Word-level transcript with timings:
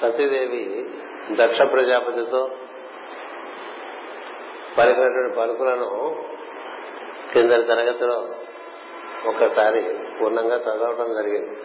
సతీదేవి 0.00 0.90
దక్ష 1.30 1.58
ప్రజాపతితో 1.62 2.50
పలికినటువంటి 4.78 5.36
పలుకులను 5.36 6.16
కింద 7.32 7.50
తరగతిలో 7.50 8.28
ఒకసారి 9.26 9.94
పూర్ణంగా 10.20 10.56
చదవడం 10.56 11.14
జరిగింది. 11.14 11.56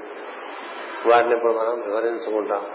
వాటిని 1.10 1.36
ఇప్పుడు 1.36 1.54
మనం 1.54 1.82
వివరించుకుంటాం. 1.85 2.66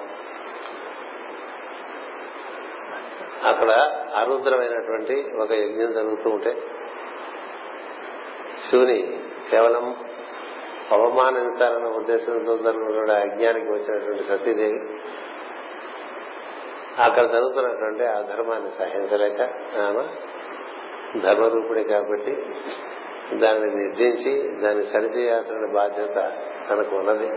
అక్కడ 3.48 3.70
అరుద్రమైనటువంటి 4.16 5.36
ఒక 5.42 5.52
యజ్ఞం 5.52 5.92
జరుగుతూ 5.92 6.30
ఉంటే 6.30 6.62
శివుని 8.70 9.20
కేవలం 9.50 9.96
అవమానించాలన్న 10.92 11.86
ఉద్దేశంతో 11.86 12.56
జరుగుతున్న 12.56 13.12
యజ్ఞానికి 13.12 13.72
వచ్చినటువంటి 13.72 14.22
సతీదేవి 14.22 14.80
అక్కడ 17.00 17.26
జరుగుతున్నటువంటి 17.26 18.06
ఆ 18.06 18.20
ధర్మాన్ని 18.20 18.70
సహించలేక 18.72 19.40
ఆమె 19.78 20.04
ధర్మరూపుడే 21.20 21.82
కాబట్టి 21.82 22.32
దాన్ని 23.34 23.74
నిర్జించి 23.74 24.62
దాన్ని 24.62 24.84
సరిచేయాల్సిన 24.84 25.74
బాధ్యత 25.74 26.32
తనకు 26.70 26.96
ఉన్నది 26.96 27.28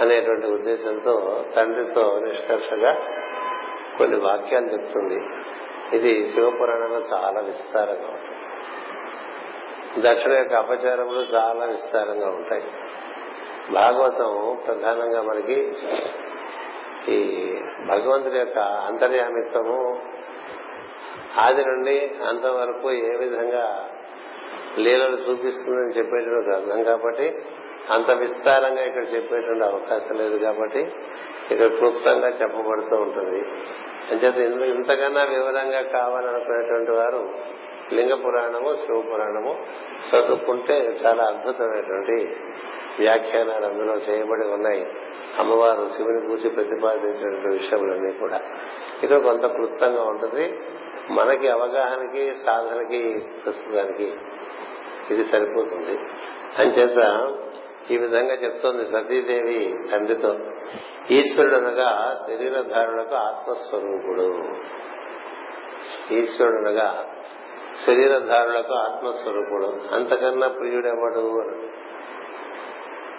అనేటువంటి 0.00 0.46
ఉద్దేశంతో 0.46 1.44
తండ్రితో 1.56 2.20
నిష్కర్షగా 2.24 2.92
కొన్ని 3.98 4.16
వాక్యాలు 4.16 4.66
చెప్తుంది. 4.66 5.18
ఇది 5.96 6.26
శివపురాణంలో 6.26 6.98
చాలా 6.98 7.40
విస్తారంగా 7.40 8.08
ఉంటుంది. 8.08 8.36
దక్షిణ 10.10 10.32
యొక్క 10.32 10.54
అపచారములు 10.54 11.20
చాలా 11.20 11.64
విస్తారంగా 11.64 12.28
ఉంటాయి. 12.28 12.64
భాగవతం 13.72 14.58
ప్రధానంగా 14.66 15.22
మనకి 15.22 15.72
ఈ 17.08 17.18
భగవంతుడి 17.86 18.38
యొక్క 18.38 18.58
అంతర్యామిత్వము 18.58 20.00
ఆది 21.40 21.64
నుండి 21.64 22.10
అంతవరకు 22.28 22.90
ఏ 22.90 23.16
విధంగా 23.16 23.90
లీలలు 24.78 25.16
చూపిస్తుందని 25.16 25.90
చెప్పేటువంటి 25.90 26.50
గ్రంథం 26.50 26.82
కాబట్టి 26.82 27.42
అంత 27.90 28.10
విస్తారంగా 28.10 28.82
ఇక్కడ 28.84 29.14
చెప్పేటువంటి 29.14 29.64
అవకాశం 29.64 30.16
లేదు 30.16 30.38
కాబట్టి 30.38 30.80
ఇక్కడ 31.50 31.66
క్లుప్తంగా 31.66 32.28
చెప్పబడుతూ 32.28 32.96
ఉంటుంది. 32.96 33.40
అంచేత 34.10 34.36
ఇంతకన్నా 34.68 35.24
వివరంగా 35.24 35.82
కావాలనుకునేటువంటి 35.82 36.90
వారు 36.90 37.28
లింగ 37.92 38.14
పురాణము 38.14 38.76
శివ 38.76 39.00
పురాణము 39.00 39.52
చదువుకుంటే 40.10 40.74
చాలా 40.74 41.24
అద్భుతమైనటువంటి 41.24 42.36
వ్యాఖ్యానాలు 42.98 43.66
అందులో 43.66 43.94
చేయబడి 43.94 44.46
ఉన్నాయి. 44.48 44.86
అమ్మవారు 45.38 45.88
శివుని 45.96 46.28
పూచి 46.28 46.50
ప్రతిపాదించినటువంటి 46.50 47.48
విషయములన్నీ 47.48 48.12
కూడా. 48.12 48.40
ఇక్కడ 49.02 49.18
కొంత 49.18 49.46
క్లుప్తంగా 49.46 50.02
ఉంటుంది. 50.02 50.58
మనకి 51.10 51.48
అవగాహనకి 51.48 52.34
సాధనకి 52.34 53.26
ప్రస్తుతానికి 53.44 54.14
ఇది 55.10 55.24
సరిపోతుంది. 55.24 55.98
అంచేత 56.58 57.32
ఈ 57.90 57.96
విధంగా 57.96 58.34
చెప్తోంది 58.34 58.84
సతీదేవి 58.84 59.74
తండ్రితో. 59.92 60.36
ఈశ్వరుడు 61.10 61.54
అనగా 61.54 62.18
శరీరధారులకు 62.26 63.14
ఆత్మస్వరూపుడు. 63.14 64.42
ఈశ్వరుడు 66.14 66.68
అనగా 66.68 67.04
శరీరధారులకు 67.86 68.74
ఆత్మస్వరూపుడు. 68.74 69.94
అంతకన్నా 69.94 70.48
ప్రియుడెవడు? 70.48 71.42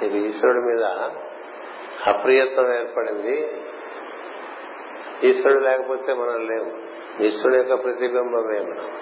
నీకు 0.02 0.16
ఈశ్వరుడి 0.16 0.60
మీద 0.60 1.10
అప్రియత్వం 2.08 2.74
ఏర్పడింది. 2.74 3.62
ఈశ్వరుడు 5.24 5.64
లేకపోతే 5.64 6.14
మనం 6.14 6.48
లేము. 6.48 6.82
ఈశ్వరుడు 7.24 7.56
యొక్క 7.56 7.84
ప్రతిబింబమే 7.84 8.60
మనం. 8.60 8.98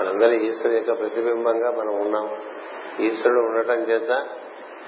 మనందరూ 0.00 0.32
ఈశ్వరు 0.32 0.74
యొక్క 0.74 0.98
ప్రతిబింబంగా 0.98 1.70
మనం 1.70 2.00
ఉన్నాం. 2.00 2.38
ఈశ్వరుడు 3.00 3.40
ఉండటం 3.40 3.74
చేత 3.74 4.26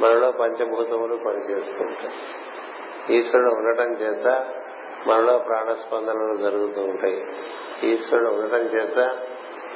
మనలో 0.00 0.30
పంచభూతములు 0.30 1.16
పనిచేస్తూ 1.16 1.84
ఉంటాయి 1.84 2.10
ఈశ్వరుడు 3.18 3.54
ఉండటం 3.54 3.92
చేత 3.92 4.54
మనలో 5.06 5.38
ప్రాణస్పందనలు 5.38 6.36
జరుగుతూ 6.36 6.80
ఉంటాయి. 6.80 7.24
ఈశ్వరుడు 7.82 8.28
ఉండటం 8.28 8.58
చేత 8.58 9.18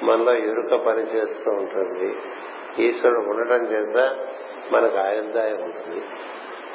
మనలో 0.02 0.34
ఎరుక 0.34 0.84
పనిచేస్తూ 0.86 1.50
ఉంటుంది. 1.50 2.16
ఈశ్వరుడు 2.78 3.20
ఉండటం 3.20 3.66
చేత 3.66 4.26
మనకు 4.72 4.98
ఆయుర్దాయం 4.98 5.62
ఉంటుంది. 5.64 6.04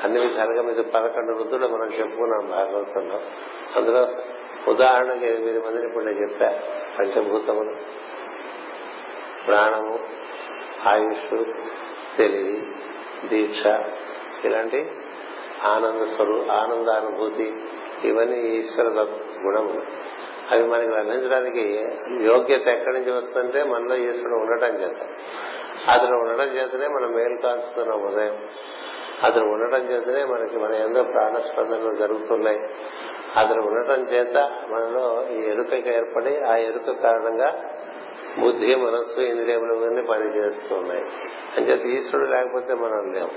అన్ని 0.04 0.20
విధాలుగా 0.20 0.62
మీద 0.62 0.76
పదకొండు 0.76 1.34
వృద్ధులు 1.34 1.68
మనం 1.68 1.86
చెప్పుకున్నాం 1.86 2.50
భాగవతంలో. 2.50 3.22
అందులో 3.76 4.08
ఉదాహరణకి 4.68 5.26
ఎనిమిది 5.26 5.60
మందిని 5.60 5.88
ఇప్పుడు 5.88 6.06
నేను 6.06 6.18
చెప్పా. 6.18 6.60
పంచభూతములు 7.00 7.76
ప్రాణము 9.48 10.00
ఆయుష్ 10.88 11.44
తెలివి 12.18 12.68
దీక్ష 13.28 13.66
ఇలాంటి 14.46 14.92
ఆనంద 15.64 16.16
స్వరూ 16.16 16.46
ఆనందానుభూతి 16.48 17.56
ఇవన్నీ 18.04 18.40
ఈశ్వర 18.40 18.86
గుణములు. 19.46 19.82
అవి 20.52 20.64
మనకి 20.64 20.90
వర్ణించడానికి 20.90 21.86
యోగ్యత 22.22 22.68
ఎక్కడి 22.68 23.00
నుంచి 23.00 23.12
వస్తుంటే 23.12 23.64
మనలో 23.64 23.96
ఈశ్వరుడు 23.96 24.36
ఉండటం 24.36 24.68
చేత. 24.68 24.98
అతను 25.90 26.18
ఉండటం 26.18 26.48
చేతనే 26.48 26.88
మనం 26.88 27.12
మేలు 27.12 27.42
కాల్చుతున్నాం 27.42 28.02
ఉదయం. 28.02 28.48
అతను 29.24 29.52
ఉండటం 29.52 29.78
చేతనే 29.78 30.26
మనకి 30.26 30.58
మన 30.58 30.74
ఎంతో 30.74 31.04
ప్రాణస్పందనలు 31.04 31.96
జరుగుతున్నాయి. 31.96 32.60
అతను 33.38 33.68
ఉండటం 33.68 34.10
చేత 34.10 34.38
మనలో 34.70 35.28
ఈ 35.32 35.52
ఎరుకకి 35.52 35.90
ఏర్పడి 35.90 36.40
ఆ 36.40 36.56
ఎరుక 36.56 36.92
కారణంగా 36.92 37.74
బుద్ధి 38.40 38.76
మనస్సు 38.76 39.20
ఇంద్రియములు 39.20 39.74
ఇవన్నీ 39.74 40.02
పనిచేస్తున్నాయి. 40.02 41.04
అంచేత 41.58 41.86
ఈశ్వరుడు 41.86 42.30
లేకపోతే 42.30 42.74
మనం 42.74 43.14
లేము 43.14 43.32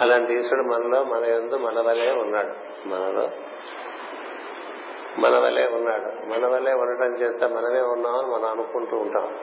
అలాంటి 0.00 0.34
ఈశ్వరుడు 0.34 0.66
మనలో 0.66 1.04
మన 1.04 1.24
ఎందు 1.24 1.54
మన 1.54 1.80
వలే 1.80 2.10
ఉన్నాడు. 2.10 2.88
మనలో 2.88 3.30
మన 5.18 5.38
వలే 5.38 5.66
ఉన్నాడు. 5.66 6.28
మన 6.28 6.46
వలే 6.46 6.72
ఉండటం 6.72 7.22
చేత 7.22 7.44
మనమే 7.44 7.80
ఉన్నామని 7.80 8.26
మనం 8.26 8.44
అనుకుంటూ 8.44 8.96
ఉంటాం. 8.96 9.38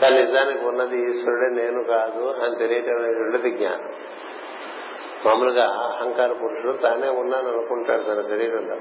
కానీ 0.00 0.20
నిజానికి 0.20 0.64
ఉన్నది 0.64 0.98
ఈశ్వరుడే 0.98 1.50
నేను 1.50 1.84
కాదు 1.84 2.44
అని 2.44 2.56
తెలియటం 2.56 3.56
జ్ఞానం. 3.56 3.90
మామూలుగా 5.24 5.64
అహంకార 5.64 6.32
పురుషుడు 6.32 6.76
తానే 6.76 7.08
ఉన్నాను 7.08 7.48
అనుకుంటాడు 7.48 8.02
తన 8.02 8.22
శరీరంలో. 8.22 8.76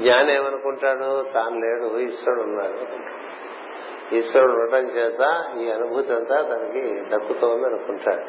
జ్ఞానం 0.00 0.30
ఏమనుకుంటాడు? 0.30 1.26
తాను 1.34 1.60
లేడు 1.60 1.98
ఈశ్వరుడు 1.98 2.42
ఉన్నాడు. 2.42 2.78
ఈశ్వరుడు 4.14 4.52
ఉండటం 4.52 4.84
చేత 4.84 5.44
ఈ 5.58 5.70
అనుభూతి 5.70 6.12
అంతా 6.12 6.42
తనకి 6.42 7.00
దక్కుతోంది 7.08 7.66
అనుకుంటాడు. 7.66 8.24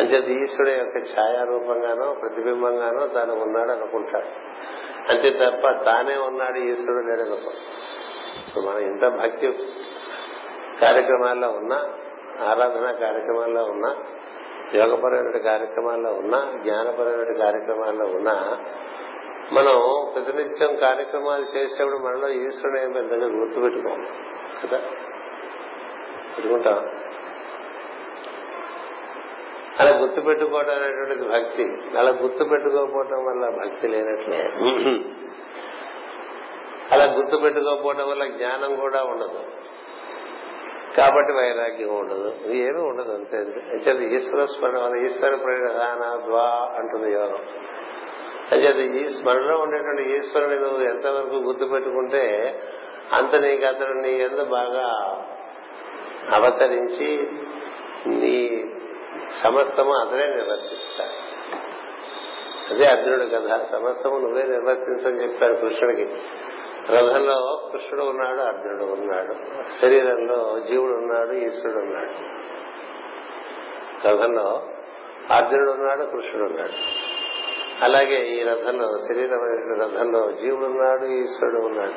అంచేత 0.00 0.24
ఈశ్వరుడు 0.24 0.70
యొక్క 0.70 0.96
ఛాయారూపంగానో 0.96 2.14
ప్రతిబింబంగానో 2.20 3.06
తాను 3.06 3.34
ఉన్నాడు 3.34 3.70
అనుకుంటాడు. 3.70 4.26
అంతే 5.12 5.30
తప్ప 5.30 5.84
తానే 5.84 6.16
ఉన్నాడు 6.16 6.58
ఈశ్వరుడు 6.58 7.06
లేడనుకో 7.06 7.50
మనం 8.60 8.78
ఇంత 8.78 9.08
భక్తి 9.08 9.52
కార్యక్రమాల్లో 10.80 11.48
ఉన్నా 11.50 11.76
ఆరాధన 12.46 12.90
కార్యక్రమాల్లో 12.90 13.64
ఉన్నా 13.64 13.96
యోగపరమైన 14.74 15.38
కార్యక్రమాల్లో 15.38 16.12
ఉన్నా 16.12 16.52
జ్ఞానపరమైన 16.62 17.38
కార్యక్రమాల్లో 17.38 18.06
ఉన్నా 18.06 18.58
మనం 19.52 19.76
ప్రతినిత్యం 20.14 20.76
కార్యక్రమాలు 20.76 21.42
చేసేప్పుడు 21.56 21.98
మనలో 21.98 22.28
ఈశ్వరుడు 22.28 22.78
ఏం 22.78 22.92
పెద్దగా 22.92 23.26
గుర్తుపెట్టుకోం 23.26 24.06
కదా? 24.62 24.78
పెట్టుకుంటాం 26.36 26.88
అలా 29.80 29.98
గుర్తు 29.98 30.20
పెట్టుకోవడం 30.20 30.70
అనేటువంటిది 30.70 31.28
భక్తి. 31.28 31.96
అలా 31.98 32.10
గుర్తు 32.10 32.44
పెట్టుకోకపోవటం 32.44 33.24
వల్ల 33.24 33.48
భక్తి 33.50 33.88
లేనట్లే. 33.88 34.38
అలా 36.92 37.04
గుర్తు 37.04 37.36
పెట్టుకోకపోవటం 37.36 38.08
వల్ల 38.08 38.26
జ్ఞానం 38.26 38.76
కూడా 38.76 39.04
ఉండదు. 39.04 39.40
కాబట్టి 40.96 41.32
వైరాగ్యం 41.32 41.98
ఉండదు. 41.98 42.34
ఏమీ 42.46 42.82
ఉండదు 42.82 43.12
అంతే. 43.12 43.36
అంచేది 43.36 44.16
ఈశ్వర 44.16 44.44
స్మరణ 44.44 44.78
వల్ల 44.78 45.04
ఈశ్వర 45.04 45.34
ప్రధాన 45.34 46.20
ద్వా 46.28 46.72
అంటుంది 46.76 47.12
యోగం. 47.12 47.38
అంచేది 48.52 49.02
ఈ 49.02 49.08
స్మరణలో 49.08 49.58
ఉండేటువంటి 49.58 50.02
ఈశ్వరుని 50.02 50.56
నువ్వు 50.56 50.82
ఎంతవరకు 50.82 51.34
గుర్తు 51.34 51.64
పెట్టుకుంటే 51.64 52.54
అంత 53.12 53.36
నీకు 53.36 53.64
అతడు 53.64 53.92
నీ 53.92 54.12
ఎందు 54.12 54.44
బాగా 54.44 54.86
అవతరించి 56.32 57.30
నీ 58.06 58.64
సమస్తము 59.42 59.94
అతనే 59.94 60.26
నిర్వర్తిస్తాడు. 60.26 61.26
అదే 62.72 62.86
అర్జునుడు 62.86 63.24
కథ. 63.24 63.60
సమస్తము 63.62 64.18
నువ్వే 64.18 64.42
నిర్వర్తించని 64.42 65.22
చెప్పాడు 65.22 65.54
కృష్ణుడికి. 65.54 66.08
రథంలో 66.90 67.70
కృష్ణుడు 67.72 68.04
ఉన్నాడు 68.04 68.40
అర్జునుడు 68.40 68.84
ఉన్నాడు. 68.84 69.34
శరీరంలో 69.82 70.60
జీవుడు 70.68 70.92
ఉన్నాడు 70.92 71.32
ఈశ్వరుడు 71.32 71.78
ఉన్నాడు. 71.78 72.12
రథంలో 74.08 74.66
అర్జునుడు 75.30 75.70
ఉన్నాడు 75.70 76.02
కృష్ణుడు 76.02 76.48
ఉన్నాడు. 76.48 76.72
అలాగే 77.84 78.26
ఈ 78.26 78.42
రథంలో 78.42 78.96
శరీరమైన 78.96 79.82
రథంలో 79.82 80.32
జీవుడు 80.32 80.64
ఉన్నాడు 80.64 81.06
ఈశ్వరుడు 81.06 81.66
ఉన్నాడు. 81.66 81.92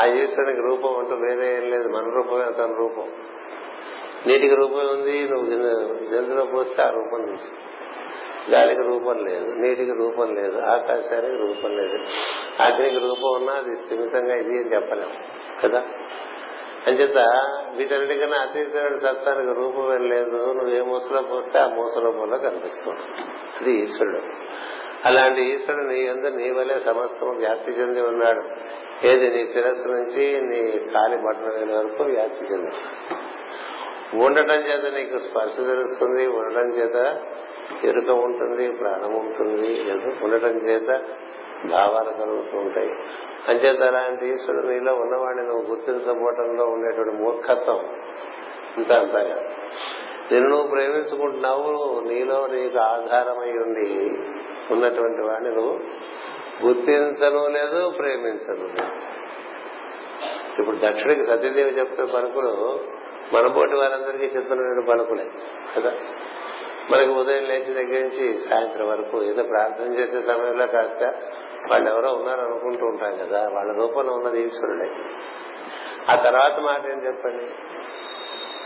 ఆ 0.00 0.04
ఈశ్వరునికి 0.04 0.60
రూపం 0.60 0.98
అంటూ 0.98 1.14
వేరే 1.14 1.56
ఏం 1.56 1.70
లేదు. 1.70 1.88
మన 1.88 2.04
రూపమే 2.14 2.52
తన 2.52 2.74
రూపం. 2.78 3.10
నీటికి 4.26 4.54
రూపం 4.54 4.78
ఉంది 4.78 5.28
నువ్వు 5.28 5.50
జంతులో 6.16 6.44
పోస్తే 6.44 6.82
ఆ 6.82 6.90
రూపం 6.90 7.20
నుంచి 7.20 7.50
గాలికి 8.52 8.82
రూపం 8.82 9.26
లేదు 9.26 9.44
నీటికి 9.44 9.92
రూపం 9.92 10.34
లేదు 10.34 10.58
ఆకాశానికి 10.58 11.36
రూపం 11.36 11.76
లేదు. 11.76 11.98
అగ్నికి 12.60 12.98
రూపం 12.98 13.34
ఉన్నా 13.34 13.52
అది 13.52 13.76
స్థిమితంగా 13.76 14.34
ఇది 14.34 14.58
అని 14.58 14.74
చెప్పలేము. 14.74 15.14
కదా? 15.62 15.82
అంచేత 16.86 17.18
వీటన్నిటికన్నా 17.76 18.38
అతీతమైన 18.38 19.12
తత్వానికి 19.12 19.52
రూపం 19.52 20.08
లేదు. 20.08 20.30
నువ్వు 20.30 20.68
ఏ 20.68 20.80
మూసలో 20.80 21.22
పోస్తే 21.22 21.58
ఆ 21.58 21.66
మూస 21.66 21.98
రూపంలో 21.98 22.38
కనిపిస్తుంది. 22.38 22.98
అది 23.60 23.72
ఈశ్వరుడు. 23.72 24.20
అలాంటి 25.04 25.52
ఈశ్వరుడు 25.52 25.84
నీ 25.84 26.08
అందరు 26.08 26.30
నీ 26.30 26.50
వలే 26.50 26.78
సమస్తం 26.78 27.36
వ్యాప్తి 27.36 27.70
చెంది 27.70 28.00
ఉన్నాడు. 28.00 28.42
ఏది 29.06 29.30
నీ 29.30 29.46
శిరస్సు 29.46 29.88
నుంచి 29.88 30.40
నీ 30.40 30.78
కాలి 30.78 31.16
బట్టల 31.16 31.58
వేల 31.58 31.76
వరకు 31.76 32.02
వ్యాప్తి 32.02 32.44
చెంది 32.44 32.70
ఉండటం 34.24 34.54
చేత 34.54 34.94
నీకు 34.94 35.18
స్పర్శ 35.18 35.56
తెలుస్తుంది. 35.56 36.26
ఉండటం 36.26 36.74
చేత 36.74 37.20
ఎరుక 37.84 38.10
ఉంటుంది 38.10 38.72
ప్రాణం 38.72 39.14
ఉంటుంది. 39.14 39.92
ఉండటం 40.22 40.68
చేత 40.68 41.04
భావాలు 41.66 42.10
కలుగుతూ 42.10 42.58
ఉంటాయి. 42.58 42.90
అంచేత 43.48 43.82
అలాంటి 43.82 44.28
ఈశ్వరుడు 44.28 44.66
నీలో 44.66 44.94
ఉన్నవాడిని 44.94 45.42
నువ్వు 45.42 45.62
గుర్తించబోవటంలో 45.62 46.64
ఉండేటువంటి 46.64 47.22
మూర్ఖత్వం 47.22 47.80
ఇంత 48.78 48.92
అంతగా. 48.92 49.36
నిన్ను 50.32 50.50
నువ్వు 50.50 50.66
ప్రేమించుకుంటున్నావు 50.68 51.70
నీలో 52.08 52.46
నీకు 52.46 52.78
ఆధారమై 52.78 53.50
ఉండి 53.50 54.10
ఉన్నటువంటి 54.70 55.22
వాడిని 55.22 55.50
నువ్వు 55.50 55.80
గుర్తించను 56.66 57.48
లేదు 57.48 57.90
ప్రేమించను 57.98 58.68
ఇప్పుడు 60.58 60.76
దక్షిణకి 60.76 61.24
సత్యదేవి 61.24 61.70
చెప్తున్న 61.70 62.12
పలుకులు 62.14 62.80
మనపోటి 63.32 63.74
వారందరికీ 63.74 64.24
చెప్తున్నటువంటి 64.24 64.90
పలుకులే 64.90 65.26
కదా? 65.76 65.92
మనకి 66.90 67.10
ఉదయం 67.10 67.44
లేచి 67.44 67.74
దగ్గర 67.74 68.00
నుంచి 68.00 68.38
సాయంత్రం 68.38 68.88
వరకు 68.88 69.22
ఏదో 69.24 69.42
ప్రార్థన 69.42 69.94
చేసే 69.98 70.22
సమయంలో 70.22 70.66
కాస్త 70.66 71.02
వాళ్ళు 71.70 71.90
ఎవరో 71.90 72.12
ఉన్నారు 72.12 72.40
అనుకుంటూ 72.40 72.86
ఉంటాం 72.86 73.16
కదా 73.16 73.48
వాళ్ళ 73.48 73.72
రూపంలో 73.72 74.12
ఉన్నది 74.12 74.42
ఈశ్వరుడే. 74.42 74.90
ఆ 76.10 76.22
తర్వాత 76.22 76.58
మాట 76.58 76.86
ఏం 76.86 77.06
చెప్పండి? 77.06 77.44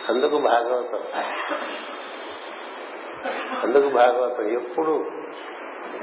అందుకు 0.08 0.38
భాగవతం. 0.38 1.04
అందుకు 3.62 3.88
భాగవతం. 3.88 4.48
ఎప్పుడు? 4.48 5.10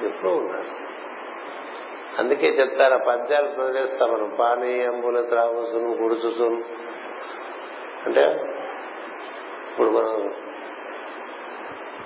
ఎప్పుడు 0.05 0.31
ఉన్నాడు 0.31 0.83
అందుకే 2.19 2.47
చెప్తారు 2.47 2.93
ఆ 2.93 2.97
పద్యాలు 2.97 3.47
ప్రవేశిస్తాం 3.47 4.13
మనం 4.13 4.35
పానీయంబుల 4.39 5.21
త్రాగుసును 5.21 5.89
గుడుచుసును 5.89 6.63
అంటే 8.05 8.21
ఇప్పుడు 9.71 9.89
మనం 9.89 10.33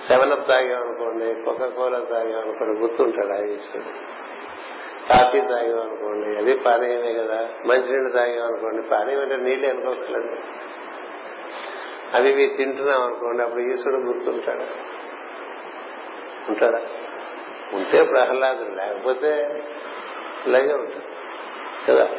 సెవెన్ 0.07 0.31
అప్ 0.31 0.47
తాగామనుకోండి 0.47 1.43
కోకా 1.45 1.69
కోలా 1.69 1.99
తాగామనుకోండి 1.99 2.79
గుర్తుంటాడు 2.79 3.33
ఆ 3.33 3.45
ఈశ్వరుడు. 3.45 4.17
కాఫీ 5.09 5.41
తాగామనుకోండి 5.41 6.37
అది 6.37 6.57
పానీయమే 6.57 7.13
కదా. 7.13 7.49
మంచినీళ్ళు 7.65 8.09
తాగామనుకోండి 8.09 8.89
పానీయం 8.89 9.19
అంటే 9.19 9.35
నీళ్ళు 9.35 9.67
అనుకోకలేదు 9.69 10.35
అవి 12.13 12.29
ఇవి 12.29 12.53
తింటున్నాం 12.57 13.03
అనుకోండి 13.03 13.43
అప్పుడు 13.43 13.61
ఈశ్వరుడు 13.61 14.01
గుర్తుంటాడు. 14.01 14.63
ఉంటాడా? 16.49 16.79
ఉంటే 17.73 18.03
ప్రహ్లాదుడు 18.03 18.69
లేకపోతే 18.69 19.61
ఇలాగే 20.47 20.73
ఉంటాడు. 20.73 21.17
కదా? 21.91 22.09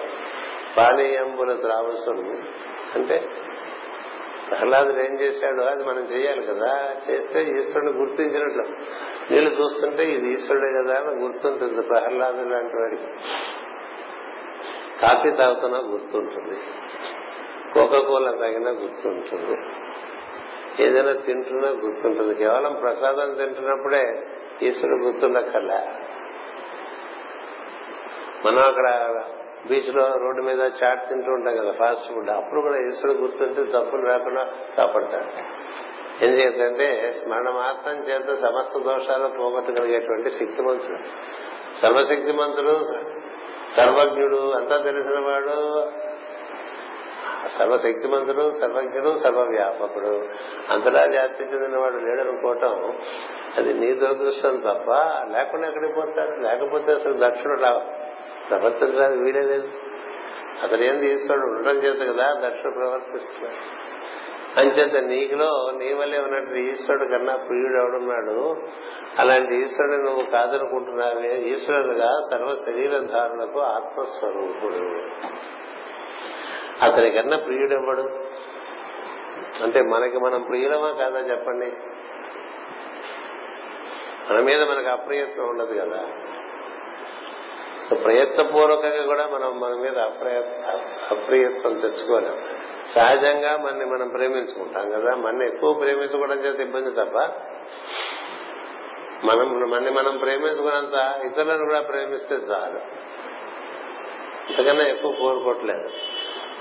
పానీయంబుల 0.77 1.55
త్రావసం 1.55 2.43
అంటే 2.95 3.27
ప్రహ్లాదుడు 4.51 5.01
ఏం 5.01 5.21
చేశాడో 5.21 5.63
అది 5.63 5.85
మనం 5.85 6.03
చేయాలి 6.03 6.47
కదా. 6.47 6.95
చేస్తే 7.11 7.43
ఈశ్వరుడు 7.59 7.91
గుర్తించినట్లు. 7.91 8.63
నీళ్ళు 9.33 9.63
చూస్తుంటే 9.63 10.11
ఇది 10.11 10.33
ఈశ్వరుడే 10.33 10.83
కదా 10.83 11.01
అని 11.01 11.23
గుర్తుంటుంది 11.23 11.83
ప్రహ్లాదుడు 11.83 12.49
లాంటి 12.49 12.77
వాడికి. 12.77 13.07
కాఫీ 15.03 15.31
తాగుతున్నా 15.31 15.79
గుర్తుంటుంది. 15.79 16.61
కోకా 17.75 18.01
కోలా 18.01 18.31
తాగినా 18.31 18.71
గుర్తుంటుంది. 18.71 19.57
ఏదైనా 20.85 21.13
తింటున్నా 21.13 21.69
గుర్తుంటుంది. 21.69 22.35
కేవలం 22.35 22.75
ప్రసాదం 22.75 23.35
తింటున్నప్పుడే 23.35 24.27
ఈశ్వరుడు 24.63 24.97
గుర్తుండక్కర్లే. 24.97 25.79
మనం 28.47 28.59
అక్కడ 28.59 29.11
బీచ్లో 29.67 30.09
రోడ్డు 30.17 30.43
మీద 30.43 30.61
చాట్ 30.61 31.09
తింటూ 31.09 31.33
ఉంటాం 31.33 31.57
కదా 31.57 31.71
ఫాస్ట్ 31.71 32.15
ఫుడ్ 32.15 32.31
అప్పుడు 32.31 32.61
కూడా 32.61 32.77
ఈశ్వరుడు 32.87 33.19
గుర్తుంటే 33.19 33.65
తప్పులు 33.65 34.07
రాకుండా 34.07 34.45
కాపాడతాడు. 34.77 35.31
ఎందుకంటే 36.25 37.13
స్మరణ 37.25 37.51
మాత్రం 37.51 37.97
చేత 38.09 38.43
సమస్త 38.43 38.79
దోషాలు 38.79 39.29
పోగొట్టగలిగేటువంటి 39.29 40.31
శక్తిమంతుడు. 40.31 40.99
సర్వశక్తిమంతుడు 41.83 42.85
సర్వజ్ఞుడు 43.77 44.53
అంతా 44.53 44.77
తెలిసిన 44.77 45.19
వాడు 45.27 45.87
సర్వశక్తిమంతుడు 47.49 48.53
సర్వజ్ఞుడు 48.53 49.19
సర్వవ్యాపకుడు. 49.23 50.29
అంతటా 50.71 51.05
వ్యాప్తి 51.11 51.45
చెందినవాడు 51.45 51.97
లేడనుకోవటం 51.97 52.99
అది 53.57 53.75
నీ 53.75 53.95
దురదృష్టం 53.95 54.57
తప్ప 54.57 54.91
లేకుండా 55.33 55.69
ఎక్కడికి 55.69 55.95
పోతాడు? 55.95 56.41
లేకపోతే 56.41 56.93
అసలు 56.93 57.29
దక్షిణుడు 57.29 57.98
ప్రవర్తించడానికి 58.51 59.23
వీడే 59.23 59.41
లేదు. 59.41 59.69
అతను 60.63 60.83
ఏంది 60.83 61.09
తీసుకోడు 61.09 61.41
ఉండడం 61.41 61.77
చేత 61.77 62.15
కదా 62.15 62.49
దక్షిణ 62.49 62.71
ప్రవర్తిస్తున్నాడు. 62.71 63.89
అంచేత 64.61 65.05
నీకులో 65.05 65.73
నీ 65.79 65.93
వల్లే 65.93 66.19
ఉన్నట్టు 66.19 66.55
ఈశ్వరుడు 66.55 67.05
కన్నా 67.05 67.37
ప్రియుడు 67.37 67.83
ఎవడున్నాడు 67.83 68.67
అలాంటి 69.19 69.63
ఈశ్వరుడు 69.63 69.97
నువ్వు 69.97 70.31
కాదనుకుంటున్నావే? 70.31 71.37
ఈశ్వరుడుగా 71.37 72.13
సర్వ 72.33 72.55
శరీరధారులకు 72.55 73.61
ఆత్మస్వరూపుడు. 73.61 74.99
అతని 76.85 77.11
కన్నా 77.11 77.37
ప్రియుడెవ్వడు 77.37 78.03
అంటే 79.63 79.83
మనకి 79.83 80.19
మనం 80.19 80.43
ప్రియులమా 80.43 80.91
కాదా 80.91 81.19
చెప్పండి? 81.19 81.67
మన 84.31 84.41
మీద 84.41 84.63
మనకు 84.63 84.89
అప్రియత్వం 84.89 85.49
ఉండదు 85.49 85.75
కదా. 85.81 86.09
ప్రయత్నపూర్వకంగా 87.95 89.03
కూడా 89.07 89.27
మనం 89.27 89.61
మన 89.61 89.75
మీద 89.75 89.99
అప్రయత్నం 91.11 91.79
తెచ్చుకోలేం. 91.79 92.37
సహజంగా 92.95 93.57
మనని 93.57 93.85
మనం 93.85 94.09
ప్రేమించుకుంటాం 94.09 94.91
కదా 94.91 95.15
మన 95.15 95.43
ఎక్కువ 95.43 95.73
ప్రేమించుకోవడం 95.73 96.39
చేత 96.39 96.61
ఇబ్బంది 96.61 96.91
తప్ప 96.91 97.17
మనం 99.25 99.71
మనని 99.71 99.91
మనం 99.91 100.17
ప్రేమించుకున్నంత 100.17 101.27
ఇతరులను 101.27 101.65
కూడా 101.65 101.81
ప్రేమిస్తే 101.81 102.35
చాలు. 102.35 102.81
ఇంతకన్నా 104.51 104.85
ఎక్కువ 104.85 105.13
కోరుకోవట్లేదు. 105.21 105.89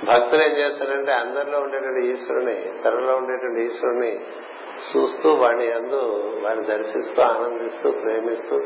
భక్తులు 0.06 0.44
ఏం 0.44 0.58
చేస్తారంటే 0.58 1.12
అందరిలో 1.12 1.60
ఉండేటువంటి 1.60 2.08
ఈశ్వరుని 2.08 2.84
తనలో 2.84 3.16
ఉండేటువంటి 3.16 3.66
ఈశ్వరుని 3.66 4.20
చూస్తూ 4.90 5.30
వాడిని 5.34 5.72
అందు 5.72 6.02
వాడిని 6.44 6.66
దర్శిస్తూ 6.66 7.22
ఆనందిస్తూ 7.22 7.92
ప్రేమిస్తూ 7.92 8.62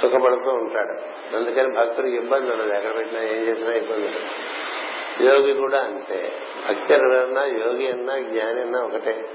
సుఖపడుతూ 0.00 0.50
ఉంటాడు. 0.50 0.92
అందుకని 1.36 1.76
భక్తుడికి 1.76 2.16
ఇబ్బంది 2.16 2.52
ఉండదు. 2.52 2.74
ఎక్కడ 2.74 2.96
పెట్టినా 2.96 3.22
ఏం 3.22 3.42
చేసినా 3.42 3.72
ఇబ్బంది 3.72 4.06
ఉండదు. 4.06 4.24
యోగి 5.22 5.54
కూడా 5.54 5.78
అంతే. 5.80 6.32
భక్తి 6.68 6.94
ఎవరన్నా 6.94 7.44
యోగి 7.44 7.92
అన్నా 7.92 8.18
జ్ఞాని 8.18 8.60
అన్నా 8.60 8.80
ఒకటే. 8.80 9.28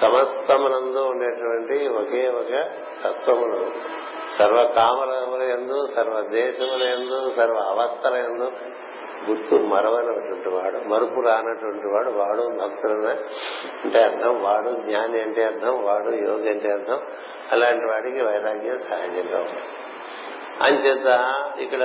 సమస్తమునందు 0.00 0.98
ఉండేటువంటి 0.98 1.88
ఒకే 1.88 2.28
ఒక 2.28 2.64
తత్వమును 3.04 3.70
సర్వ 4.38 4.72
కామరముల 4.76 5.42
ఎందు 5.42 5.86
సర్వ 5.96 6.20
దేశముల 6.20 6.82
ఎందు 6.82 7.32
సర్వ 7.36 7.56
అవస్థల 7.56 8.14
ఎందు 8.14 8.52
గుర్తు 9.30 9.54
మరవనటువంటి 9.54 10.48
వాడు 10.48 10.88
మరుపు 10.88 11.20
రానటువంటి 11.20 11.86
వాడు 11.86 12.10
వాడు 12.10 12.42
భక్తులన 12.62 13.16
అంటే 13.84 14.02
అర్థం. 14.02 14.42
వాడు 14.42 14.70
జ్ఞాని 14.70 15.22
అంటే 15.22 15.44
అర్థం. 15.44 15.84
వాడు 15.84 16.10
యోగి 16.10 16.50
అంటే 16.50 16.72
అర్థం. 16.72 17.00
అలాంటి 17.52 17.86
వాడికి 17.86 18.22
వైరాగ్యం 18.22 18.78
సహజంగా 18.78 19.38
ఉంది 19.38 19.60
అంచేత 20.62 21.20
ఇక్కడ 21.58 21.82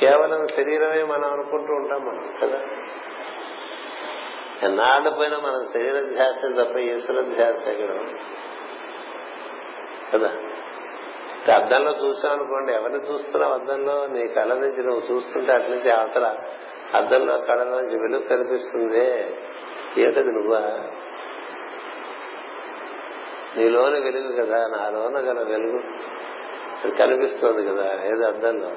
కేవలం 0.00 0.48
శరీరమే 0.48 1.02
మనం 1.02 1.32
అనుకుంటూ 1.32 1.72
ఉంటాం 1.74 2.00
మనం 2.00 2.34
కదా? 2.42 2.60
ఎన్నాళ్ళు 4.62 5.10
పోయినా 5.10 5.38
మనం 5.38 5.66
శరీర 5.74 6.00
ధ్యాస 6.00 6.36
తప్ప 6.36 6.76
ఈశ్వర 6.76 7.20
ధ్యాస 7.20 7.66
ఇక్కడ? 7.66 7.96
కదా? 10.14 10.32
అద్దంలో 11.54 11.90
చూసాం 11.90 12.32
అనుకోండి 12.32 12.72
ఎవరిని 12.72 12.98
చూస్తున్నావు 12.98 13.54
అద్దంలో? 13.54 14.06
నీ 14.06 14.28
కళ 14.28 14.54
నుంచి 14.54 14.82
నువ్వు 14.82 15.14
చూస్తుంటే 15.14 15.52
అటు 15.52 15.70
నుంచి 15.70 15.90
అవతల 15.90 16.36
అద్దంలో 16.94 17.38
కళ 17.38 17.62
నుంచి 17.62 18.00
వెలుగు 18.00 18.22
కనిపిస్తుంది. 18.28 19.34
ఏంటది 20.00 20.32
నువ్వా? 20.32 20.58
నీలోని 23.56 24.00
వెలుగు 24.00 24.46
కదా 24.46 24.66
నాలోన 24.66 25.18
గల 25.18 25.42
వెలుగు. 25.42 25.82
కనిపిస్తుంది 26.88 27.68
కదా 27.68 28.04
ఏదో 28.04 28.26
అర్థంలో 28.26 28.70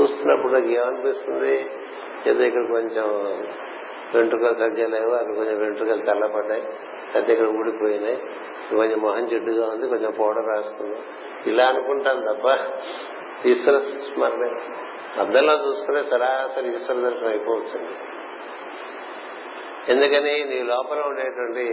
చూస్తున్నప్పుడు 0.00 0.52
నాకు 0.52 0.66
ఏమనిపిస్తుంది? 0.66 1.70
ఏదో 2.26 2.42
ఇక్కడ 2.44 2.66
కొంచెం 2.66 3.04
వెంట్రుకలు 4.14 4.54
సరిగ్గా 4.54 4.86
లేవు 4.88 5.12
అక్కడ 5.12 5.34
కొంచెం 5.34 5.58
వెంట్రుకలు 5.58 6.06
తెల్లపడ్డాయి 6.06 6.62
అయితే 7.14 7.32
ఇక్కడ 7.32 7.46
ఊడిపోయినాయి 7.46 8.16
కొంచెం 8.76 9.00
మొహం 9.00 9.26
జిడ్డుగా 9.26 9.68
ఉంది 9.68 9.88
కొంచెం 9.88 10.12
పౌడర్ 10.20 10.48
రాసుకుందాం. 10.48 11.02
ఇలా 11.46 11.64
అనుకుంటాను 11.64 12.20
తప్ప 12.20 12.58
ఈశ్వర 13.46 13.78
స్మరణ. 13.78 14.58
అద్దంలో 15.20 15.68
చూసుకునే 15.68 16.02
సరాసరి 16.02 16.68
ఈశ్వర 16.68 16.96
దర్శనం 16.96 17.28
అయిపోవచ్చండి. 17.28 17.94
ఎందుకని? 19.92 20.44
నీ 20.44 20.62
లోపల 20.62 21.00
ఉండేటువంటి 21.00 21.64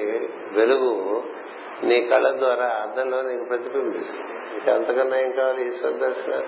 వెలుగు 0.59 1.23
నీ 1.83 2.01
కళ్ళ 2.01 2.39
ద్వారా 2.39 2.65
అద్దంలో 2.65 3.21
నీకు 3.21 3.43
ప్రతిబింబిస్తుంది 3.43 4.57
ఇంకా 4.57 4.73
అంతకన్నా 4.73 5.17
ఏం 5.17 5.31
కావాలి? 5.31 5.67
ఈశ్వర 5.67 5.91
దర్శనం. 5.91 6.43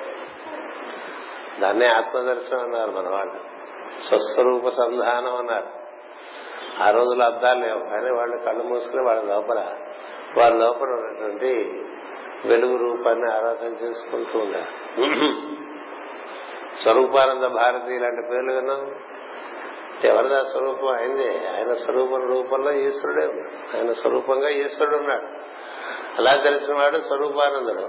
దాన్నే 1.62 1.86
ఆత్మదర్శనం 1.86 2.60
అన్నారు 2.60 2.92
మన 2.92 3.10
వాళ్ళు. 3.10 3.54
స్వస్వరూప 4.08 4.68
సంధానం 4.68 5.36
అన్నారు. 5.36 5.84
ఆ 6.84 6.92
రోజుల్లో 6.92 7.25
అద్దాలు 7.25 7.66
లేవు 7.66 7.80
కానీ 7.80 8.12
వాళ్ళు 8.12 8.38
కళ్ళు 8.38 8.63
మూసుకుని 8.63 9.04
వాళ్ళ 9.04 9.24
లోపల 9.24 9.60
వాళ్ళ 10.38 10.58
లోపల 10.58 10.90
ఉన్నటువంటి 10.90 11.84
వెలుగు 12.46 12.78
రూపాన్ని 12.78 13.34
ఆరాధన 13.34 13.86
చేసుకుంటూ 13.86 14.40
ఉన్నారు. 14.40 15.04
స్వరూపానంద 16.84 17.44
భారతి 17.44 17.96
ఇలాంటి 17.96 18.22
పేర్లు 18.32 18.54
విన్నాం 18.54 18.96
ఎవరిదా 20.07 20.43
స్వరూపం? 20.43 20.88
ఆయనదే 20.88 21.48
ఆయన 21.57 21.74
స్వరూపం 21.74 22.27
రూపంలో 22.27 22.74
ఈశ్వరుడే 22.74 23.27
ఉన్నాడు. 23.27 23.77
ఆయన 23.77 23.91
స్వరూపంగా 23.91 24.50
ఈశ్వరుడు 24.50 24.95
ఉన్నాడు. 24.95 25.24
అలా 26.17 26.43
తెలిసిన 26.43 26.74
వాడు 26.74 26.98
స్వరూపానందుడు. 26.98 27.88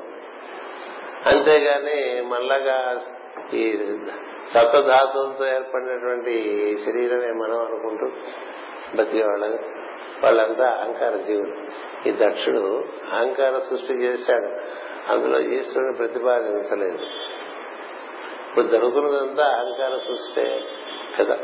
అంతేగాని 1.28 2.28
మళ్ళాగా 2.28 3.00
ఈ 3.54 3.78
సప్తధాతువులతో 4.54 5.47
ఏర్పడినటువంటి 5.47 6.76
శరీరమే 6.85 7.26
మనం 7.26 7.61
అనుకుంటూ 7.61 8.06
బతికేవాళ్ళం 8.97 9.52
వాళ్ళంతా 10.25 10.68
అహంకార 10.68 11.16
జీవులు. 11.16 11.66
ఈ 12.09 12.12
దక్షుడు 12.12 12.85
అహంకార 13.12 13.59
సృష్టి 13.59 13.94
చేశాడు. 13.94 14.47
అందులో 15.12 15.40
ఈశ్వరుని 15.40 15.97
ప్రతిపాదించలేదు. 15.97 16.99
ఇప్పుడు 18.55 18.69
జరుగుతున్నదంతా 18.69 19.45
అహంకార 19.45 19.99
సృష్టి 20.09 20.65
కదా. 21.19 21.39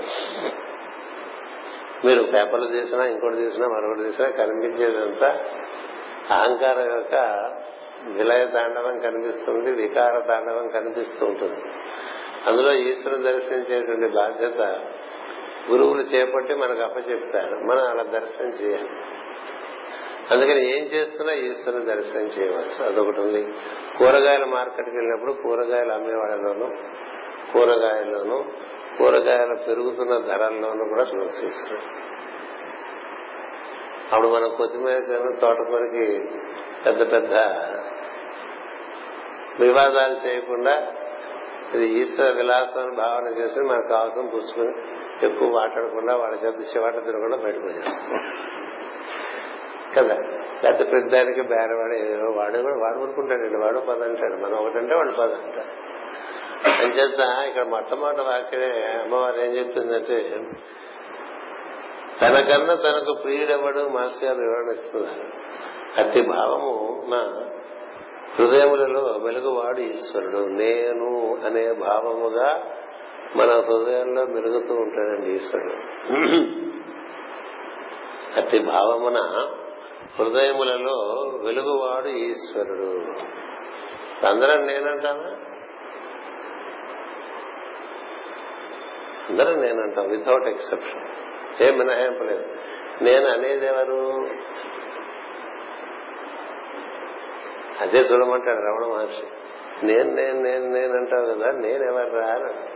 మీరు 2.04 2.22
పేపర్లు 2.22 2.66
తీసినా 2.66 3.04
ఇంకోటి 3.04 3.36
తీసినా 3.36 3.68
మరొకటి 3.68 4.04
తీసినా 4.04 4.28
కనిపించేదంతా 4.30 5.28
అహంకారం 6.30 6.94
యొక్క 6.96 7.14
విలయ 8.04 8.46
తాండవం 8.46 8.98
కనిపిస్తుంది 8.98 9.72
వికార 9.72 10.20
తాండవం 10.20 10.68
కనిపిస్తూ 10.68 11.26
ఉంటుంది. 11.26 11.60
అందులో 12.46 12.72
ఈశ్వరుని 12.72 13.22
దర్శించేటువంటి 13.22 14.16
బాధ్యత 14.16 14.60
గురువులు 15.70 16.00
చేపట్టి 16.00 16.54
మనకు 16.54 16.80
అప్పచెప్తారు. 16.80 17.54
మనం 17.54 17.86
అలా 17.86 18.02
దర్శనం 18.02 18.50
చేయాలి. 18.50 18.90
అందుకని 20.30 20.78
ఏం 20.78 20.84
చేస్తున్నా 20.84 21.32
ఈశ్వరుని 21.32 21.84
దర్శనం 21.84 22.20
చేయవచ్చు. 22.20 22.86
అదొకటి 22.86 23.20
ఉంది. 23.20 23.42
కూరగాయల 23.98 24.44
మార్కెట్కి 24.44 24.96
వెళ్ళినప్పుడు 24.96 25.32
కూరగాయలు 25.32 25.92
అమ్మేవాళ్ళలోను 25.92 26.76
కూరగాయల్లోనూ 27.52 28.44
కూరగాయలు 28.98 29.54
పెరుగుతున్న 29.54 30.18
ధరల్లోనూ 30.18 30.84
కూడా 30.88 31.02
చూడవచ్చు 31.02 31.78
అప్పుడు 34.12 34.28
మనం 34.28 34.54
కొత్తిమీర 34.56 34.98
తోటకూరకి 35.40 36.28
పెద్ద 36.86 37.12
పెద్ద 37.12 37.34
వివాదాలు 39.62 40.26
చేయకుండా 40.26 40.86
ఇది 41.74 41.86
ఈశ్వర 41.86 42.30
విలాసం 42.30 42.94
భావన 42.96 43.28
చేసి 43.38 43.60
మనకు 43.60 43.88
కావాల్సిన 43.88 44.28
పుచ్చుకుని 44.28 44.72
ఎక్కువ 45.26 45.48
మాట్లాడకుండా 45.48 46.16
వాళ్ళ 46.16 46.36
చేత 46.36 46.76
చివాట 46.76 46.94
తినకుండా 46.94 47.36
బయటకు 47.36 47.66
వచ్చేస్తాం. 47.66 48.20
కదా. 49.98 50.14
లేకపోతే 50.64 50.90
పెద్దానికి 50.90 51.42
బేరవాడు 51.42 51.94
ఏదో 51.94 52.30
వాడు 52.36 52.58
కూడా 52.58 52.74
వాడు 52.74 52.98
ఊరుకుంటాడండి. 53.02 53.56
వాడు 53.56 53.78
పద 53.78 54.02
అంటాడు. 54.02 54.34
మనం 54.34 54.66
ఒకటంటే 54.66 54.94
వాడు 54.94 55.10
పద 55.10 55.34
అంటాడు. 55.34 55.90
అంచేత 56.68 57.20
ఇక్కడ 57.48 57.64
మొట్టమొదటి 57.64 58.20
వాక్యమే 58.20 58.98
అమ్మవారు 59.02 59.40
ఏం 59.40 59.50
చెప్తుందంటే 59.50 60.40
తనకన్నా 62.22 62.74
తనకు 62.74 63.14
ప్రియుడెవడు 63.22 63.88
మాస్టర్ 63.88 64.24
గారు 64.24 64.38
వివరణిస్తున్నారు 64.38 65.40
అతి 66.00 66.22
భావము 66.22 67.06
నా 67.08 67.46
హృదయములలో 68.38 69.20
వెలుగువాడు 69.22 69.80
ఈశ్వరుడు. 69.80 70.36
నేను 70.36 71.38
అనే 71.46 71.72
భావముగా 71.72 72.62
మన 73.36 73.50
హృదయంలో 73.50 74.24
మెరుగుతూ 74.24 74.74
ఉంటాడండి 74.74 75.30
ఈశ్వరుడు. 75.30 75.74
అతి 78.40 78.58
భావమున 78.58 79.18
హృదయములలో 80.18 80.94
వెలుగువాడు 81.44 82.08
ఈశ్వరుడు. 82.08 82.88
అందరం 84.26 84.66
నేనంటానా 84.66 85.36
అందరం 89.28 89.60
నేనంటాం 89.60 90.08
వితౌట్ 90.08 90.48
ఎక్సెప్షన్ 90.48 91.06
ఏం 91.62 91.78
మినహాయింపు 91.78 92.22
లేదు. 92.22 92.44
నేను 93.02 93.26
అనేది 93.26 93.66
ఎవరు? 93.66 94.26
అదే 97.80 97.98
చూడమంటాడు 97.98 98.58
రమణ 98.58 98.96
మహర్షి. 98.96 99.26
నేను 99.86 100.14
నేను 100.14 100.42
నేను 100.42 100.64
నేను 100.64 100.92
అంటావు 100.96 101.26
కదా 101.26 101.50
నేను 101.50 101.84
ఎవరు 101.84 102.18
రాను 102.18 102.70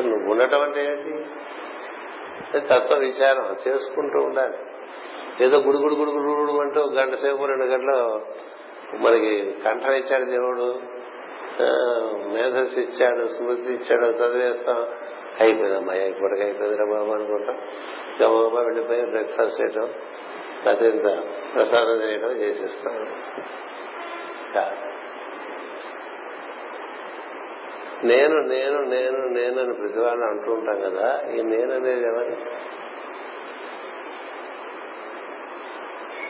నువ్వు 0.00 0.30
ఉండటం 0.30 0.60
అంటే 0.60 0.84
ఏంటి? 0.84 1.26
తత్వ 2.58 2.96
విచారం 2.98 3.56
చేసుకుంటూ 3.68 4.18
ఉండాలి. 4.18 4.56
ఏదో 5.44 5.56
గుడుగుడు 5.58 5.94
గుడుగుడు 5.94 6.20
గుడి 6.20 6.60
అంటూ 6.60 6.90
గంట 6.90 7.14
సేపు 7.14 7.44
రెండు 7.44 7.64
గంటలు 7.64 8.20
మనకి 8.98 9.54
కంఠం 9.64 9.92
ఇచ్చాడు 9.92 10.24
దేవుడు 10.24 10.80
మేధస్సు 12.34 12.80
ఇచ్చాడు 12.80 13.24
స్మృతి 13.26 13.72
ఇచ్చాడు 13.72 14.06
చదివేస్తాం. 14.06 14.80
అయిపోయిందమ్మా 15.40 15.94
ఇప్పటికి 15.94 16.42
అయిపోయిందిరా 16.42 16.84
బాబు 16.84 17.10
అనుకుంటాం. 17.10 17.56
గమగమా 18.22 18.60
వెళ్ళిపోయి 18.60 19.06
బ్రేక్ఫాస్ట్ 19.06 19.60
చేయటం 19.60 19.88
అత్యంత 20.68 21.22
ప్రసాదం 21.54 22.02
చేయడం 22.02 22.30
చేసేస్తాం. 22.30 23.06
నేను 28.04 28.40
నేను 28.40 28.82
నేను 28.82 29.18
నేను 29.26 29.60
అని 29.60 29.74
ప్రతివాళ్ళు 29.74 30.24
అంటూ 30.24 30.52
ఉంటాం 30.52 30.80
కదా 30.80 31.22
ఈ 31.34 31.42
నేను 31.42 31.74
అనేది 31.74 32.06
ఎవరి? 32.06 32.36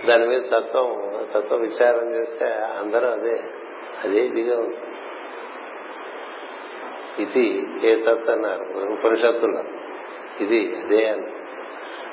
దాని 0.07 0.27
మీద 0.27 0.43
తత్వం 0.43 1.15
తత్వ 1.35 1.57
విచారం 1.57 2.15
చేస్తే 2.15 2.45
అందరూ 2.55 3.07
అదే 3.07 3.43
అదే 4.05 4.21
ఇదిగా 4.21 4.59
ఉంటుంది. 4.59 4.95
ఇది 7.23 7.67
ఏ 7.89 7.97
తత్ 7.97 8.31
అన్నారు? 8.31 8.93
ఉపనిషత్తుల్లో 8.93 9.65
ఇది 10.41 10.77
అదే 10.77 11.09
అని. 11.09 11.33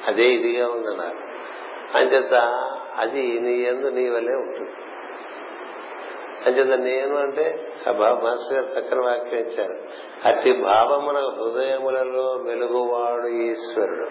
అదే 0.08 0.24
ఇదిగా 0.24 0.68
ఉందన్నారు. 0.68 1.18
అంచేత 1.98 2.34
అది 2.98 3.40
నీ 3.40 3.54
ఎందు 3.54 3.88
నీ 3.88 4.10
వల్లే 4.10 4.36
ఉంటుంది. 4.36 4.72
అంచేత 6.46 6.80
నేను 6.80 7.18
అంటే 7.18 7.74
ఆ 7.88 7.92
బాబు 7.92 8.26
మాస్టర్ 8.26 8.60
గారు 8.60 8.80
చక్కని 8.80 9.02
వాక్యం 9.02 9.40
ఇచ్చారు. 9.40 9.78
అట్టి 10.26 10.52
భావమున 10.54 11.18
హృదయములలో 11.18 12.44
మెలుగువాడు 12.44 13.28
ఈశ్వరుడు. 13.28 14.08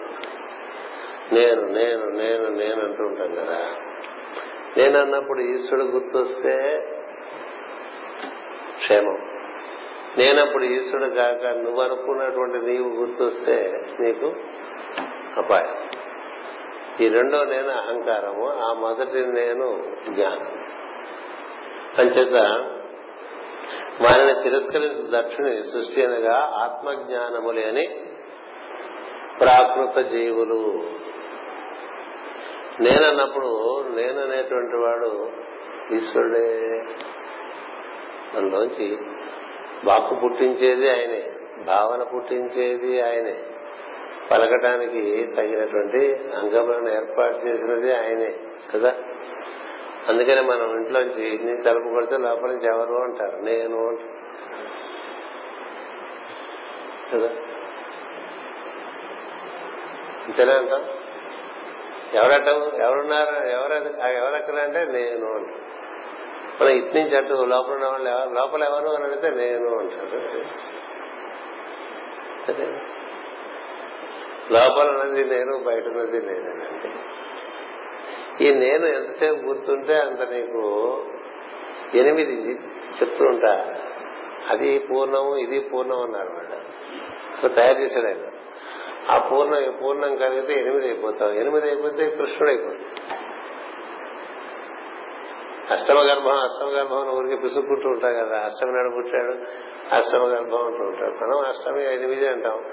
నేను 1.33 1.67
నేను 1.67 2.05
నేను 2.05 2.47
నేను 2.47 2.83
అంటూ 2.85 3.03
ఉంటాం 3.03 3.35
కదా. 3.35 3.57
నేను 4.77 4.99
అన్నప్పుడు 4.99 5.39
ఈశ్వరుడు 5.39 5.85
గుర్తొస్తే 5.85 6.87
క్షేమం. 8.77 9.17
నేనప్పుడు 10.17 10.63
ఈశ్వరుడు 10.63 11.09
కాక 11.09 11.45
నువ్వు 11.45 11.81
అనుకున్నటువంటి 11.81 12.57
నీవు 12.57 12.89
గుర్తొస్తే 12.89 13.71
నీకు 13.99 14.33
అపాయం. 15.37 15.89
ఈ 17.01 17.07
రెండో 17.07 17.43
నేను 17.43 17.69
అహంకారము 17.69 18.49
ఆ 18.49 18.73
మొదటి 18.73 19.25
నేను 19.25 19.83
జ్ఞానం. 20.09 20.60
అంచేత 21.97 22.33
వారిని 24.03 24.43
తిరస్కరించిన 24.43 25.19
దక్షిణి 25.19 25.63
సృష్టి 25.63 26.05
అనగా 26.05 26.51
ఆత్మజ్ఞానము 26.55 27.51
లేని 27.51 27.87
ప్రాకృత 29.39 30.05
జీవులు. 30.05 30.83
నేనన్నప్పుడు 32.81 33.81
నేననేటువంటి 33.89 34.75
వాడు 34.75 35.31
ఈశ్వరుడే. 35.93 36.67
మనలోంచి 38.35 38.97
వాక్కు 39.85 40.15
పుట్టించేది 40.15 40.89
ఆయనే 40.89 41.31
భావన 41.65 42.03
పుట్టించేది 42.03 43.01
ఆయనే 43.01 43.43
పలకటానికి 44.31 45.27
తగినటువంటి 45.37 46.15
అంగములను 46.35 46.89
ఏర్పాటు 46.89 47.47
చేసినది 47.47 47.95
ఆయనే 47.95 48.33
కదా? 48.75 48.93
అందుకనే 50.07 50.41
మనం 50.41 50.75
ఇంట్లోంచి 50.75 51.39
నీ 51.43 51.63
తలుపు 51.63 51.89
కొడితే 51.89 52.17
లోపల 52.17 52.47
నుంచి 52.47 52.67
ఎవరు 52.67 53.03
అంటారు. 53.03 53.37
నేను 53.37 53.87
అంటారు. 53.87 54.21
కదా? 57.15 57.29
అంతేనా 60.25 60.53
అంటాం. 60.53 60.85
ఎవరట 62.13 62.47
ఎవరున్నారు? 62.81 63.35
ఎవరు 63.35 63.73
ఎవరెక్కడ 64.07 64.55
అంటే 64.55 64.85
నేను 64.85 65.33
అంటారు 65.33 65.71
మనం 66.61 66.69
ఇటు 66.69 66.97
నుంచి 66.97 67.17
అటు 67.17 67.33
లోపల 67.33 67.73
ఉన్న 67.73 67.85
వాళ్ళు 67.85 68.09
ఎవరు 68.09 68.29
లోపల 68.29 68.63
ఎవరు 68.63 68.87
అని 68.87 69.03
అడిగితే 69.03 69.29
నేను 69.29 69.79
అంటారు. 69.79 70.11
లోపల 74.51 74.89
ఉన్నది 74.89 75.25
నేను 75.25 75.63
బయట 75.63 75.83
ఉన్నది 75.83 76.21
నేనండి 76.25 76.90
ఈ 78.41 78.53
నేను 78.53 78.85
ఎంతసేపు 78.85 79.45
గుర్తుంటే 79.45 79.95
అంత 79.95 80.21
నీకు 80.21 80.61
ఎనిమిది 81.95 82.51
చెప్తూ 83.01 83.25
ఉంటా. 83.25 83.75
అది 84.49 84.79
పూర్ణము 84.79 85.35
ఇది 85.35 85.59
పూర్ణం 85.59 86.01
అన్నారు 86.01 86.29
వాడు. 86.29 87.47
తయారు 87.47 87.79
చేశాడు 87.79 88.07
ఆయన. 88.07 88.17
ఆ 89.09 89.17
పూర్ణం 89.17 89.77
పూర్ణం 89.83 90.15
కలిగితే 90.15 90.53
ఎనిమిది 90.53 90.85
అయిపోతాం 90.85 91.33
ఎనిమిది 91.33 91.65
అయిపోతే 91.65 92.09
కృష్ణుడు 92.09 92.49
అయిపోతావు 92.49 93.31
అష్టమ 95.73 95.95
గర్భం 95.95 96.31
అష్టమ 96.31 96.67
గర్భం 96.67 97.09
ఊరికి 97.09 97.35
పిసుక్కుంటూ 97.35 97.89
ఉంటాం 97.89 98.13
కదా. 98.13 98.37
అష్టమి 98.37 98.71
నాడు 98.71 98.89
పుట్టాడు 98.95 99.33
అష్టమ 99.95 100.19
గర్భం 100.19 100.65
అంటూ 100.65 100.83
ఉంటాడు. 100.83 101.25
మనం 101.25 101.39
అష్టమి 101.39 101.95
ఎనిమిది 101.95 102.27
అంటాం. 102.27 102.63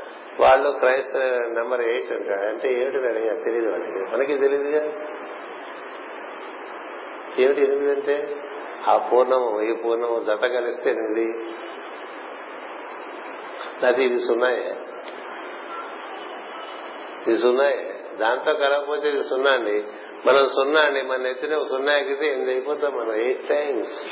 వాళ్ళు 0.40 0.70
క్రైస్త 0.70 1.16
నెంబర్ 1.48 1.80
ఎయిట్ 1.80 2.12
అంటాడు 2.12 2.46
అంటే 2.46 2.72
ఏమిటి 2.72 2.96
అడిగా 2.96 3.44
తెలియదు 3.44 3.70
వాళ్ళకి. 3.70 4.16
మనకి 4.16 4.38
తెలియదుగా 4.38 4.92
ఏమిటి 7.42 7.62
ఎనిమిది 7.62 7.92
అంటే 7.92 8.36
ఆ 8.88 9.08
పూర్ణము 9.12 9.62
ఈ 9.62 9.74
పూర్ణము 9.74 10.24
జత 10.24 10.46
కలిస్తే 10.46 10.90
ఎనిమిది. 10.90 11.54
అది 13.86 14.04
ఇది 14.04 14.18
సున్నాయే. 14.18 14.76
ఇది 17.26 17.38
సున్నాయే. 17.38 18.00
దాంతో 18.20 18.52
కలగకపోతే 18.52 19.08
ఇది 19.08 19.24
సున్నా 19.24 19.50
అండి. 19.50 19.82
మనం 20.28 20.48
సున్నా 20.48 20.80
అండి. 20.80 21.02
మన 21.02 21.26
ఎత్తిన 21.26 21.58
సున్నా 21.58 21.96
ఎక్కితే 21.96 22.26
ఎనిమిది 22.26 22.50
అయిపోతాం 22.50 22.96
మనం. 22.96 23.14
ఎయిట్ 23.14 23.48
టైమ్స్ 23.48 24.06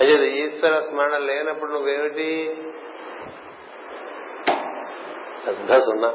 అదే 0.00 0.28
ఈశ్వర 0.28 0.80
స్మరణ 0.80 1.16
లేనప్పుడు 1.16 1.72
నువ్వేమిటి? 1.72 2.56
పెద్ద 5.46 5.78
సున్నా. 5.78 6.14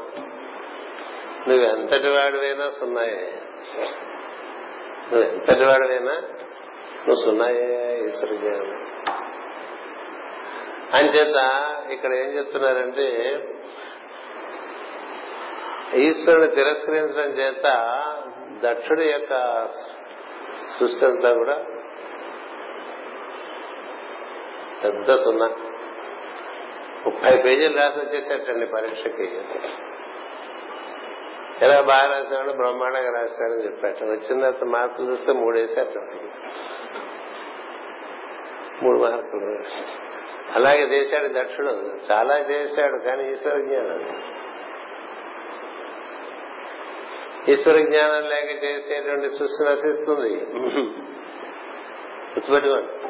నువ్వు 1.47 1.65
ఎంతటి 1.65 2.07
వాడివైనా 2.07 2.69
సున్నాయే. 2.69 3.41
నువ్వు 5.11 5.29
ఎంతటి 5.29 5.65
వాడివైనా 5.65 6.13
నువ్వు 7.07 7.25
సున్నాయే 7.25 7.99
ఈశ్వర 8.07 8.33
జ్ఞానం 8.33 8.85
అంచేత 10.93 11.39
ఇక్కడ 11.91 12.13
ఏం 12.13 12.29
చెప్తున్నారంటే 12.37 13.07
ఈశ్వరుని 15.95 16.47
తిరస్కరించడం 16.47 17.31
చేత 17.31 17.67
దక్షుడి 18.63 19.05
యొక్క 19.09 19.65
సృష్టి 20.79 21.05
అంతా 21.05 21.33
కూడా 21.33 21.65
పెద్ద 24.83 25.15
సున్నా. 25.15 25.45
ముప్పై 27.05 27.37
పేజీలు 27.37 27.77
రాసి 27.77 27.99
వచ్చేసేటండి 27.99 28.65
పరీక్షకి. 28.65 29.27
ఎలా 31.61 31.81
బాగా 31.81 32.07
రాశాడు 32.07 32.51
బ్రహ్మాండంగా 32.51 33.21
రాశాడని 33.21 33.65
చెప్పాట 33.65 34.03
వచ్చిన 34.03 34.39
తర్వాత 34.39 34.63
మార్కులు 34.63 35.11
చూస్తే 35.11 35.33
మూడు 35.33 35.57
అట్లా 35.57 36.01
మూడు 38.83 38.99
మార్కులు. 38.99 39.63
అలాగే 40.55 40.83
చేశాడు 40.83 41.27
దక్షుడు. 41.27 41.71
చాలా 42.11 42.37
చేశాడు 42.37 42.97
కానీ 42.97 43.31
ఈశ్వర 43.31 43.61
జ్ఞానం. 43.61 44.23
ఈశ్వర 47.49 47.77
జ్ఞానం 47.77 48.29
లేక 48.29 48.63
చేసేటువంటి 48.63 49.29
సృష్టి 49.29 49.69
నశిస్తుంది. 49.69 50.33
గుర్తుపెట్టుకోండి. 52.29 53.09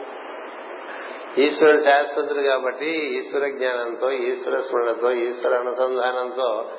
ఈశ్వరుడు 1.41 1.77
శాశ్వతుడు 1.77 2.39
కాబట్టి 2.39 2.89
ఈశ్వర 2.89 3.47
జ్ఞానంతో 3.47 4.11
ఈశ్వర 4.11 4.59
స్మరణతో 4.59 5.11
ఈశ్వర 5.11 5.55
అనుసంధానంతో 5.55 6.71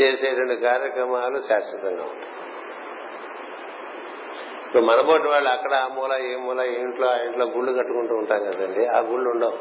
చేసేటువంటి 0.00 0.56
కార్యక్రమాలు 0.56 1.38
శాశ్వతంగా 1.38 2.02
ఉంటాయి. 2.02 2.26
ఇప్పుడు 4.66 4.82
మనబోటి 4.82 5.28
వాళ్ళు 5.28 5.50
అక్కడ 5.50 5.74
ఆ 5.74 5.88
మూల 5.88 6.12
ఏ 6.12 6.36
మూల 6.36 6.60
ఏ 6.60 6.78
ఇంట్లో 6.78 7.08
ఆ 7.08 7.16
ఇంట్లో 7.16 7.46
గుళ్ళు 7.46 7.72
కట్టుకుంటూ 7.72 8.14
ఉంటాం 8.14 8.38
కదండి 8.38 8.86
ఆ 8.86 8.98
గుళ్ళు 8.98 9.30
ఉండవు. 9.30 9.58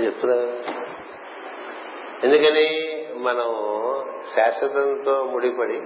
చెప్తున్నా 0.00 0.36
ఎందుకని? 2.24 2.98
మనం 3.16 3.44
శాశ్వతంతో 4.34 5.24
ముడిపడి 5.24 5.80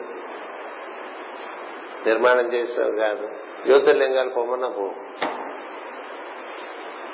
నిర్మాణం 2.06 2.52
చేసాం 2.52 2.96
కాదు. 2.96 3.28
జ్యోతిర్లింగాలు 3.66 4.30
పొమ్మన్న 4.30 4.66
పో. 4.66 4.90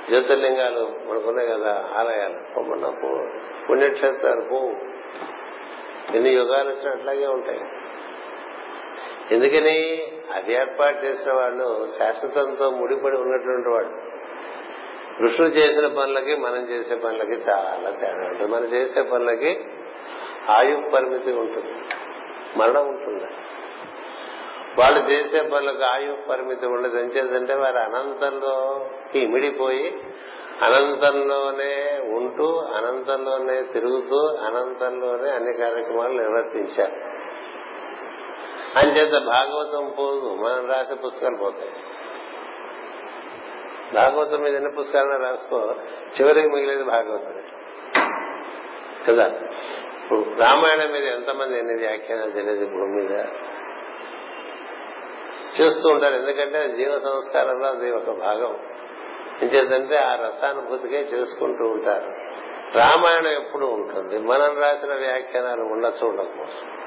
జ్యోతిర్లింగాలు 0.08 0.92
మనకున్నాయి 1.10 1.48
కదా 1.48 1.90
ఆలయాలు. 1.98 2.54
పొమ్మన్న 2.56 2.86
పో. 2.86 3.28
పుణ్యక్షేత్రాలు 3.70 4.40
పో 4.40 4.72
ఎన్ని 6.14 6.30
యుగాలు 6.30 6.68
వచ్చినా 6.68 6.92
అట్లాగే 6.92 7.26
ఉంటాయి. 7.26 7.60
ఎందుకని 9.34 10.06
అది 10.32 10.52
ఏర్పాటు 10.52 11.04
చేసిన 11.04 11.32
వాళ్ళు 11.32 11.88
శాశ్వతంతో 11.98 12.70
ముడిపడి 12.70 13.16
ఉన్నటువంటి 13.16 13.68
వాళ్ళు. 13.68 14.12
ఋషులు 15.22 15.46
చేసిన 15.46 15.86
పనులకి 15.86 16.36
మనం 16.36 16.56
చేసే 16.56 16.94
పనులకి 16.94 17.32
చాలా 17.32 17.90
తేడా 17.90 18.24
ఉంటుంది. 18.24 18.46
మనం 18.46 18.64
చేసే 18.64 19.02
పనులకి 19.02 19.64
ఆయు 20.48 20.90
పరిమితి 20.94 21.32
ఉంటుంది. 21.32 21.74
మరణం 22.56 22.88
ఉంటుంది. 22.88 23.24
వాళ్ళు 24.78 25.10
చేసే 25.10 25.40
పనులకు 25.42 25.82
ఆయు 25.82 26.16
పరిమితి 26.30 26.66
ఉండదు. 26.66 26.98
ఏం 26.98 27.04
చేద్దంటే 27.04 27.54
వారు 27.54 27.78
అనంతంలో 27.78 28.86
ఇమిడిపోయి 29.14 30.00
అనంతంలోనే 30.60 32.00
ఉంటూ 32.14 32.58
అనంతంలోనే 32.58 33.62
తిరుగుతూ 33.62 34.16
అనంతంలోనే 34.36 35.30
అన్ని 35.30 35.52
కార్యక్రమాలు 35.52 36.12
నిర్వర్తించారు. 36.12 37.12
అంచేత 38.78 39.22
భాగవతం 39.26 39.94
పోదు 39.98 40.34
మనం 40.34 40.70
రాసే 40.70 40.94
పుస్తకాలు 40.94 41.36
పోతాయి. 41.36 41.72
భాగవతం 43.94 44.42
మీద 44.42 44.54
ఎన్ని 44.54 44.70
పుస్తకాలను 44.70 45.18
రాసుకో 45.18 45.74
చివరికి 46.20 46.48
మిగిలేదు 46.48 46.84
భాగవతం 46.84 47.42
కదా? 49.08 49.26
ఇప్పుడు 50.02 50.24
రామాయణం 50.38 50.92
మీద 50.92 51.04
ఎంతమంది 51.04 51.58
ఎన్ని 51.58 51.74
వ్యాఖ్యానాలు 51.74 52.30
తెలియదు 52.30 52.66
భూమి 52.66 53.02
మీద? 53.02 53.12
చేస్తూ 55.60 55.88
ఉంటారు 55.88 56.14
ఎందుకంటే 56.14 56.68
జీవ 56.76 56.98
సంస్కారంలో 56.98 57.66
అది 57.66 57.92
ఒక 57.92 58.10
భాగం. 58.18 58.58
ఎంచేదంటే 59.42 59.96
ఆ 59.96 60.14
రసానుభూతికే 60.14 60.96
చేసుకుంటూ 60.96 61.64
ఉంటారు. 61.64 62.12
రామాయణం 62.78 63.32
ఎప్పుడు 63.32 63.66
ఉంటుంది. 63.66 64.18
మనం 64.18 64.58
రాసిన 64.58 64.94
వ్యాఖ్యానాలు 64.94 65.62
ఉండొచ్చు 65.62 66.06
ఉండకపోవచ్చు 66.06 66.82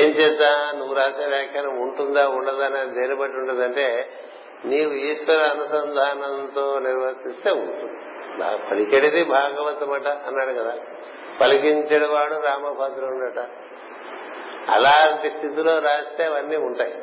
ఏం 0.00 0.10
చేద్దా? 0.10 0.72
నువ్వు 0.76 0.94
రాసిన 0.94 1.26
వ్యాఖ్యానం 1.26 1.80
ఉంటుందా? 1.80 2.28
ఉండదా? 2.28 2.66
అనేది 2.66 3.00
దేని 3.00 3.14
బట్టి 3.14 3.38
ఉంటుందంటే 3.38 4.10
నీవు 4.64 4.92
ఈశ్వర 4.92 5.36
అనుసంధానంతో 5.36 6.78
నిర్వర్తిస్తే 6.78 7.50
ఉంటుంది. 7.50 7.92
నా 8.40 8.58
పలికెడిది 8.70 9.24
భాగవతమట 9.24 10.06
అన్నాడు 10.06 10.52
కదా. 10.52 10.74
పలికించేడు 11.40 12.04
వాడు 12.04 12.34
రామభద్రుడట. 12.34 13.38
అలాంటి 14.70 15.30
స్థితిలో 15.30 15.78
రాస్తే 15.78 16.24
అవన్నీ 16.24 16.56
ఉంటాయి. 16.56 16.94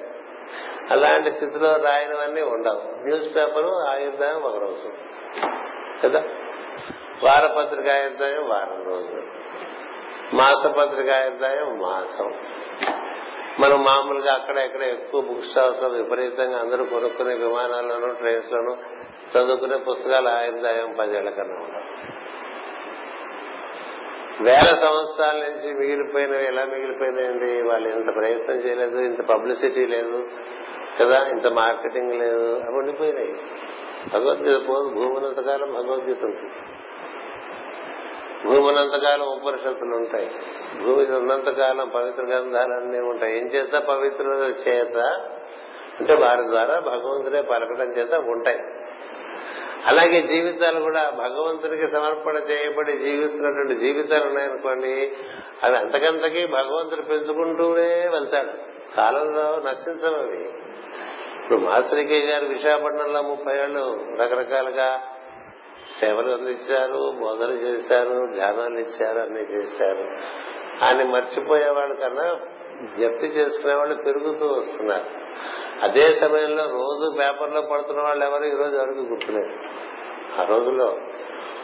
అలాంటి 0.90 1.32
స్థితిలో 1.32 1.76
రాయనవన్నీ 1.76 2.42
ఉండవు. 2.42 3.04
న్యూస్ 3.04 3.36
పేపర్ 3.36 3.66
ఆయుర్దాయం 3.66 4.42
ఒక 4.42 4.58
రోజు. 4.58 4.94
కదా? 6.04 6.24
వారపత్రిక 7.24 7.90
ఆయుర్దాయం 7.90 8.50
వారం 8.50 8.84
రోజులు. 8.88 9.22
మాసపత్రిక 10.36 11.10
ఆయుర్దాయం 11.10 11.80
మాసం. 11.80 12.34
మనం 13.60 13.84
మామూలుగా 13.84 14.34
అక్కడ 14.34 14.58
ఎక్కడ 14.58 14.82
ఎక్కువ 14.82 15.22
బుక్ 15.22 15.44
స్టాల్స్లో 15.44 15.90
విపరీతంగా 15.90 16.60
అందరూ 16.60 16.86
కొనుక్కునే 16.86 17.34
విమానాల్లోనూ 17.34 18.14
ట్రైన్స్ 18.14 18.54
లోనూ 18.54 18.76
చదువుకునే 19.38 19.78
పుస్తకాల 19.78 20.28
ఆయుర్దాయం 20.28 20.96
పదేళ్ళ 21.00 21.30
కన్నా 21.30 21.56
ఉండవు. 21.56 22.21
వేల 24.42 24.78
సంవత్సరాల 24.82 25.36
నుంచి 25.36 25.80
మిగిలిపోయినవి 25.80 26.48
ఎలా 26.48 26.66
మిగిలిపోయినాయండి? 26.66 27.70
వాళ్ళు 27.70 27.90
ఇంత 27.90 28.16
ప్రయత్నం 28.16 28.56
చేయలేదు 28.56 28.98
ఇంత 28.98 29.22
పబ్లిసిటీ 29.22 29.86
లేదు 29.86 30.28
కదా? 31.00 31.28
ఇంత 31.28 31.48
మార్కెటింగ్ 31.48 32.12
లేదు 32.12 32.56
అవి 32.56 32.78
ఉండిపోయినాయి. 32.78 33.36
భగవద్గీత 34.14 34.70
పోదు 34.70 34.90
భూమి 34.90 35.20
భగవద్గీత 35.72 36.26
ఉంటుంది 36.26 36.54
భూమి 38.46 38.60
ఉపనిషత్తులు 39.24 39.96
ఉంటాయి. 39.96 40.32
భూమి 40.84 41.16
ఉన్నంతకాలం 41.18 41.90
పవిత్ర 41.96 42.22
గ్రంథాలన్నీ 42.22 43.00
ఉంటాయి. 43.00 43.40
ఏం 43.40 43.48
చేత? 43.48 43.74
పవిత్రుల 43.74 44.56
చేత? 44.68 44.98
అంటే 46.00 46.14
వారి 46.14 46.42
ద్వారా 46.50 46.80
భగవంతుడే 46.80 47.42
పలకడం 47.42 47.92
చేత 47.92 48.14
ఉంటాయి. 48.14 48.60
అలాగే 49.88 50.22
జీవితాలు 50.22 50.80
కూడా 50.80 51.10
భగవంతునికి 51.10 51.88
సమర్పణ 51.88 52.36
చేయబడి 52.36 52.98
జీవిస్తున్నటువంటి 52.98 53.76
జీవితాలు 53.76 54.26
ఉన్నాయనుకోండి 54.26 55.12
అవి 55.64 55.78
అంతకంతకీ 55.78 56.46
భగవంతుడు 56.46 57.02
పెంచుకుంటూనే 57.02 58.08
వెళ్తాడు. 58.08 58.72
కాలంలో 58.96 59.62
నశించమవి 59.70 60.50
ఇప్పుడు 61.42 61.58
మాస్టర్కే 61.58 62.20
గారు 62.20 62.46
విశాఖపట్నంలో 62.46 63.22
ముప్పై 63.22 63.54
ఏళ్ళు 63.58 64.06
రకరకాలుగా 64.20 65.02
సేవలు 66.00 66.32
అందించారు 66.32 67.14
బోధన 67.20 67.52
చేశారు 67.52 68.28
ధ్యానాలు 68.34 68.80
ఇచ్చారు 68.80 69.20
అన్ని 69.20 69.54
చేశారు. 69.54 70.08
ఆయన 70.86 71.10
మర్చిపోయేవాళ్ళ 71.10 71.94
కన్నా 71.94 72.40
జప్తి 73.00 73.28
చేసుకునే 73.28 73.74
వాళ్ళు 73.74 73.96
పెరుగుతూ 73.96 74.46
వస్తున్నారు. 74.46 75.21
అదే 75.84 76.14
సమయంలో 76.14 76.64
రోజు 76.64 77.16
పేపర్లో 77.20 77.62
పడుతున్న 77.62 78.02
వాళ్ళు 78.02 78.26
ఎవరు 78.26 78.44
ఈ 78.44 78.56
రోజు 78.56 78.78
ఎవరికి 78.78 79.00
గుర్తులేదు. 79.00 79.54
ఆ 80.42 80.44
రోజులో 80.44 80.98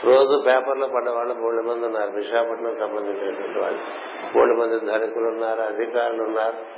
రోజు 0.03 0.43
పేపర్లో 0.47 0.88
పడ్డ 0.88 1.10
వాళ్ళు 1.10 1.34
మూడు 1.34 1.62
మంది 1.62 1.86
ఉన్నారు. 1.86 2.12
విశాఖపట్నం 2.12 2.75
సంబంధించినటువంటి 2.75 3.60
వాళ్ళు. 3.60 3.80
మూడు 4.38 4.53
మంది 4.53 4.86
ధనికులు 4.86 5.27
ఉన్నారు 5.27 5.62
అధికారులు 5.62 6.23
ఉన్నారు. 6.23 6.77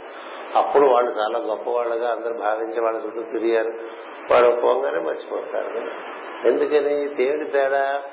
అప్పుడు 0.58 0.88
వాళ్ళు 0.88 1.12
చాలా 1.12 1.40
గొప్పవాళ్ళుగా 1.40 2.12
అందరు 2.12 2.34
భావించి 2.34 2.82
వాళ్ళ 2.82 3.02
చుట్టూ 3.06 3.22
తిరిగారు. 3.22 3.74
వాళ్ళు 4.32 4.62
పోగానే 4.62 5.00
మర్చిపోతారు. 5.00 5.82
ఎందుకని? 6.48 7.16
తేడు 7.16 7.50
తేడా 7.50 8.04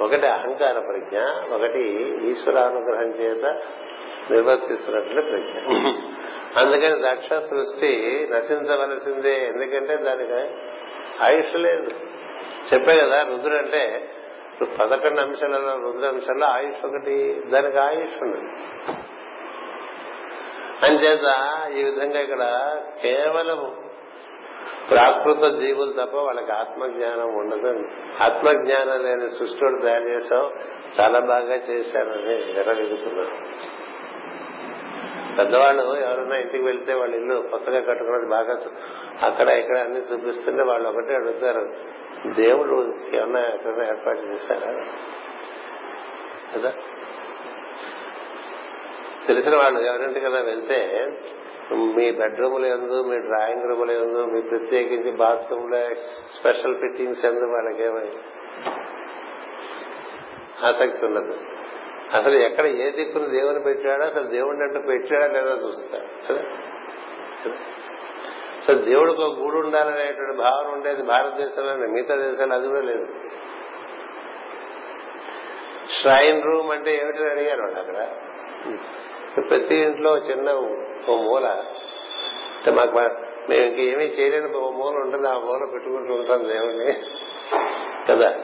ఒకటి 0.00 0.26
అహంకార 0.26 0.78
ప్రజ్ఞ 0.78 1.18
ఒకటి 1.54 1.82
ఈశ్వర 2.30 2.56
అనుగ్రహం 2.58 3.10
చేత 3.10 3.44
నిర్వర్తిస్తున్నట్లు 4.30 5.22
ప్రజ్ఞ. 5.22 5.72
అందుకని 6.56 7.02
దక్ష 7.02 7.28
సృష్టి 7.34 7.90
నశించవలసిందే. 8.30 9.46
ఎందుకంటే 9.46 9.96
దానికి 9.96 10.54
ఆయుష్ 11.22 11.56
లేదు. 11.56 11.90
చెప్పే 12.74 13.00
కదా 13.00 13.22
రుద్రుడు 13.22 13.54
అంటే 13.54 14.10
పదకొండు 14.80 15.20
అంశాలలో 15.20 15.72
రుద్ర 15.76 16.08
అంశాల్లో 16.08 16.46
ఆయుష్ 16.46 16.86
ఒకటి 16.86 17.42
దానికి 17.48 17.78
ఆయుష్ 17.78 18.22
ఉన్నది. 18.22 18.48
అంచేత 20.86 21.28
ఈ 21.72 21.82
విధంగా 21.82 22.20
ఇక్కడ 22.20 22.42
కేవలం 23.02 23.76
ప్రాకృత 24.90 25.60
జీవులు 25.60 25.92
తప్ప 25.92 26.16
వాళ్ళకి 26.16 26.52
ఆత్మజ్ఞానం 26.52 27.34
ఉండదు. 27.34 27.84
ఆత్మజ్ఞానం 28.22 29.04
లేని 29.04 29.30
సృష్టి 29.30 29.82
తయారు 29.82 30.08
చేసావు 30.08 30.50
చాలా 31.00 31.20
బాగా 31.20 31.54
చేశానని 31.54 32.34
విరవిగుతున్నారు 32.34 33.36
పెద్దవాళ్ళు 35.38 35.96
ఎవరైనా 35.96 36.36
ఇంటికి 36.36 36.64
వెళ్తే 36.64 36.94
వాళ్ళ 36.94 37.14
ఇల్లు 37.14 37.48
కొత్తగా 37.50 37.80
కట్టుకున్నది 37.80 38.26
బాగా 38.26 38.60
అక్కడ 39.22 39.48
ఇక్కడ 39.48 39.78
అన్ని 39.78 40.00
చూపిస్తుంటే 40.12 40.62
వాళ్ళు 40.62 40.88
ఒకటే 40.88 41.14
అడుగుతారు. 41.14 41.72
దేవుడు 42.34 42.94
ఏమన్నా 43.16 43.40
ఎక్కడైనా 43.40 43.88
ఏర్పాటు 43.88 44.18
చేశారా? 44.18 44.86
కదా? 46.56 46.72
తెలిసిన 49.26 49.56
వాళ్ళు 49.56 49.80
ఎవరింటికైనా 49.80 50.40
వెళ్తే 50.40 51.08
మీ 51.72 52.10
బెడ్రూమ్ల 52.10 52.66
ఎందు 52.66 53.02
మీ 53.02 53.18
డ్రాయింగ్ 53.18 53.68
రూమ్ల 53.68 53.90
ఎందు 53.90 54.24
మీ 54.24 54.40
ప్రత్యేకించి 54.40 55.10
బాత్రూమ్లో 55.10 55.94
స్పెషల్ 56.40 56.76
ఫిట్టింగ్స్ 56.76 57.24
ఎందు 57.24 57.44
వాళ్ళకేమై 57.44 58.10
ఆసక్తి 60.66 61.06
ఉండదు. 61.06 61.38
అసలు 62.14 62.34
ఎక్కడ 62.34 62.66
ఏ 62.66 62.90
దిక్కును 62.90 63.26
దేవుని 63.26 63.60
పెట్టాడో 63.60 64.04
అసలు 64.04 64.22
దేవుడిని 64.22 64.64
అంటూ 64.64 64.80
పెట్టాడా 64.86 65.26
లేదా 65.26 65.50
చూస్తాడు 65.50 66.06
సో 66.28 66.34
అసలు 68.58 68.78
దేవుడికి 68.78 69.22
ఒక 69.22 69.38
గూడు 69.38 69.58
ఉండాలనేటువంటి 69.58 70.36
భావన 70.36 70.66
ఉండేది 70.66 71.02
భారతదేశంలో 71.02 71.74
మిగతా 71.86 72.16
దేశాలు 72.16 72.54
అది 72.54 72.68
కూడా 72.68 72.80
లేదు. 72.80 73.06
ష్రైన్ 76.02 76.42
రూమ్ 76.42 76.70
అంటే 76.70 76.96
ఏమిటని 76.96 77.30
అడిగారు 77.30 77.62
వాళ్ళు 77.62 77.78
అక్కడ. 77.78 78.08
ప్రతి 79.50 79.76
ఇంట్లో 79.76 80.16
చిన్న 80.18 80.50
ఓ 81.08 81.16
మూల. 81.16 81.46
అంటే 82.56 82.70
మాకు 82.70 82.90
మేము 83.50 83.62
ఇంకేమీ 83.62 84.04
చేయలేని 84.04 84.56
ఓ 84.56 84.70
మూల 84.70 84.94
ఉంటుంది 84.94 85.28
ఆ 85.28 85.32
మూల 85.32 85.68
పెట్టుకుంటూ 85.72 86.14
ఉంటాం 86.14 86.48
దేవుణ్ణి. 86.48 86.92
కదా? 88.10 88.34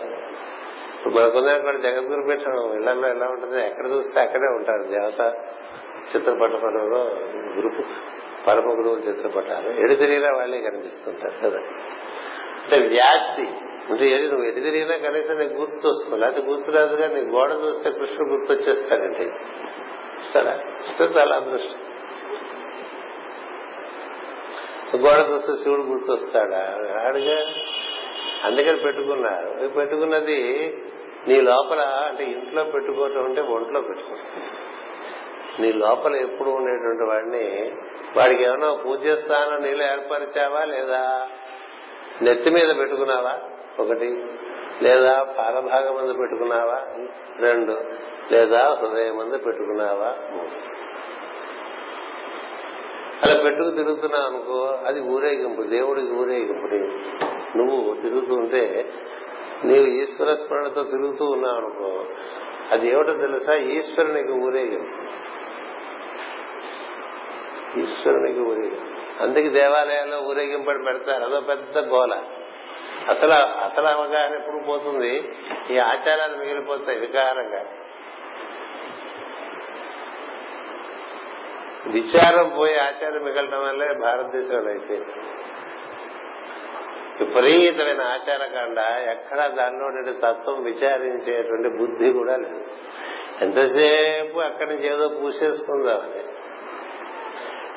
ఇప్పుడు 1.09 1.23
మనకున్నటువంటి 1.23 1.83
జగద్గురు 1.83 2.23
పీఠం 2.23 2.75
ఇళ్ళలో 2.75 3.09
ఎలా 3.09 3.27
ఉంటుంది 3.27 3.67
ఎక్కడ 3.67 3.87
చూస్తే 3.87 4.21
అక్కడే 4.21 4.47
ఉంటారు. 4.47 4.83
దేవత 4.83 5.35
చిత్రపటంలో 6.17 6.99
గురుపు 7.57 7.83
పరమ 8.47 8.79
గురువు 8.79 8.97
చిత్రపటాలు. 8.97 9.69
ఎడు 9.69 9.95
తిరిగినా 9.95 10.31
వాళ్ళే 10.37 10.61
కనిపిస్తుంటారు. 10.61 11.51
కదా 11.51 11.59
అంటే 12.63 12.89
వ్యాప్తి. 12.89 13.49
అంటే 13.91 14.07
ఏది 14.07 14.29
నువ్వు 14.29 14.47
ఎటు 14.47 14.61
తిరిగినా 14.61 14.97
కనీసం 14.97 15.39
నీకు 15.39 15.55
గుర్తు 15.55 15.89
వస్తుంది. 15.89 16.21
లేకపోతే 16.21 16.47
గుర్తు 16.47 16.71
రాదుగా 16.71 17.09
నీ 17.09 17.21
గోడ 17.21 17.51
చూస్తే 17.51 17.91
కృష్ణుడు 17.91 18.29
గుర్తు 18.29 18.53
వచ్చేస్తాడండి 18.53 19.23
ఇస్తాడా 20.21 20.61
ఇస్తే 20.79 21.05
చాలా 21.05 21.37
అదృష్టం. 21.37 21.79
గోడ 25.01 25.35
చూస్తే 25.35 25.57
శివుడు 25.57 25.81
గుర్తొస్తాడా? 25.81 26.77
ఆడుగా 27.07 27.45
అందుకని 28.45 28.77
పెట్టుకున్నారు. 28.77 29.69
పెట్టుకున్నది 29.69 30.69
నీ 31.29 31.41
లోపల 31.41 31.81
అంటే 31.81 32.25
ఇంట్లో 32.25 32.65
పెట్టుకోవటం 32.65 33.25
అంటే 33.25 33.41
ఒంట్లో 33.41 33.81
పెట్టుకోవటం. 33.81 34.43
నీ 35.61 35.73
లోపల 35.73 36.15
ఎప్పుడు 36.15 36.51
ఉండేటువంటి 36.51 37.05
వాడిని 37.05 37.73
వాడికి 38.17 38.45
ఏమైనా 38.45 38.75
పూజ 38.75 39.09
స్థానం 39.09 39.63
నీళ్ళు 39.63 39.85
ఏర్పరిచావా 39.85 40.65
లేదా? 40.65 41.29
నెత్తి 42.23 42.51
మీద 42.51 42.77
పెట్టుకున్నావా? 42.79 43.39
ఒకటి. 43.81 44.27
లేదా 44.83 45.23
పాలభాగం 45.23 45.97
మందు 45.97 46.13
పెట్టుకున్నావా? 46.13 46.83
రెండు. 47.41 47.81
లేదా 48.33 48.79
హృదయం 48.83 49.17
మందు 49.17 49.39
పెట్టుకున్నావా? 49.39 50.15
మూడు. 50.31 50.79
అలా 53.25 53.43
పెట్టుకు 53.43 53.71
తిరుగుతున్నావు 53.71 54.27
అనుకో 54.27 54.79
అది 54.87 55.01
ఊరేగింపు 55.01 55.63
దేవుడికి 55.63 56.13
ఊరేగింపు 56.13 56.67
నువ్వు 57.59 57.95
తిరుగుతుంటే 58.03 58.93
నీవు 59.65 59.87
ఈశ్వర 59.87 60.35
స్మరణతో 60.35 60.83
తిరుగుతూ 60.83 61.25
ఉన్నావు 61.25 61.57
అనుకో 61.57 62.05
అది 62.71 62.89
ఏమిటో 62.89 63.13
తెలుసా? 63.13 63.55
ఈశ్వరునికి 63.55 64.33
ఊరేగింపు 64.33 65.19
ఈశ్వరునికి 67.79 68.41
ఊరేగింపు 68.41 69.23
అందుకే 69.23 69.49
దేవాలయాల్లో 69.49 70.21
ఊరేగింపడి 70.21 70.85
పెడతారు. 70.85 71.25
అదో 71.25 71.41
పెద్ద 71.41 71.79
గోల. 71.79 72.23
అసలు 73.09 73.33
అసలు 73.33 73.87
అవగాహన 73.87 74.35
ఎప్పుడు 74.35 74.63
పోతుంది? 74.63 75.33
ఈ 75.71 75.79
ఆచారాలు 75.79 76.37
మిగిలిపోతాయి 76.37 76.99
వికారంగా. 76.99 77.65
విచారం 81.87 82.49
పోయి 82.59 82.79
ఆచారం 82.79 83.25
మిగలటం 83.25 83.69
వల్లే 83.69 83.95
భారతదేశంలో 83.95 84.71
అయిపోయింది 84.71 85.09
విపరీతమైన 87.21 88.03
ఆచారకాండ. 88.03 88.79
ఎక్కడ 89.11 89.47
దానిలో 89.47 90.13
తత్వం 90.13 90.63
విచారించేటువంటి 90.63 91.69
బుద్ధి 91.69 92.13
కూడా 92.13 92.37
లేదు. 92.37 92.65
ఎంతసేపు 93.41 94.39
అక్కడి 94.39 94.71
నుంచి 94.71 94.87
ఏదో 94.87 95.09
పూసేసుకుందామని 95.09 96.21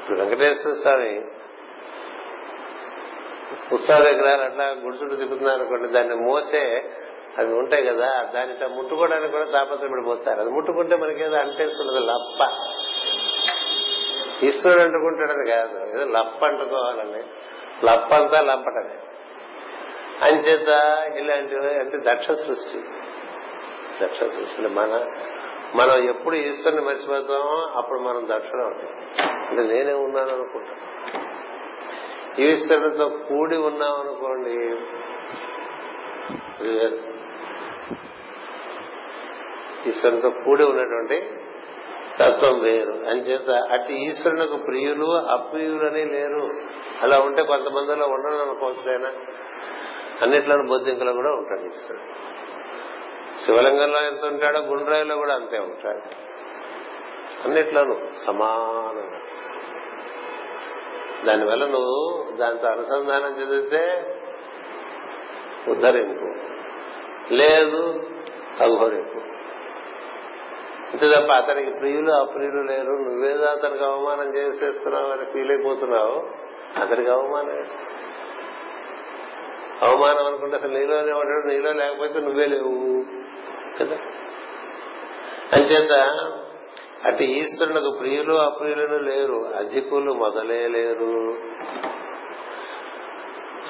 ఇప్పుడు 0.02 0.20
వెంకటేశ్వర 0.20 0.74
స్వామి 0.74 1.22
ఉత్సవ 3.74 4.04
విగ్రహాలు 4.08 4.42
అట్లా 4.42 4.66
గుడిచుడు 4.66 5.16
తిప్పుతున్నారు 5.16 5.60
అనుకోండి 5.60 5.88
దాన్ని 5.88 6.16
మోసే 6.16 6.92
అవి 7.38 7.54
ఉంటాయి 7.54 7.86
కదా 7.86 8.32
దానితో 8.34 8.68
ముట్టుకోవడానికి 8.68 9.32
కూడా 9.32 9.52
తాపత్రపడిపోతారు 9.52 10.42
అది 10.42 10.50
ముట్టుకుంటే 10.50 10.96
మనకేదో 10.96 11.38
అంటేస్తున్నది 11.38 12.00
లప్ప. 12.00 12.50
ఈశ్వరుడు 14.44 14.84
అంటుకుంటాడని 14.84 15.50
కాదు 15.50 15.90
ఏదో 15.90 16.12
లప్ప 16.12 16.46
అంటుకోవాలని. 16.46 17.24
లప్పంతా 17.86 18.42
లంపటమే. 18.42 19.11
అంచేత 20.22 20.70
ఇలాంటివి 21.18 21.80
అంటే 21.80 21.98
దక్ష 22.12 22.32
సృష్టి. 22.32 22.80
దక్ష 24.04 24.20
సృష్టి 24.20 24.62
మన 24.62 25.06
మనం 25.76 26.10
ఎప్పుడు 26.10 26.36
ఈశ్వరుని 26.36 26.82
మర్చిపోతామో 26.82 27.58
అప్పుడు 27.76 28.00
మనం 28.00 28.28
దక్షిణ 28.32 28.62
అంటే 28.62 29.74
నేనే 29.74 29.94
ఉన్నాను 29.94 30.30
అనుకుంటాం 30.30 30.78
ఈశ్వరునితో 32.40 33.08
కూడి 33.10 33.58
ఉన్నాం 33.58 33.94
అనుకోండి 34.00 34.56
ఈశ్వరునితో 39.90 40.30
కూడి 40.30 40.64
ఉన్నటువంటి 40.64 41.18
తత్వం 42.20 42.56
వేరు. 42.64 42.94
అంచేత 43.10 43.50
అటు 43.50 43.92
ఈశ్వరునికి 43.92 44.58
ప్రియులు 44.68 45.06
అప్రియులని 45.06 46.06
లేరు. 46.06 46.42
అలా 47.02 47.18
ఉంటే 47.20 47.44
కొంతమందిలో 47.44 48.06
ఉండను 48.08 48.38
అనుకోవచ్చులైనా 48.38 49.12
అన్నిట్లోనూ 50.22 50.70
బొద్దింకలో 50.70 51.14
కూడా 51.14 51.30
ఉంటాడు 51.30 51.62
ఈశ్వరుడు. 51.62 52.06
శివలింగంలో 53.46 54.02
ఎంత 54.02 54.26
ఉంటాడో 54.26 54.60
గుండ్రాయిలో 54.60 55.16
కూడా 55.16 55.36
అంతే 55.36 55.58
ఉంటాడు. 55.58 56.02
అన్నిట్లోనూ 57.46 57.96
సమానంగా 58.26 59.20
దానివల్ల 61.26 61.66
నువ్వు 61.66 62.32
దాంతో 62.36 62.68
అనుసంధానం 62.68 63.42
చెందితే 63.42 64.16
ఉద్ధరింపు. 65.68 66.28
లేదు 67.34 67.82
అఘోరింపు 68.62 69.22
అంతే 70.92 71.06
తప్ప 71.16 71.32
అతనికి 71.32 71.72
ప్రియులు 71.80 72.12
అప్రియులు 72.12 72.62
లేరు. 72.62 72.92
నువ్వేదో 72.92 73.46
అతనికి 73.46 73.84
అవమానం 73.84 74.36
చేసేస్తున్నావు 74.36 75.06
అని 75.06 75.26
ఫీల్ 75.26 75.52
అయిపోతున్నావు. 75.52 76.30
అతనికి 76.82 77.12
అవమానం 77.12 77.66
అవమానం 79.82 80.26
అనుకుంటే 80.26 80.56
అసలు 80.56 80.74
నీలోనే 80.74 81.12
ఉంటాడు 81.12 81.48
నీలో 81.48 81.72
లేకపోతే 81.72 82.20
నువ్వే 82.20 82.46
లేవు. 82.46 83.06
కదా? 83.80 83.98
అంచేత 85.54 85.92
అటు 87.06 87.24
ఈశ్వరునికి 87.24 87.98
ప్రియులు 88.00 88.34
అప్రియులను 88.34 88.98
లేరు 88.98 89.54
అధికులు 89.58 90.14
మొదలే 90.14 90.68
లేరు. 90.68 91.38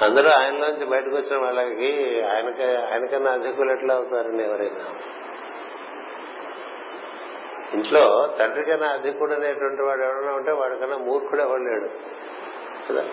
అందరూ 0.04 0.30
ఆయనలోంచి 0.30 0.86
బయటకు 0.86 1.16
వచ్చిన 1.16 1.44
వాళ్ళకి 1.44 2.22
ఆయనకి 2.22 2.62
ఆయనకన్నా 2.62 3.30
అధికులు 3.30 3.72
ఎట్లా 3.72 3.94
అవుతారండి 3.94 4.44
ఎవరైనా? 4.44 4.94
ఇంట్లో 7.74 8.34
తండ్రి 8.38 8.64
కన్నా 8.64 8.88
అధికుడు 8.88 9.34
అనేటువంటి 9.34 9.82
వాడు 9.82 10.02
ఎవరైనా 10.02 10.32
ఉంటే 10.32 10.52
వాడికన్నా 10.52 10.96
మూర్ఖుడు 10.96 11.40
ఎవరు 11.40 11.62
లేడు? 11.62 11.88
కదా? 12.92 13.04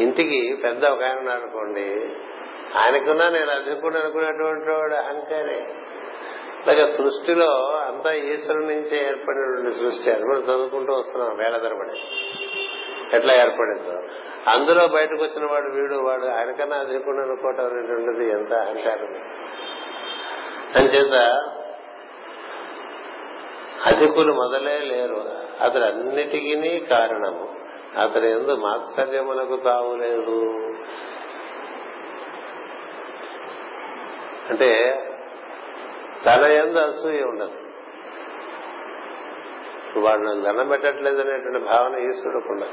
ఇంటికి 0.00 0.60
పెద్ద 0.64 0.86
ఒక 0.86 1.02
ఆయన 1.02 1.18
ఉన్నాడు 1.18 1.40
అనుకోండి 1.40 1.84
ఆయనకున్నా 2.78 3.28
నేను 3.28 3.50
అధికుడు 3.50 3.96
అనుకునేటువంటి 3.96 4.70
వాడు 4.70 4.94
అహంకారే 4.94 5.66
అలాగే 6.66 6.90
సృష్టిలో 6.90 7.50
అంతా 7.76 8.12
ఈశ్వరుడి 8.12 8.66
నుంచే 8.66 9.06
ఏర్పడినటువంటి 9.06 9.78
సృష్టి 9.78 10.10
అది 10.10 10.22
మనం 10.22 10.38
చదువుకుంటూ 10.38 10.92
వస్తున్నాం 10.92 11.36
వేల 11.36 11.56
తరబడి. 11.56 11.98
ఎట్లా 13.16 13.32
ఏర్పడిందో. 13.42 13.92
అందులో 14.50 14.86
బయటకు 14.86 15.22
వచ్చిన 15.22 15.50
వాడు 15.52 15.74
వీడు 15.74 15.96
వాడు 15.96 16.26
ఆయనకన్నా 16.26 16.76
అధికుడు 16.76 17.22
అనుకోవటం 17.22 17.66
అనేటువంటిది 17.66 18.30
ఎంత 18.30 18.52
అహంకారం 18.52 19.20
అంచేత 20.76 21.12
అధికులు 23.86 24.32
మొదలే 24.32 24.78
లేరు. 24.78 25.24
అతడు 25.60 25.84
అన్నిటికీ 25.84 26.78
కారణము. 26.80 27.65
అతడు 28.02 28.24
ఎందు 28.24 28.56
మాత్సర్యమునకు 28.56 29.56
తావు 29.56 29.96
లేదు. 29.96 30.56
అంటే 34.50 35.02
తన 36.26 36.52
ఎందు 36.52 36.78
అసూయ 36.78 37.22
ఉండదు. 37.22 37.58
వాడు 39.98 40.20
నాకు 40.20 40.40
దండం 40.40 40.68
పెట్టట్లేదు 40.68 41.20
అనేటువంటి 41.20 41.58
భావన 41.58 41.98
ఈశ్వరుడు 41.98 42.52
ఉండదు. 42.52 42.70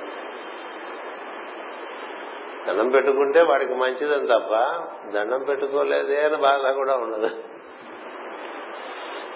దండం 2.67 2.89
పెట్టుకుంటే 2.89 3.41
వాడికి 3.41 3.73
మంచిదని 3.73 4.27
తప్ప 4.27 4.55
దండం 5.13 5.43
పెట్టుకోలేదే 5.43 6.25
అని 6.25 6.38
బాధ 6.38 6.75
కూడా 6.75 6.95
ఉండదు. 6.95 7.29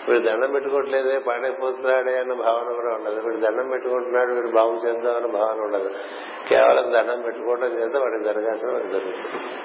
వీడు 0.07 0.19
దండం 0.19 0.51
పెట్టుకోవట్లేదే 0.51 1.19
పాడైపోతున్నాడే 1.19 2.17
అన్న 2.19 2.33
భావన 2.33 2.73
కూడా 2.73 2.93
ఉండదు. 2.93 3.21
వీడు 3.27 3.37
దండం 3.37 3.69
పెట్టుకుంటున్నాడు 3.69 4.33
వీడు 4.33 4.47
బాగు 4.47 4.87
చేద్దామన్న 4.87 5.25
భావన 5.25 5.59
ఉండదు. 5.61 5.89
కేవలం 6.49 6.93
దండం 6.93 7.21
పెట్టుకోవడం 7.21 7.79
చేత 7.79 7.95
వాడికి 7.95 8.23
జరగాల్సిన 8.23 8.71
వాడికి 8.71 8.93
జరుగుతుంది 8.93 9.55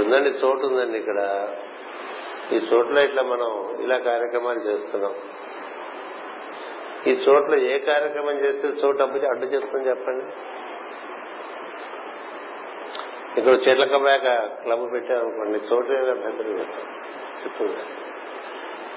ఉందండి 0.00 0.30
చోటు 0.30 0.66
ఉందండి 0.66 0.98
ఇక్కడ. 0.98 1.20
ఈ 2.52 2.56
చోట్ల 2.56 2.98
ఇట్లా 2.98 3.22
మనం 3.22 3.78
ఇలా 3.84 3.98
కార్యక్రమాలు 3.98 4.58
చేస్తున్నాం. 4.58 5.14
ఈ 7.06 7.10
చోట్ల 7.10 7.54
ఏ 7.54 7.78
కార్యక్రమం 7.78 8.34
చేస్తే 8.34 8.68
చోటు 8.68 9.02
అప్పు 9.02 9.26
అడ్డు 9.26 9.46
చేస్తుంది 9.46 9.88
చెప్పండి. 9.88 10.24
ఇక్కడ 13.38 13.68
చెట్ల 13.68 13.96
బ్యాగ్ 13.96 14.62
క్లబ్ 14.62 14.92
పెట్టామనుకోండి 14.92 15.58
చోటు 15.58 15.92
అభ్యంతరం 15.92 16.58
చెప్తుంది 17.44 18.05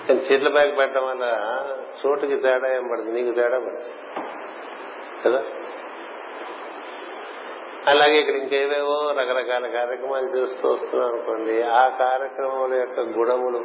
కానీ 0.09 0.21
చీట్ల 0.21 0.47
బ్యాగ్ 0.49 0.77
పెట్టడం 0.77 1.07
వల్ల 1.07 1.25
చోటుకి 2.05 2.35
తేడా 2.35 2.75
ఏం 2.75 2.87
పడుతుంది 2.87 3.23
నీకు 3.23 3.35
తేడా 3.35 3.59
పడుతుంది 3.59 3.93
కదా? 5.25 5.43
అలాగే 7.87 8.17
ఇక్కడ 8.19 8.35
ఇంకేవేవో 8.35 9.11
రకరకాల 9.11 9.67
కార్యక్రమాలు 9.67 10.37
చేస్తూ 10.37 10.69
వస్తున్నాం 10.69 11.09
అనుకోండి 11.09 11.61
ఆ 11.61 11.89
కార్యక్రమం 11.99 12.73
యొక్క 12.79 12.99
గుణములు 12.99 13.61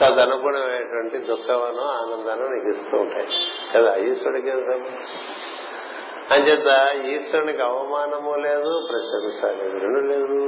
తదనుగుణమైనటువంటి 0.00 1.18
దుఃఖమను 1.18 1.82
ఆనందాన్ని 1.82 2.56
నీకు 2.56 2.68
ఇస్తూ 2.68 2.96
ఉంటాయి. 2.96 3.28
కదా? 3.74 3.96
ఈశ్వరుడికి 3.96 4.50
అంచేత 6.34 6.68
ఈశ్వరునికి 7.04 7.62
అవమానము 7.62 8.34
లేదు 8.36 8.80
ప్రశంస 8.88 9.44
లేదు 9.44 9.78
రెండు 9.78 10.00
లేదు. 10.00 10.38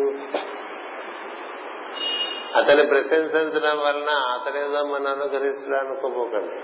అతని 2.57 2.87
ప్రశంసించడం 2.87 3.79
వలన 3.79 4.11
అతడేదో 4.11 4.85
మన 4.85 5.09
అనుగ్రహిస్తున్నా 5.09 5.79
అనుకోపోకండి 5.79 6.57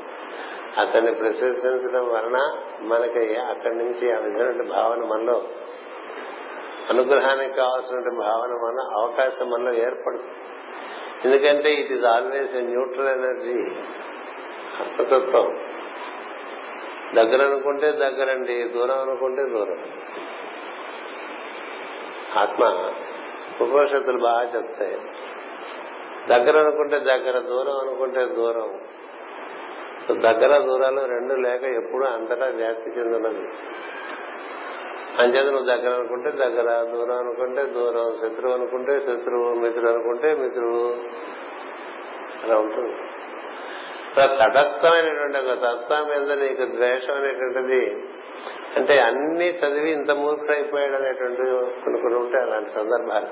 అతన్ని 0.81 1.14
ప్రశంసించడం 1.14 2.09
వలన 2.09 2.38
మనకి 2.81 3.37
అక్కడి 3.37 3.77
నుంచి 3.79 4.12
ఆ 4.12 4.18
విధమైన 4.18 4.70
భావన 4.70 4.99
మనలో 4.99 5.42
అనుగ్రహానికి 6.90 7.55
కావాల్సిన 7.55 7.96
భావన 7.96 8.49
మన 8.49 9.01
అవకాశం 9.01 9.51
మనలో 9.51 9.75
ఏర్పడుతుంది. 9.75 10.35
ఎందుకంటే 11.25 11.75
it 11.75 11.92
is 11.92 12.05
always 12.05 12.57
a 12.57 12.61
neutral 12.61 13.09
energy 13.09 13.59
ఆత్మతత్వం 14.81 15.49
దగ్గర 17.14 17.46
అనుకుంటే 17.46 17.92
దగ్గరండి 17.92 18.68
దూరం 18.68 18.99
అనుకుంటే 19.01 19.42
దూరం. 19.42 19.79
ఆత్మ 22.37 22.64
ఉపనిషత్తులు 23.61 24.18
బాగా 24.22 24.53
చెప్తాయి. 24.57 24.96
దగ్గర 26.29 26.59
అనుకుంటే 26.59 26.99
దగ్గర 26.99 27.39
దూరం 27.39 27.89
అనుకుంటే 27.89 28.27
దూరం. 28.27 28.81
సో 30.09 30.15
దగ్గర 30.15 30.59
దూరాలు 30.61 31.01
రెండు 31.01 31.35
లేక 31.35 31.62
ఎప్పుడు 31.62 32.05
అంతటా 32.05 32.47
వ్యాప్తి 32.47 32.91
చెందినది 32.91 33.49
అంచేత 35.19 35.47
నువ్వు 35.47 35.67
దగ్గర 35.67 35.93
అనుకుంటే 35.99 36.31
దగ్గర 36.31 36.93
దూరం 36.93 37.19
అనుకుంటే 37.19 37.65
దూరం 37.65 38.17
శత్రువు 38.17 38.55
అనుకుంటే 38.55 39.01
శత్రువు 39.01 39.55
మిత్రుడు 39.55 39.89
అనుకుంటే 39.89 40.35
మిత్రుడు. 40.35 40.97
అలా 42.45 42.59
ఉంటుంది. 42.59 42.95
తటస్థమైనటువంటి 44.17 45.39
ఒక 45.39 45.55
తత్వం 45.59 46.09
మీద 46.09 46.39
నీకు 46.39 46.77
ద్వేషం 46.77 47.15
అనేటువంటిది 47.15 48.09
అంటే 48.77 49.01
అన్ని 49.01 49.49
చదివి 49.51 49.91
ఇంత 49.91 50.11
మూర్ఖుడైపోయాడు 50.11 50.97
అనేటువంటి 50.97 51.43
కొన్ని 51.85 52.01
కొన్ని 52.01 52.19
ఉంటాయి 52.19 52.45
అలాంటి 52.45 52.71
సందర్భాలు. 52.71 53.27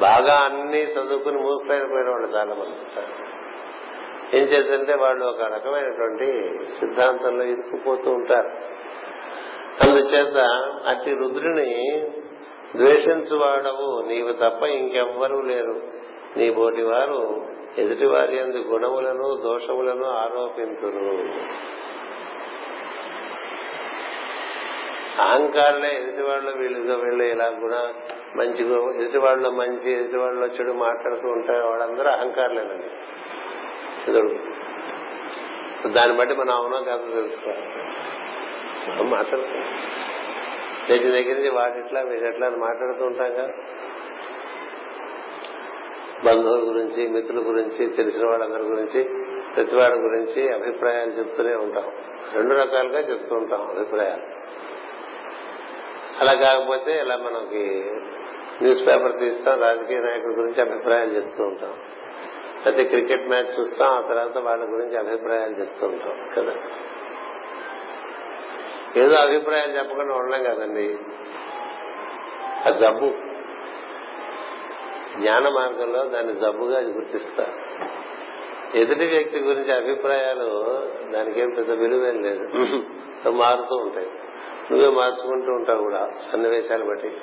బాగా 0.00 0.34
అన్ని 0.44 0.82
చదువుకుని 0.82 1.38
మూర్ఖులైపోయిన 1.38 2.10
వాళ్ళు 2.10 2.36
చాలా 2.36 2.54
మంది 2.54 2.70
ఉంటారు. 2.70 3.32
ఏం 4.36 4.42
చేద్దంటే 4.42 4.94
వాళ్ళు 4.94 5.24
ఒక 5.24 5.42
రకమైనటువంటి 5.42 6.58
సిద్ధాంతంలో 6.80 7.44
ఇరుక్కుపోతూ 7.44 8.10
ఉంటారు. 8.10 8.50
అందుచేత 9.86 10.36
అతి 10.88 11.14
రుద్రుని 11.14 12.00
ద్వేషించువాడవు. 12.76 14.08
నీవు 14.08 14.32
తప్ప 14.32 14.62
ఇంకెవ్వరూ 14.62 15.42
లేరు. 15.42 15.82
నీ 16.36 16.50
బోటి 16.50 16.82
వారు 16.82 17.46
ఎదుటి 17.78 18.06
వారి 18.06 18.36
ఎందు 18.36 18.56
గుణములను 18.56 19.40
దోషములను 19.44 20.04
ఆరోపింతురు. 20.04 21.16
అహంకారులే 25.22 25.96
ఎదుటి 25.96 26.22
వాళ్ళు 26.22 26.50
వీళ్ళు 26.50 26.94
వీళ్ళు 26.94 27.24
ఇలా 27.24 27.46
గుణ 27.46 27.92
మంచి 28.36 28.74
ఎదుటివాళ్ళు 29.00 29.48
మంచి 29.50 29.92
ఎదుటివాళ్ళు 29.92 30.46
చెడు 30.46 30.72
మాట్లాడుతూ 30.72 31.28
ఉంటారు 31.28 31.66
వాళ్ళందరూ 31.66 32.10
అహంకారులేనండి. 32.10 32.86
ఎదురు 34.10 34.38
దాన్ని 35.88 36.16
బట్టి 36.16 36.34
మనం 36.34 36.50
అవునో 36.50 36.80
కాదు 36.80 37.14
తెలుసుకోవాలి. 37.14 37.66
మనం 39.02 39.10
దగ్గర 40.90 41.10
దగ్గర 41.10 41.34
నుంచి 41.34 41.50
వాటిట్లా 41.50 42.00
వీటిట్లా 42.00 42.46
అని 42.46 42.56
మాట్లాడుతూ 42.56 43.04
ఉంటాం 43.04 43.32
కదా. 43.32 43.48
బంధువుల 46.24 46.68
గురించి 46.68 47.08
మిత్రుల 47.08 47.38
గురించి 47.38 47.86
తెలిసిన 47.86 48.26
వాళ్ళందరి 48.26 48.62
గురించి 48.62 49.04
ప్రతివాడి 49.54 49.94
గురించి 49.94 50.52
అభిప్రాయాలు 50.52 51.10
చెప్తూనే 51.10 51.54
ఉంటాం. 51.54 51.92
రెండు 52.32 52.54
రకాలుగా 52.54 52.98
చెప్తూ 52.98 53.36
ఉంటాం 53.36 53.70
అభిప్రాయాలు. 53.70 54.42
అలా 56.20 56.32
కాకపోతే 56.32 56.98
ఇలా 56.98 57.16
మనకి 57.16 57.90
న్యూస్ 58.62 58.86
పేపర్ 58.86 59.18
తీస్తాం 59.18 59.60
రాజకీయ 59.60 59.98
నాయకుల 59.98 60.30
గురించి 60.30 60.60
అభిప్రాయాలు 60.60 61.10
చెప్తూ 61.10 61.44
ఉంటాం. 61.44 61.74
అయితే 62.66 62.84
క్రికెట్ 62.84 63.28
మ్యాచ్ 63.28 63.60
చూస్తాం 63.60 63.88
ఆ 63.88 64.00
తర్వాత 64.00 64.38
వాళ్ళ 64.38 64.72
గురించి 64.72 64.96
అభిప్రాయాలు 64.96 65.52
చెప్తూ 65.52 65.86
ఉంటాం 65.86 66.28
కదా? 66.36 66.54
ఏదో 68.96 69.14
అభిప్రాయాలు 69.14 69.72
చెప్పకుండా 69.72 70.14
ఉండడం 70.14 70.44
కదండి. 70.44 70.98
ఆ 72.66 72.70
జబ్బు. 72.70 73.06
జ్ఞాన 75.18 75.48
మార్గంలో 75.48 76.04
దాన్ని 76.04 76.34
జబ్బుగా 76.34 76.80
గుర్తిస్తారు. 76.80 77.52
ఎదుటి 78.78 79.06
వ్యక్తి 79.06 79.38
గురించి 79.38 79.72
అభిప్రాయాలు 79.72 80.82
దానికేం 81.12 81.50
పెద్ద 81.50 81.70
విలువేం 81.70 82.22
లేదు. 82.22 82.48
మారుతూ 83.30 83.76
ఉంటాయి. 83.76 84.10
నువ్వే 84.70 84.88
మార్చుకుంటూ 84.88 85.52
ఉంటావు 85.52 85.82
కూడా 85.82 86.10
సన్నివేశాలు 86.32 86.84
బట్టి. 86.84 87.16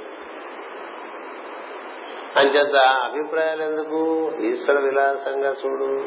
అంచేత 2.37 2.75
అభిప్రాయాలు 2.75 3.63
ఎందుకు 3.63 4.31
ఈశ్వర 4.41 4.79
విలాసంగా 4.79 5.55
చూడు. 5.65 6.05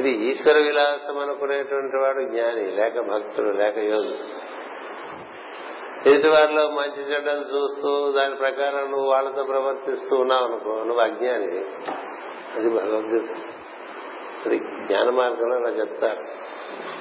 ఇది 0.00 0.10
ఈశ్వర 0.10 0.58
విలాసం 0.58 1.18
అనుకునేటువంటి 1.18 1.96
వాడు 1.96 2.20
జ్ఞాని 2.20 2.70
లేక 2.70 3.00
భక్తుడు 3.00 3.48
లేక 3.50 3.78
యోగి. 3.78 4.18
ఎదుటి 6.10 6.28
వారిలో 6.28 6.70
మంచి 6.70 7.02
చెడ్డలు 7.02 7.40
చూస్తూ 7.40 8.12
దాని 8.12 8.34
ప్రకారం 8.34 8.90
నువ్వు 8.90 9.10
వాళ్ళతో 9.10 9.42
ప్రవర్తిస్తూ 9.44 10.16
ఉన్నావు 10.16 10.44
అనుకో 10.44 10.70
నువ్వు 10.70 11.00
అజ్ఞాని. 11.00 11.64
అది 12.56 12.70
భగవద్గీత. 12.70 13.30
అది 14.46 14.58
జ్ఞాన 14.58 15.10
మార్గంలో 15.10 15.56
అలా 15.56 15.68
చెప్తారు. 15.68 16.20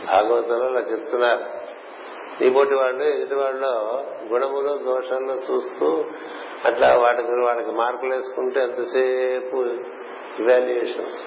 భాగవతంలో 0.06 0.65
అలా 0.65 0.80
చెప్తున్నారు. 0.80 1.62
నీ 2.41 2.50
పోటీ 2.50 2.76
వాళ్ళు 2.76 3.04
ఎదుటి 3.04 3.36
వాళ్ళలో 3.36 4.04
గుణములు 4.28 4.78
దోషాలు 4.78 5.41
చూస్తూ 5.52 6.06
అట్లా 6.65 6.98
వాటికి 6.98 7.28
వాళ్ళకి 7.28 7.72
మార్కులు 7.72 8.13
వేసుకుంటే 8.13 8.60
ఎంతసేపు 8.60 9.56
ఇవాల్యుయేషన్స్ 10.41 11.26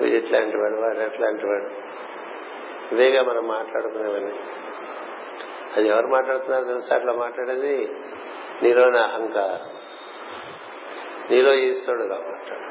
వీడు 0.00 0.14
ఇట్లాంటి 0.14 0.56
వాడు 0.56 0.74
వాడు 0.74 0.98
ఎట్లాంటి 0.98 1.46
వాడు. 1.46 1.88
ఇదేగా 2.94 3.22
మనం 3.22 3.48
మాట్లాడుకునేవన్నీ. 3.48 4.38
అది 5.76 5.88
ఎవరు 5.88 6.06
మాట్లాడుతున్నారు 6.06 6.64
తెలుసా? 6.64 6.96
అట్లా 6.96 7.12
మాట్లాడేది 7.12 7.90
నీలోని 8.62 8.98
అహంకారం. 8.98 9.76
నీలో 11.30 11.54
ఈశ్వరుడుగా 11.54 12.14
మాట్లాడు 12.14 12.62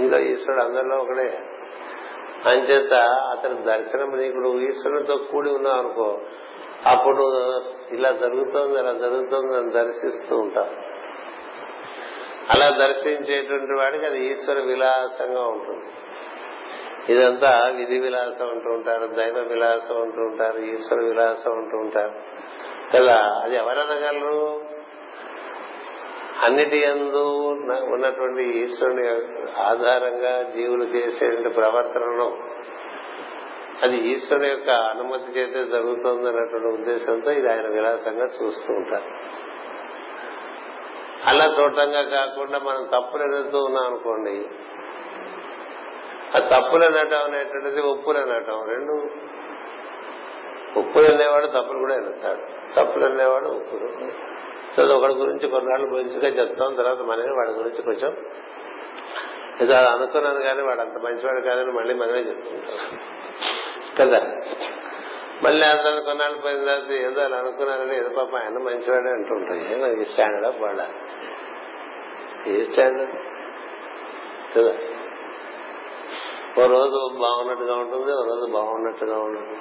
నీలో 0.00 0.18
ఈశ్వరుడు 0.18 0.64
అందరిలో 0.64 0.96
ఒకడే. 0.96 1.38
అంచేత 2.46 2.92
అతని 3.04 3.62
దర్శనం 3.62 4.16
నీకు 4.16 4.36
నువ్వు 4.36 4.60
ఈశ్వరుడితో 4.60 5.16
కూడి 5.16 5.50
ఉన్నావు 5.50 5.78
అనుకో 5.78 6.18
అప్పుడు 6.86 7.22
ఇలా 7.92 8.12
జరుగుతోంది 8.12 8.78
అలా 8.78 8.92
జరుగుతోంది 8.92 9.56
అని 9.56 9.70
దర్శిస్తూ 9.70 10.36
ఉంటాం. 10.36 10.68
అలా 12.50 12.68
దర్శించేటువంటి 12.68 13.72
వాడికి 13.78 14.06
అది 14.06 14.30
ఈశ్వర 14.30 14.60
విలాసంగా 14.60 15.42
ఉంటుంది. 15.42 15.84
ఇదంతా 17.12 17.72
విధి 17.76 17.98
విలాసం 17.98 18.50
అంటూ 18.50 18.70
ఉంటారు 18.70 19.06
దైవ 19.06 19.38
విలాసం 19.48 20.02
అంటూ 20.02 20.22
ఉంటారు 20.22 20.58
ఈశ్వర 20.58 21.00
విలాసం 21.00 21.52
అంటూ 21.52 21.78
ఉంటారు. 21.78 22.14
కదా 22.96 23.16
అది 23.16 23.56
ఎవరనగలరు? 23.56 24.60
అన్నిటి 26.42 26.78
ఎందు 26.78 27.48
ఉన్నటువంటి 27.92 28.42
ఈశ్వరుని 28.42 29.08
ఆధారంగా 29.60 30.42
జీవులు 30.42 30.84
చేసేటువంటి 30.84 31.48
ప్రవర్తనను 31.48 32.49
అది 33.82 33.96
ఈశ్వరు 33.96 34.44
యొక్క 34.44 34.70
అనుమతి 34.70 35.40
చేతే 35.40 35.64
జరుగుతుంది 35.64 36.28
అన్నటువంటి 36.28 36.68
ఉద్దేశంతో 36.68 37.30
ఇది 37.30 37.48
ఆయన 37.48 37.66
విలాసంగా 37.66 38.24
చూస్తూ 38.24 38.72
ఉంటారు. 38.72 39.08
అలా 41.26 41.44
చూడటంగా 41.44 42.02
కాకుండా 42.02 42.58
మనం 42.58 42.84
తప్పులు 42.84 43.22
ఎదుగుతూ 43.22 43.58
ఉన్నాం 43.64 43.84
అనుకోండి 43.84 44.34
ఆ 46.36 46.38
తప్పులు 46.38 46.84
అనటం 46.84 47.22
అనేటువంటిది 47.24 47.80
ఉప్పులు 47.80 48.18
అనటం 48.18 48.58
రెండు. 48.66 48.96
ఉప్పులు 50.80 51.04
అనేవాడు 51.14 51.46
తప్పులు 51.46 51.78
కూడా 51.78 51.94
ఎన్నుతాడు 51.94 52.42
తప్పులు 52.76 53.04
అనేవాడు 53.04 53.48
ఉప్పులు 53.48 53.88
సో 54.76 54.98
ఒకటి 54.98 55.12
గురించి 55.12 55.48
కొన్నాళ్ళు 55.48 55.86
గురించిగా 55.86 56.28
చెప్తాం 56.28 56.74
తర్వాత 56.74 56.98
మనమే 56.98 57.30
వాడి 57.30 57.50
గురించి 57.50 57.82
కొంచెం 57.82 58.12
ఏదో 59.60 59.74
అనుకున్నాను 59.74 60.40
కానీ 60.40 60.62
వాడు 60.62 60.80
అంత 60.80 60.98
మంచివాడు 60.98 61.40
కాదని 61.40 61.72
మళ్ళీ 61.72 61.94
మనమే 61.94 62.18
చెప్తుంటాం. 62.18 62.98
కదా. 63.98 64.36
మళ్ళీ 65.42 65.66
అతను 65.66 66.00
కొన్నాళ్ళు 66.00 66.38
పోయిన 66.38 66.58
తర్వాత 66.58 66.90
ఏదో 66.90 67.20
అలా 67.20 67.36
అనుకున్నానని 67.36 67.96
ఏదో 67.96 68.08
పాప 68.08 68.36
ఆయన 68.36 68.58
మంచివాడే 68.58 69.10
అంటుంటాయి 69.10 70.00
ఈ 70.00 70.04
స్టాండర్డ్ 70.04 70.46
ఆఫ్ 70.46 70.60
వాళ్ళ 70.60 70.86
ఏ 72.46 72.64
స్టాండర్డ్ 72.64 73.12
కదా. 74.56 74.72
ఓ 76.58 76.66
రోజు 76.66 77.18
బాగున్నట్టుగా 77.18 77.74
ఉంటుంది 77.74 78.12
ఓ 78.12 78.24
రోజు 78.24 78.52
బాగున్నట్టుగా 78.52 79.18
ఉండదు. 79.18 79.56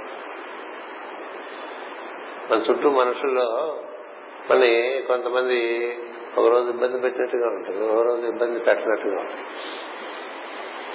మన 2.52 2.62
చుట్టూ 2.70 2.90
మనుషుల్లో 2.90 3.78
మళ్ళీ 4.52 5.02
కొంతమంది 5.02 5.58
ఒక 6.38 6.48
రోజు 6.48 6.70
ఇబ్బంది 6.70 7.00
పెట్టినట్టుగా 7.00 7.48
ఉంటుంది 7.48 7.86
ఒక 7.86 8.02
రోజు 8.02 8.26
ఇబ్బంది 8.28 8.60
పెట్టినట్టుగా 8.60 9.20
ఉంటుంది. 9.20 9.44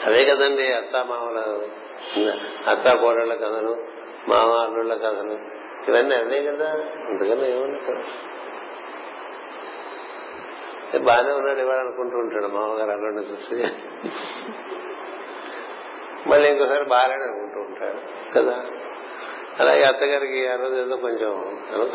అదే 0.07 0.25
కదండి 0.25 0.73
అత్త 0.73 0.97
అత్త 2.69 2.97
కోడళ్ళ 2.97 3.35
కథలు 3.35 3.77
మామ 4.29 4.51
అల్లుళ్ళ 4.51 4.95
కథలు 4.95 5.39
ఇవన్నీ 5.89 6.15
అవే 6.17 6.43
కదా. 6.43 6.71
అందుకని 7.09 7.57
ఏమన్నా 7.57 8.05
బాగానే 10.99 11.33
ఉన్నాడు 11.33 11.59
ఇవాళ 11.59 11.77
అనుకుంటూ 11.77 12.17
ఉంటాడు 12.17 12.47
మామగారు 12.47 12.91
అల్లుడిని 12.91 13.23
చూసి. 13.23 13.55
మళ్ళీ 16.29 16.51
ఇంకోసారి 16.51 16.85
బాగానే 16.85 17.15
అనుకుంటూ 17.15 17.61
ఉంటాడు 17.61 17.99
కదా. 18.35 18.67
అలాగే 19.61 19.83
అత్తగారికి 19.83 20.49
ఆ 20.49 20.55
రోజు 20.57 20.75
ఏదో 20.75 20.97
కొంచెం 20.97 21.33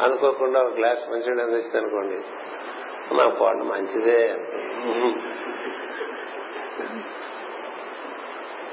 అనుకోకుండా 0.03 0.59
ఒక 0.61 0.77
గ్లాస్ 0.77 1.09
మంచిగా 1.09 1.43
అందిస్తే 1.43 1.77
అనుకోండి. 1.77 2.19
మా 3.15 3.29
కోడ 3.39 3.55
మంచిదే. 3.55 4.35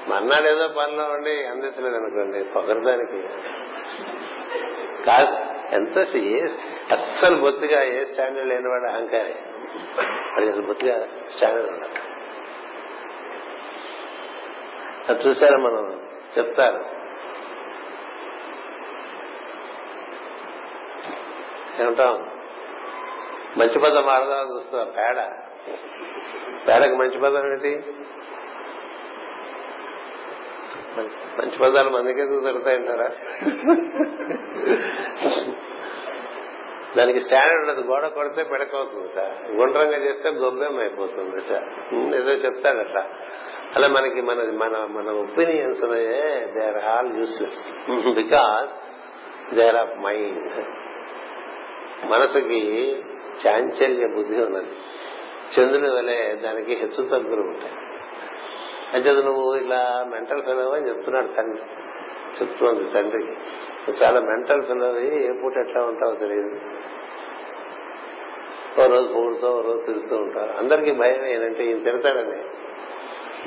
మన్నాడు 0.08 0.46
ఏదో 0.48 0.68
పనిలో 0.68 1.04
ఉండి 1.04 1.44
అందించలేదు 1.44 1.96
అనుకోండి 1.96 2.44
పొగరదానికి. 2.44 3.28
కాదు 5.04 5.56
ఎంత 5.74 6.16
ఏ 6.16 6.40
అస్సలు 6.92 7.40
బొత్తిగా 7.40 7.82
ఏ 7.82 8.04
స్టాండర్డ్ 8.04 8.48
లేనివాడు 8.48 8.92
అహంకారి. 8.92 9.34
అది 10.36 10.48
అసలు 10.48 10.62
బొత్తిగా 10.62 11.08
స్టాండర్డ్ 11.36 11.70
ఉండాలి 11.70 11.94
అది 15.08 15.28
చూసారా 15.28 15.58
మనం? 15.58 16.08
చెప్తారు. 16.38 16.84
ఏమంటాం? 21.82 22.30
మంచి 23.58 23.78
పదం 23.78 24.08
ఆడదామని 24.08 24.54
చూస్తున్నారు 24.54 24.90
పేడ. 24.90 25.18
పేడకి 26.68 26.96
మంచి 26.96 27.18
పదం 27.18 27.52
ఏంటి? 27.52 27.82
మంచి 30.98 31.58
పదాలు 31.58 31.90
మందికే 31.90 32.24
దొరుకుతాయంటారా 32.24 33.08
దానికి 36.96 37.20
స్టాండర్డ్ 37.20 37.62
ఉండదు. 37.62 37.82
గోడ 37.86 38.06
కొడితే 38.06 38.42
పెడకవుతుందట 38.42 39.20
గుండ్రంగా 39.50 39.98
చేస్తే 40.04 40.28
గొబ్బెం 40.28 40.78
అయిపోతుందట 40.78 41.52
ఏదో 42.16 42.32
చెప్తాడట. 42.44 42.98
అలా 43.76 43.88
మనకి 43.88 44.20
మన 44.20 44.40
మన 44.52 44.74
మన 44.90 45.08
opinions 45.10 45.80
they 46.54 46.64
are 46.66 46.78
all 46.84 47.10
useless 47.18 47.62
because 48.14 48.70
they 49.54 49.66
are 49.68 49.76
of 49.76 49.96
mind 49.98 50.62
మనసుకి 52.10 52.60
చాంచల్య 53.42 54.06
బుద్ధి 54.16 54.38
ఉన్నది. 54.42 54.72
చంద్రుని 55.54 55.90
వలె 55.96 56.34
దానికి 56.44 56.72
హెచ్చు 56.74 57.02
తగ్గులు 57.08 57.42
ఉంటాయి. 57.42 57.74
అయితే 58.92 59.12
నువ్వు 59.12 59.54
ఇలా 59.54 60.06
మెంటల్ 60.08 60.42
ఫెలో 60.42 60.70
అని 60.70 60.88
చెప్తున్నాడు 60.88 61.26
తండ్రి. 61.26 61.62
చెప్తోంది 62.40 62.90
తండ్రి. 62.90 63.36
చాలా 64.02 64.20
మెంటల్ 64.20 64.62
ఫెలో 64.62 65.00
ఏ 65.00 65.42
పూట 65.42 65.56
ఎట్లా 65.56 65.82
ఉంటావో 65.82 66.14
తెలియదు. 66.14 66.60
ఓ 68.80 68.86
రోజు 68.86 69.12
పొగుడుతో 69.12 69.50
ఓ 69.50 69.60
రోజు 69.60 69.82
తిరుగుతూ 69.86 70.16
ఉంటారు 70.16 70.58
అందరికీ 70.58 70.92
భయం 70.92 71.26
ఏంటంటే 71.26 71.64
ఈయన 71.64 71.82
తిడతాడని. 71.82 72.44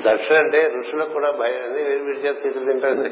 దక్షిణ 0.02 0.36
అంటే 0.36 0.72
ఋషులకు 0.78 1.12
కూడా 1.12 1.30
భయం. 1.30 1.62
అని 1.62 1.82
వీడి 1.82 2.18
చేత 2.20 2.42
తిట్లు 2.42 2.64
తింటుంది 2.64 3.08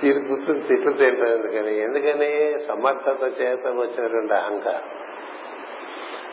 తీరు 0.00 0.18
కూర్చుని 0.28 0.60
తిట్లు 0.60 0.92
తింటుంది 0.92 1.36
ఎందుకని 1.36 1.82
ఎందుకని? 1.82 2.60
సమర్థత 2.60 3.42
చేత 3.42 3.66
వచ్చినటువంటి 3.66 4.34
అహంకారం. 4.34 5.00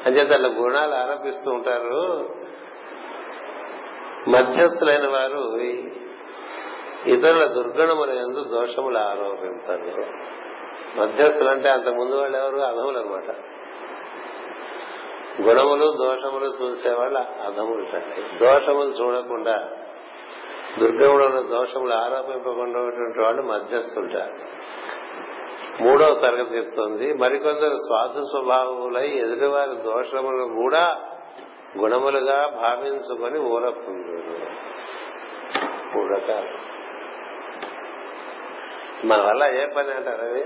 అంచేత 0.06 0.32
అలా 0.32 0.48
గుణాలు 0.48 0.94
ఆరోపిస్తూ 0.94 1.52
ఉంటారు. 1.52 2.30
మధ్యస్థులైన 4.32 5.08
వారు 5.08 5.42
ఇతరుల 7.08 7.46
దుర్గుణముల 7.46 8.10
ఎందు 8.10 8.44
దోషములు 8.44 8.98
ఆరోపించారు 8.98 10.06
మధ్యస్థులు 11.00 11.50
అంటే 11.50 11.70
అంత 11.70 11.90
ముందు 11.90 12.16
వాళ్ళు 12.16 12.38
ఎవరు? 12.38 12.58
అధములు 12.58 12.98
అనమాట 13.00 13.30
గుణములు 15.42 15.92
దోషములు 15.98 16.46
చూసేవాళ్ళు 16.46 17.20
అధములు 17.20 17.84
అండి 17.96 18.22
దోషములు 18.38 18.90
చూడకుండా 18.90 19.56
దుర్గములను 20.80 21.42
దోషములు 21.48 21.94
ఆరోపింపకుండా 21.94 22.80
వాళ్ళు 23.24 23.42
మధ్యస్థుంటారు 23.42 24.34
మూడవ 25.84 26.14
తరగతి 26.20 26.58
చెప్తోంది 26.58 27.14
మరికొందరు 27.14 27.76
స్వార్థ 27.76 28.20
స్వభావులై 28.20 29.08
ఎదుటివారి 29.18 29.76
దోషములను 29.76 30.64
కూడా 30.64 30.84
గుణములుగా 31.78 32.48
భావించుకొని 32.48 33.40
ఊరకుందురు 33.40 34.38
మూడు 35.96 36.14
రకాలు 36.14 36.78
మన 39.08 39.22
వల్ల 39.22 39.44
ఏ 39.44 39.66
పని 39.66 39.92
అంటారు 39.92 40.22
అది? 40.22 40.42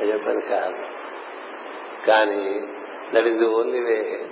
అయ్యే 0.00 0.16
పని 0.16 0.40
కాదు. 0.40 0.82
కానీ 2.06 2.60
that 3.14 3.26
is 3.26 3.38
the 3.38 3.46
only 3.46 3.80
way 3.80 4.28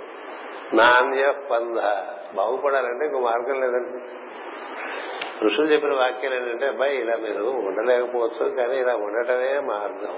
నాణ్య 0.73 1.31
పంద 1.51 1.77
బాగుపడాలంటే 2.35 3.05
ఇంకో 3.05 3.19
మార్గం 3.19 3.61
లేదండి. 3.61 3.99
ఋషులు 5.45 5.65
చెప్పిన 5.65 5.93
వాక్యాలు 5.93 6.35
ఏంటంటే 6.35 6.67
అబ్బాయి 6.67 6.97
ఇలా 6.97 7.15
మీరు 7.15 7.43
ఉండలేకపోవచ్చు 7.43 8.49
కానీ 8.49 8.77
ఇలా 8.77 8.95
ఉండటమే 8.95 9.59
మార్గం. 9.59 10.15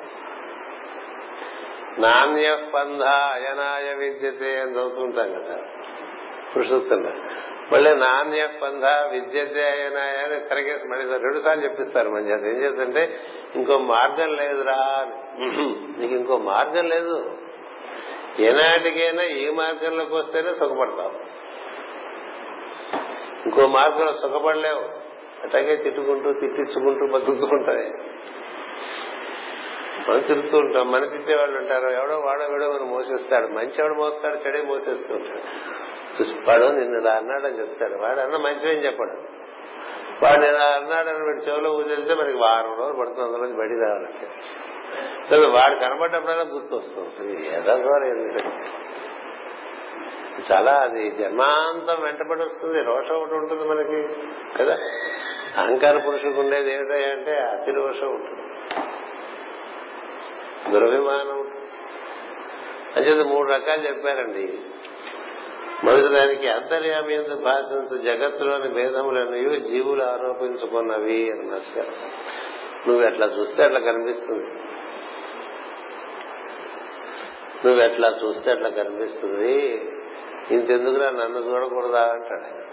నాణ్య 1.99 2.57
పంధ 2.73 3.01
అయనాయ 3.03 3.93
విద్యతే 3.93 4.61
అని 4.61 4.71
చదువుతుంటాం 4.71 5.33
కదా. 5.33 5.59
పురుషోత్తంగా 6.55 7.13
మళ్ళీ 7.71 7.95
నాణ్య 7.95 8.47
పంధ 8.47 8.85
విద్యతే 8.85 9.63
అయనాయ 9.63 10.17
అని 10.17 10.39
తిరగేసి 10.39 10.87
మళ్ళీ 10.87 11.17
రెండు 11.17 11.39
సార్లు 11.39 11.63
చెప్పిస్తారు 11.63 12.09
మంచి 12.09 12.33
అది 12.33 12.49
ఏం 12.49 12.63
చేస్తుంటే 12.63 13.19
ఇంకో 13.55 13.77
మార్గం 13.77 14.35
లేదురా 14.35 14.75
అని. 14.75 15.41
నీకు 16.01 16.13
ఇంకో 16.13 16.37
మార్గం 16.37 16.89
లేదు. 16.89 17.37
ఏనాటికైనా 18.39 19.23
ఈ 19.23 19.49
మార్గంలోకి 19.49 20.15
వస్తేనే 20.15 20.47
సుఖపడతావు. 20.47 21.31
ఇంకో 23.45 23.67
మార్గంలో 23.67 24.13
సుఖపడలేవు. 24.13 25.01
అట్లాగే 25.43 25.75
తిట్టుకుంటూ 25.75 26.33
తిట్టించుకుంటూ 26.33 27.05
బతుకుంటాయి 27.05 27.91
మనం 30.09 30.19
తిరుగుతూ 30.19 30.57
ఉంటాం 30.57 30.91
మన 30.91 31.05
తిట్టేవాళ్ళు 31.05 31.57
ఉంటారు 31.57 31.89
ఎవడో 31.89 32.19
వాడో 32.19 32.45
వీడో 32.45 32.71
మనం 32.71 32.89
మోసేస్తాడు 32.89 33.47
మంచి 33.47 33.73
ఎవడు 33.79 33.93
మోస్తాడు 33.93 34.47
చెడే 34.47 34.61
మోసేస్తూ 34.61 35.13
ఉంటాడు. 35.13 35.41
చూసిపాడు 36.21 36.65
నిన్ను 36.65 37.01
ఇలా 37.01 37.11
అన్నాడని 37.11 37.59
చెప్తాడు. 37.59 37.95
వాడు 37.95 38.19
అన్న 38.19 38.35
మంచివేం 38.37 38.85
చెప్పాడు. 38.85 39.41
వాడు 40.25 40.41
నేను 40.41 40.57
అన్నాడని 40.57 41.25
వీడి 41.25 41.51
చెవిలో 41.51 41.71
ఊదేస్తే 41.71 42.15
మనకి 42.15 42.37
వారం 42.37 42.77
రోజులు 42.79 42.99
పడుతుంది 42.99 43.21
అందులో 43.21 43.47
బయట 43.47 43.81
రావాలంటే 43.81 45.47
వాడు 45.47 45.79
కనబడ్డప్పుడైనా 45.79 46.41
గుర్తు 46.41 46.75
వస్తుంది 46.75 47.47
ఏదో 47.47 47.71
చాలా 50.51 50.71
అది 50.71 51.11
జన్మాంతం 51.11 52.03
వెంటబడి 52.03 52.41
వస్తుంది 52.41 52.83
రోషం 52.83 53.15
ఒకటి 53.15 53.33
ఉంటుంది 53.33 53.63
మనకి 53.63 54.07
కదా? 54.59 54.77
అహంకార 55.57 55.97
పురుషులకు 56.07 56.39
ఉండేది 56.39 56.73
ఏమిటంటే 56.73 57.31
అతి 57.31 57.71
రోషం 57.71 58.07
ఉంటుంది. 58.07 58.50
దురభిమానం. 60.71 61.39
ఉంటుంది 62.97 63.23
మూడు 63.23 63.51
రకాలు 63.51 63.87
చెప్పారండి. 63.87 64.59
మొదటి 65.83 66.07
దానికి 66.07 66.47
అంతర్యామి 66.47 67.15
ఎందుకు 67.15 67.39
భాషించు 67.39 67.97
జగత్తులోని 67.97 68.69
భేదములన్నయు 68.69 69.49
జీవులు 69.49 70.03
ఆరోపించుకున్నవి 70.03 71.31
అని 71.31 71.43
నమస్కారం 71.43 71.95
నువ్వు 72.87 73.07
ఎట్లా 73.07 73.25
చూస్తే 73.25 73.63
అట్లా 73.63 73.79
కనిపిస్తుంది. 73.79 74.45
నువ్వు 77.65 77.81
ఎట్లా 77.81 78.19
చూస్తే 78.25 78.51
అట్లా 78.51 78.69
కనిపిస్తుంది. 78.69 79.81
ఇంతెందుకురా 80.51 81.09
నన్ను 81.09 81.39
చూడకూడదా 81.39 82.01
అంటాడు 82.01 82.71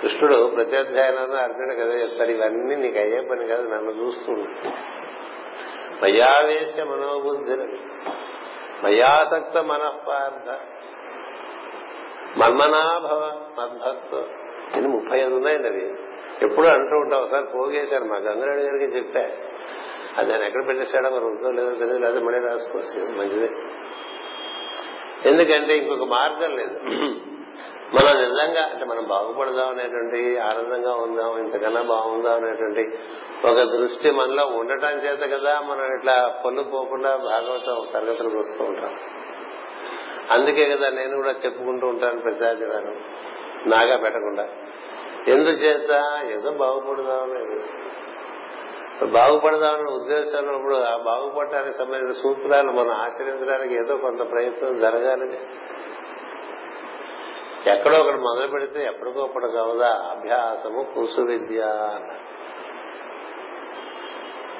కృష్ణుడు 0.00 0.52
ప్రతి 0.54 0.76
అధ్యాయంలోనూ 0.76 1.32
అర్జునుడు 1.32 1.74
కదా 1.74 1.94
చెప్తాడు 1.94 2.30
ఇవన్నీ 2.30 2.76
నీకు 2.76 2.98
అయ్యే 2.98 3.20
పని 3.20 3.46
కాదు 3.46 3.68
నన్ను 3.68 3.90
చూస్తుంది 3.90 4.70
మయావేశ 6.02 6.80
మనోబుద్ధి 6.80 7.56
మయాసక్త 8.84 9.56
మనఃపార్థ. 9.56 10.60
మన్మనాభవ 12.38 13.40
మద్భక్త 13.58 14.12
ఇది 14.76 14.86
ముప్పై 14.86 15.18
ఐదు 15.18 15.34
ఉన్నాయండి 15.34 15.68
అవి. 15.68 15.94
ఎప్పుడు 16.42 16.66
అంటూ 16.66 16.96
ఉంటాం 16.96 17.20
ఒకసారి 17.20 17.46
పోగేశారు 17.46 18.04
మా 18.04 18.16
గంగారెడ్డి 18.16 18.62
గారికి 18.62 18.84
చెప్పా. 18.84 19.20
అది 20.18 20.32
ఆయన 20.32 20.42
ఎక్కడ 20.42 20.66
పెట్టేశాడో 20.68 21.10
మరి 21.10 21.24
ఉందో 21.24 21.50
లేదో 21.50 21.70
తెలియదు 21.70 21.98
లేదా 21.98 22.20
మళ్ళీ 22.20 22.48
రాసుకోవచ్చు 22.48 23.18
మంచిదే. 23.18 23.50
ఎందుకంటే 25.28 25.76
ఇంకొక 25.76 26.08
మార్గం 26.08 26.56
లేదు. 26.56 26.80
మనం 27.94 28.20
నిజంగా 28.20 28.62
అంటే 28.62 28.84
మనం 28.84 29.04
బాగుపడదాం 29.04 29.68
అనేటువంటి 29.68 30.38
ఆనందంగా 30.38 30.94
ఉందాం 30.94 31.38
ఇంతకన్నా 31.38 31.82
బాగుందాం 31.82 32.34
అనేటువంటి 32.34 32.98
ఒక 33.44 33.62
దృష్టి 33.62 34.10
మనలో 34.10 34.46
ఉండటం 34.46 34.88
చేత 34.88 35.32
కదా 35.32 35.60
మనం 35.60 35.98
ఇట్లా 35.98 36.34
పొల్లు 36.44 36.62
పోకుండా 36.62 37.16
భాగవతం 37.16 37.86
తరగతులు 37.92 38.38
వస్తూ 38.38 38.64
ఉంటాం. 38.64 38.94
అందుకే 40.30 40.76
కదా 40.76 40.88
నేను 40.88 41.16
కూడా 41.16 41.30
చెప్పుకుంటూ 41.30 41.86
ఉంటాను 41.86 42.20
ప్రజాజనాలు 42.20 42.92
నాగా 43.68 43.96
పెట్టకుండా. 43.96 44.48
ఎందుచేత? 45.28 46.20
ఏదో 46.30 46.50
బాగుపడదాం 46.50 47.30
అనేది 47.30 47.60
బాగుపడదామనే 49.04 49.90
ఉద్దేశం 49.90 50.38
ఉన్నప్పుడు 50.38 50.74
ఆ 50.74 50.96
బాగుపడటానికి 50.96 51.78
సంబంధించిన 51.78 52.12
సూత్రాలు 52.22 52.72
మనం 52.72 52.90
ఆచరించడానికి 52.90 53.74
ఏదో 53.74 53.96
కొంత 53.96 54.30
ప్రయత్నం 54.30 54.80
జరగాలని 54.80 55.36
ఎక్కడో 57.68 57.98
ఒకటి 57.98 58.16
మొదలు 58.16 58.46
పెడితే 58.46 58.84
ఎప్పటికోప్పటి 58.84 59.46
కావదా? 59.52 59.88
అభ్యాసము 59.88 60.82
కూసు 60.94 61.20
విద్య 61.20 61.60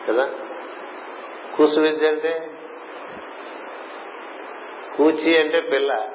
కదా? 0.09 0.31
కూసు 1.57 1.81
విద్య 1.81 2.09
అంటే? 2.09 2.51
కూచి 4.97 5.39
అంటే 5.39 5.61
పిల్ల. 5.61 6.09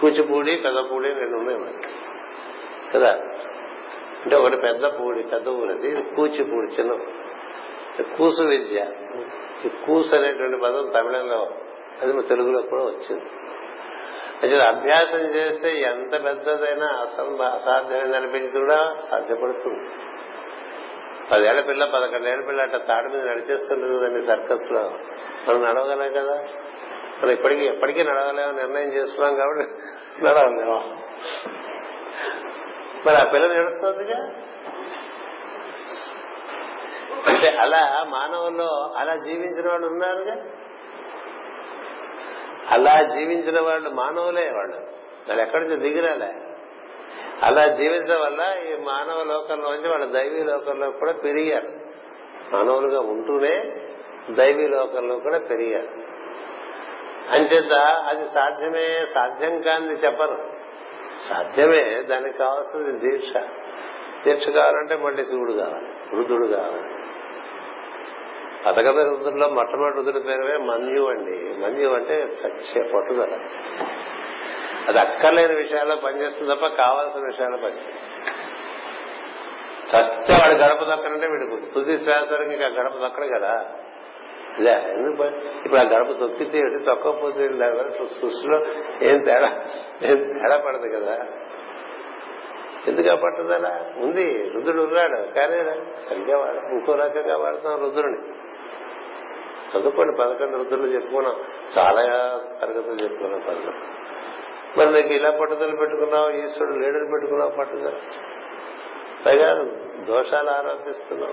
కూచిపూడి 0.00 0.56
పెద్దపూడి 0.56 1.12
రెండు 1.14 1.36
ఉన్నాయి 1.36 1.58
మనకి. 1.58 1.88
కదా? 2.94 3.12
అంటే 4.24 4.36
ఒకటి 4.36 4.56
పెద్ద 4.56 4.86
పూడి 4.86 5.22
పెద్ద 5.22 5.48
ఊరది 5.48 6.02
కూచిపూడి 6.16 6.66
చిన్న 6.66 6.96
కూసు 8.16 8.42
విద్య. 8.42 8.86
ఈ 9.64 9.68
కూసు 9.68 10.14
అనేటువంటి 10.14 10.56
పదం 10.56 10.92
తమిళంలో 10.94 11.50
అది 12.02 12.12
మా 12.12 12.22
తెలుగులో 12.22 12.62
కూడా 12.62 12.82
వచ్చింది. 12.82 13.24
అసలు 14.42 14.62
అభ్యాసం 14.62 15.18
చేస్తే 15.18 15.80
ఎంత 15.80 16.12
పెద్దదైనా 16.24 16.86
అసలు 16.86 17.42
అసాధ్యమైంది 17.42 18.16
అనిపించి 18.16 18.60
కూడా 18.60 18.96
సాధ్యపడుతుంది. 19.10 19.90
పదేళ్ళ 21.32 21.60
పిల్ల 21.60 21.84
పదకొండేళ్ళ 21.84 22.46
పిల్ల 22.46 22.60
అట్లా 22.60 22.78
తాడు 22.78 23.08
మీద 23.08 23.24
నడిచేస్తుంటుంది 23.24 23.98
కదండి 23.98 24.26
సర్కస్లో 24.26 24.82
మనం 25.48 25.62
నడవగలం 25.62 26.12
కదా? 26.12 26.34
మనం 27.22 27.30
ఇప్పటికీ 27.30 27.64
ఎప్పటికీ 27.64 28.04
నడవలేము 28.04 28.52
నిర్ణయం 28.52 28.88
చేస్తున్నాం 28.88 29.34
కాబట్టి 29.34 29.64
నడవలేము 30.24 30.78
మరి 33.06 33.16
ఆ 33.16 33.32
పిల్ల 33.32 33.46
నడుస్తుందిగా? 33.46 34.18
అంటే 37.26 37.48
అలా 37.48 38.04
మానవుల్లో 38.08 38.94
అలా 38.96 39.14
జీవించిన 39.16 39.68
వాళ్ళు 39.68 39.86
ఉన్నారుగా? 39.86 40.36
అలా 42.70 43.16
జీవించిన 43.16 43.60
వాళ్ళు 43.60 43.90
మానవులే 43.90 44.50
వాళ్ళు. 44.50 44.76
వాళ్ళు 45.28 45.42
ఎక్కడి 45.42 45.68
నుంచి 45.68 45.80
దిగిరాలే 45.80 46.32
అలా 47.42 47.66
జీవించడం 47.66 48.20
వల్ల 48.20 48.40
ఈ 48.68 48.84
మానవ 48.84 49.22
లోకంలోంచి 49.22 49.88
వాళ్ళ 49.88 50.04
దైవీ 50.04 50.42
లోకంలో 50.42 50.90
కూడా 50.90 51.12
పెరిగారు. 51.12 51.68
మానవులుగా 52.52 53.00
ఉంటూనే 53.00 53.76
దైవీ 54.30 54.66
లోకంలో 54.66 55.18
కూడా 55.18 55.38
పెరిగారు. 55.38 56.10
అంచేత 57.30 57.72
అది 57.82 58.24
సాధ్యమే 58.24 59.04
సాధ్యం 59.14 59.60
కాని 59.60 59.92
చెప్పరు. 59.92 60.50
సాధ్యమే 61.28 62.02
దానికి 62.02 62.38
కావాల్సింది 62.38 63.10
దీక్ష. 63.10 63.36
దీక్ష 64.24 64.48
కావాలంటే 64.48 64.96
మళ్ళీ 64.96 65.24
శివుడు 65.24 65.52
కావాలి 65.52 66.16
వృద్ధుడు 66.16 66.46
కావాలి. 66.46 66.99
పథకత 68.66 68.96
రుద్రుల్లో 68.96 69.48
మొట్టమొదటి 69.48 69.96
రుద్రుడి 69.96 70.20
పేరువే 70.20 70.56
మన్యు 70.56 71.02
అండి. 71.02 71.60
మన్యు 71.60 71.88
అంటే 71.88 72.26
సత్య 72.26 72.82
పట్టుదల. 72.82 73.38
అది 74.88 74.98
అక్కర్లేని 74.98 75.54
విషయాల్లో 75.54 75.96
పనిచేస్తుంది 75.96 76.54
తప్ప 76.54 76.66
కావాల్సిన 76.66 77.20
విషయాల్లో 77.20 77.56
పనిచేస్తుంది 77.56 78.00
చస్తే 79.90 80.32
వాడు 80.32 80.54
గడప 80.54 80.94
దక్కనంటే 80.94 81.26
వీడికి 81.26 81.72
తుది 81.74 81.98
శ్వాసరికి 81.98 82.54
ఇంకా 82.54 82.66
గడప 82.66 83.06
దక్కడు 83.06 83.38
కదా. 83.38 83.66
ఎందుకు 84.68 85.24
ఇప్పుడు 85.38 85.76
ఆ 85.76 85.82
గడప 85.82 86.20
తొక్కితే 86.20 86.58
ఏంటి? 86.58 86.84
తొక్కకపోతే 86.84 87.48
సృష్టిలో 88.04 88.66
ఏం 89.02 89.18
తేడా 89.18 89.64
ఏం 90.02 90.16
తేడా 90.16 90.56
పడదు 90.56 90.96
కదా. 90.96 91.26
ఎందుకు 92.88 93.16
పట్టుదలా? 93.16 93.90
ఉంది 93.96 94.50
రుద్రుడు 94.54 94.82
ఉన్నాడు. 94.82 95.34
కానీ 95.34 95.80
సరిగ్గా 96.08 96.38
వాడు 96.38 96.56
ఇంకో 96.56 96.94
రకంగా 96.94 97.36
వాడతాం 97.36 97.80
రుద్రుని 97.80 98.39
చదువుకోండి 99.76 100.16
పదకొండు 100.20 100.56
వృద్ధులు 100.56 100.86
చెప్పుకున్నాం. 100.86 101.34
చాలా 101.78 102.02
తరగతులు 102.60 103.04
చెప్పుకున్నాం 103.04 103.40
పదకొండు. 103.48 104.00
మరి 104.78 104.92
నీకు 104.92 105.14
ఇలా 105.14 105.30
పట్టుదల 105.30 105.74
పెట్టుకున్నావు 105.74 106.30
ఈశ్వరుడు 106.30 106.78
లేడని 106.78 107.08
పెట్టుకున్నావు 107.12 107.50
పట్టుదల. 107.50 107.92
పైగా 109.26 109.64
దోషాలు 110.04 110.50
ఆరోపిస్తున్నావు 110.50 111.32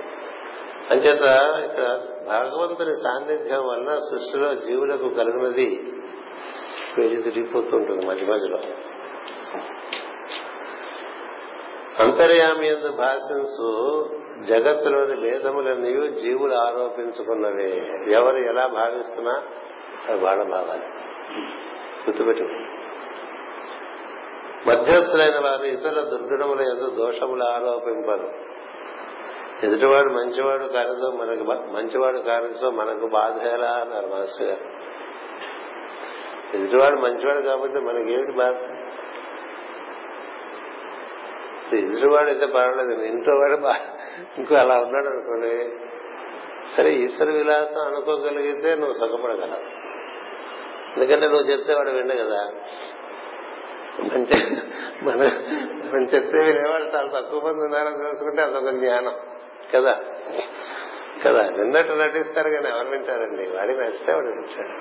అంచేత 0.94 1.22
ఇక్కడ 1.66 1.84
భగవంతుని 2.28 2.96
సాన్నిధ్యం 2.96 3.68
వలన 3.68 3.96
సృష్టిలో 3.96 4.54
జీవులకు 4.54 5.10
కలిగినది 5.10 5.94
వెళ్ళి 6.98 7.22
తిరిగిపోతుంటుంది 7.22 8.06
మధ్య 8.06 8.26
మధ్యలో. 8.26 8.58
అంతర్యామి 12.00 12.68
ఎందు 12.68 12.92
భాషించు 12.92 14.10
జగత్తులోని 14.44 15.22
భేదములన్నీ 15.22 16.10
జీవులు 16.22 16.56
ఆరోపించుకున్నవే. 16.56 17.92
ఎవరు 18.08 18.38
ఎలా 18.38 18.68
భావిస్తున్నా 18.68 19.44
అది 20.10 20.20
వాళ్ళ 20.26 20.44
భావాలు. 20.44 20.82
గుర్తుపెట్టు. 22.10 22.44
మధ్యస్థులైన 24.70 25.40
వారు 25.44 25.64
ఇతర 25.64 25.90
దుర్గుణముల 25.90 26.62
ఎందు 26.62 26.90
దోషములు 26.90 27.44
ఆరోపింపరు. 27.44 28.34
ఎదుటివాడు 29.64 30.10
మంచివాడు 30.10 30.64
కానిదో 30.64 31.12
మనకు 31.12 31.44
మంచివాడు 31.74 32.18
కానితో 32.18 32.70
మనకు 32.70 33.08
బాధ 33.08 33.48
ఎలా 33.48 33.72
అన్నారు 33.72 34.08
మాస్టర్ 34.08 34.48
గారు. 34.48 34.66
ఎదుటివాడు 36.58 36.96
మంచివాడు 36.96 37.42
కాబట్టి 37.42 37.80
మనకేమిటి 37.80 38.38
బాధ? 38.38 38.54
ఎదుటివాడు 41.76 42.28
అయితే 42.28 42.46
పర్వాలేదు 42.46 43.02
ఇంట్లో 43.02 43.36
వాడు 43.36 43.54
ఇంకో 44.38 44.56
అలా 44.56 44.76
ఉన్నాడు 44.76 45.08
అనుకోండి. 45.08 45.70
సరే 46.78 46.94
ఈశ్వర 46.94 47.32
విలాసం 47.32 47.82
అనుకోగలిగితే 47.82 48.76
నువ్వు 48.76 48.94
సుఖపడగలవు. 48.94 49.88
ఎందుకంటే 51.00 51.28
నువ్వు 51.28 51.52
చెప్తే 51.52 51.74
వాడు 51.74 51.90
విండు 51.90 52.14
కదా. 52.14 52.52
మంచి 54.00 54.56
మన 55.04 55.16
మనం 55.94 56.04
చెప్తే 56.04 56.44
వినేవాళ్ళు 56.44 56.96
చాలా 56.96 57.22
తక్కువ 57.22 57.40
మంది 57.40 57.64
ఉన్నారని 57.64 57.98
తెలుసుకుంటే 57.98 58.42
అదొక 58.42 58.70
జ్ఞానం. 58.70 59.16
కదా? 59.76 60.00
కదా? 61.26 61.50
నిన్నట్టు 61.50 61.94
నటిస్తారు 61.94 62.50
కానీ 62.50 62.70
ఎవరు 62.70 62.88
వింటారండి? 62.88 63.58
వాడి 63.58 63.78
నచ్చితే 63.78 64.14
వాడు 64.14 64.26
వింటాడు. 64.26 64.80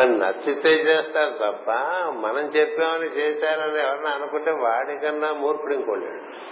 నచ్చితే 0.00 0.68
చేస్తారు 0.68 1.30
తప్ప 1.30 1.70
మనం 2.10 2.48
చెప్పామని 2.48 3.06
చేశారని 3.06 3.80
ఎవరన్నా 3.80 4.10
అనుకుంటే 4.10 4.50
వాడికన్నా 4.50 5.32
మూర్ఖుడు 5.32 5.74
ఇంకోలేడు 5.74 6.48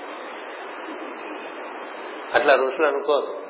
అట్లా 2.37 2.55
ఋషులు 2.55 2.87
అనుకోరు. 2.87 3.47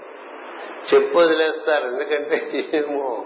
చెప్పు 0.94 1.18
వదిలేస్తారు. 1.18 1.86
ఎందుకంటే 1.86 2.52
ఏమో 2.74 3.24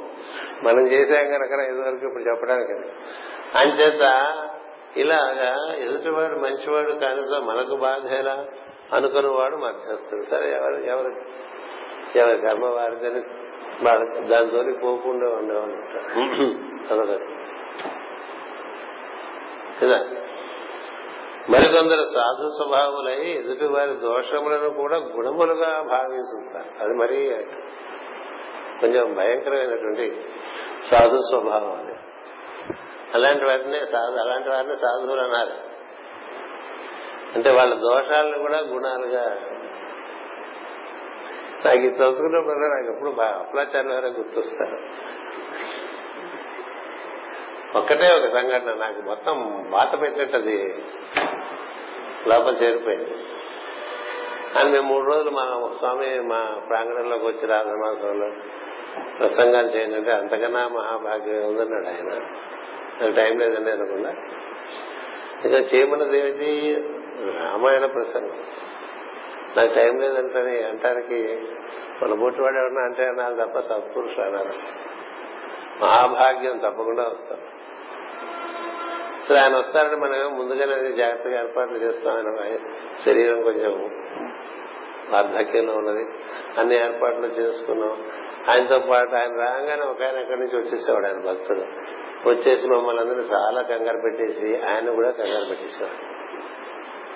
మనం 0.62 0.86
చేసాం 0.86 1.28
కనుక 1.28 1.52
ఇదివరకు 1.70 2.06
ఇప్పుడు 2.06 2.22
చెప్పడానికి 2.22 2.72
అంచేత 3.58 4.04
ఇలాగా 4.96 5.74
ఎదుటివాడు 5.74 6.38
మంచివాడు 6.38 6.92
కనీసం 6.92 7.46
మనకు 7.46 7.76
బాధేలా 7.76 8.46
అనుకున్నవాడు 8.92 9.56
మధ్యస్థుడు. 9.56 10.22
సరే 10.22 10.52
ఎవరు 10.52 10.74
ఎవరు 10.74 11.12
ఎవరి 12.18 12.38
కర్మ 12.38 12.66
వారిదని 12.66 13.22
దానితోని 14.28 14.72
పోకుండా 14.72 15.26
ఉండేవాళ్ళు 15.28 15.76
అదొకటి 16.92 17.24
కదా? 19.82 20.04
మరికొందరు 21.50 22.02
సాధు 22.02 22.48
స్వభావులై 22.48 23.26
ఎదుటి 23.26 23.64
వారి 23.64 23.94
దోషములను 23.94 24.70
కూడా 24.70 24.96
గుణములుగా 24.96 25.82
భావిస్తుంటారు. 25.82 26.82
అది 26.82 26.98
మరీ 26.98 27.30
కొంచెం 28.80 29.14
భయంకరమైనటువంటి 29.14 30.24
సాధు 30.90 31.16
స్వభావం 31.16 31.72
అది. 31.72 31.94
అలాంటి 33.14 33.44
వాటిని 33.44 33.78
సాధు 33.92 34.16
అలాంటి 34.16 34.48
వారిని 34.48 34.76
సాధువులు 34.76 35.20
అన్నారు. 35.20 35.70
అంటే 37.34 37.50
వాళ్ళ 37.50 37.74
దోషాలను 37.74 38.38
కూడా 38.38 38.58
గుణాలుగా 38.58 39.36
నాకు 41.64 41.78
ఇది 41.78 41.98
తలుచుకున్నప్పుడు 41.98 42.54
నాకు 42.54 42.92
ఎప్పుడు 42.92 43.10
అప్లాచార్య 43.20 43.92
వారే 43.92 44.08
గుర్తొస్తారు. 44.08 44.78
ఒక్కటే 47.78 48.16
ఒక 48.16 48.28
సంఘటన. 48.32 48.74
నాకు 48.74 49.00
మొత్తం 49.02 49.66
బాత 49.70 50.00
పెట్టినట్టు 50.00 50.36
అది 50.36 50.84
లోపల 52.28 52.56
చేరిపోయింది. 52.62 53.14
అని 54.58 54.70
మేము 54.70 54.88
మూడు 54.88 55.06
రోజులు 55.06 55.30
మా 55.30 55.70
స్వామి 55.78 56.20
మా 56.20 56.62
ప్రాంగణంలోకి 56.68 57.26
వచ్చి 57.26 57.46
రాజమాసంలో 57.46 58.26
ప్రసంగాలు 59.18 59.66
చేయండి. 59.66 59.96
అంటే 59.96 60.12
అంతకన్నా 60.12 60.68
మహాభాగ్యం 60.68 61.46
ఉందన్నాడు 61.46 61.86
ఆయన. 61.86 62.20
నాకు 63.02 63.16
టైం 63.16 63.38
లేదండి 63.38 63.70
అనుకున్నా. 63.70 64.10
ఇంకా 65.44 65.58
చేయమన్నది 65.58 66.18
ఏమిటి? 66.18 66.76
రామాయణ 67.38 67.86
ప్రసంగం. 67.86 68.44
నాకు 69.56 69.74
టైం 69.74 70.00
లేదంటే 70.00 70.64
అంటానికి 70.64 71.38
పొలబోటి 72.02 72.42
వాడు 72.42 72.56
ఎవరన్నా 72.56 72.82
అంటే 72.82 73.06
అన్నారు 73.06 73.34
తప్ప 73.34 73.60
సత్పురుషులు 73.60 74.24
అన్నారు 74.24 74.80
మహాభాగ్యం 75.82 76.58
తప్పకుండా 76.58 77.02
వస్తాం. 77.02 77.38
సరే 79.28 79.38
ఆయన 79.38 79.56
వస్తారని 79.56 79.96
మనం 79.96 80.38
ముందుగానే 80.38 80.92
జాగ్రత్తగా 80.92 81.40
ఏర్పాట్లు 81.40 81.76
చేస్తామని 81.76 82.28
ఆయన 82.28 82.58
శరీరం 83.04 83.42
కొంచెం 83.42 83.90
వార్ధక్యంలో 85.10 85.72
ఉన్నది. 85.72 86.08
అన్ని 86.58 86.74
ఏర్పాట్లు 86.74 87.26
చేసుకున్నాం. 87.26 88.10
ఆయనతో 88.50 88.78
పాటు 88.78 89.14
ఆయన 89.14 89.36
రాగానే 89.38 89.82
ఒక 89.82 90.02
ఆయన 90.02 90.16
ఎక్కడి 90.16 90.40
నుంచి 90.40 90.56
వచ్చేసేవాడు 90.56 91.06
ఆయన 91.06 91.16
భక్తుడు. 91.16 91.64
వచ్చేసి 92.28 92.68
మమ్మల్ని 92.68 93.02
అందరినీ 93.02 93.26
చాలా 93.32 93.62
కంగారు 93.62 93.96
పెట్టేసి 93.96 94.60
ఆయన 94.60 94.94
కూడా 94.94 95.10
కంగారు 95.10 95.48
పెట్టేసేవాడు. 95.48 96.19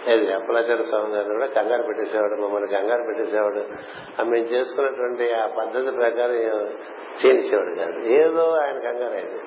లేదు 0.09 0.33
అప్పలాచార్య 0.33 0.85
స్వామి 0.85 1.15
గారు 1.15 1.29
కూడా 1.29 1.47
కంగారు 1.47 1.83
పెట్టేసేవాడు 1.83 2.35
మమ్మల్ని 2.41 2.69
కంగారు 2.69 3.03
పెట్టేసేవాడు. 3.07 3.63
మేము 4.25 4.47
చేసుకున్నటువంటి 4.53 5.33
ఆ 5.33 5.47
పద్ధతి 5.47 5.91
ప్రకారం 5.97 6.37
చేయించేవాడు 7.21 7.75
కాదు. 7.75 7.99
ఏదో 8.21 8.45
ఆయన 8.51 8.79
కంగారు 8.79 9.15
అయింది. 9.15 9.41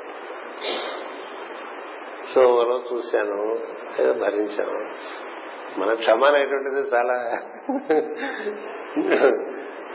సో 2.34 2.41
ఓలో 2.41 2.78
చూశాను 2.93 3.39
ఏదో 4.01 4.14
భరించాను. 4.14 4.78
మన 5.80 5.93
క్షమ 5.93 6.26
అనేటువంటిది 6.26 6.82
చాలా 6.95 7.18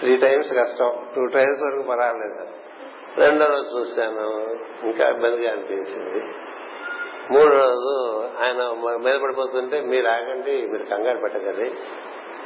త్రీ 0.00 0.16
టైమ్స్ 0.16 0.50
కష్టం. 0.58 0.90
టూ 1.14 1.22
టైమ్స్ 1.26 1.62
వరకు 1.62 1.82
పర్వాలేదు. 1.88 2.44
రెండో 3.20 3.44
రోజు 3.46 3.68
చూశాను 3.78 4.26
ఇంకా 4.86 5.08
ఇబ్బందిగా 5.08 5.52
అనిపించింది. 5.52 6.20
మూడు 7.30 7.52
రోజు 7.52 8.20
ఆయన 8.42 8.70
మీద 8.96 9.20
పడిపోతుంటే 9.20 9.80
మీరు 9.80 10.08
ఆగండి 10.08 10.66
మీరు 10.66 10.84
కంగారు 10.84 11.18
పెట్టకండి. 11.18 11.72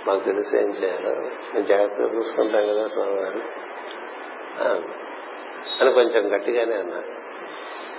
మాకు 0.07 0.21
తెలిసి 0.21 0.59
ఏం 0.59 0.71
చేయాలో. 0.71 1.11
మేము 1.11 1.63
జాగ్రత్తగా 1.63 2.17
చూసుకుంటాం 2.17 2.67
కదా 2.67 2.87
స్వామివారు 2.87 3.67
అని 5.81 5.93
కొంచెం 5.93 6.37
గట్టిగానే 6.37 6.75
అన్నా. 6.75 7.03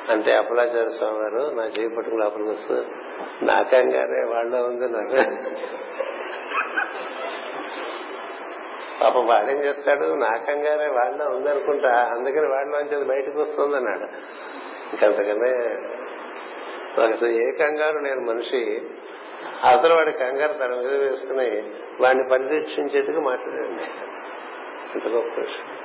అంటే 0.10 0.36
అప్పలాచార్య 0.36 0.98
స్వామి 0.98 1.18
గారు 1.18 1.56
నా 1.56 1.64
చేయి 1.64 1.90
పట్టుకుని 1.90 2.24
లోపలికి 2.24 2.50
వస్తూ 2.50 2.76
నా 3.42 3.62
కంగారే 3.62 4.34
వాళ్ళ 4.34 4.56
ఉంది 4.56 4.90
నాకు. 4.90 5.50
పాపం 9.02 9.28
వాడేం 9.28 9.64
చేస్తాడు? 9.64 10.06
నా 10.06 10.38
కంగారే 10.38 10.88
వాళ్ళ 10.88 11.24
ఉందనుకుంటా. 11.24 11.90
అందుకని 11.90 12.48
వాళ్ళ 12.48 12.78
నుంచి 12.78 13.06
బయటకు 13.06 13.40
వస్తుంది 13.40 13.76
అన్నాడు 13.76 14.04
ఇంకంతకనే 14.94 15.78
అసలు 17.02 17.28
ఏ 17.30 17.52
కంగారు 17.52 18.00
నేను 18.00 18.22
మనిషి 18.22 18.82
అసలు 19.64 19.94
వాడి 19.94 20.12
కంగారు 20.12 20.54
తన 20.54 20.76
మీద 20.76 21.02
వేసుకుని 21.02 21.74
వాడిని 22.02 22.30
పరిరక్షించేట్టుగా 22.32 23.22
మాట్లాడండి. 23.22 23.84
ఎంత 24.96 25.08
గొప్ప 25.08 25.40
విషయం. 25.40 25.78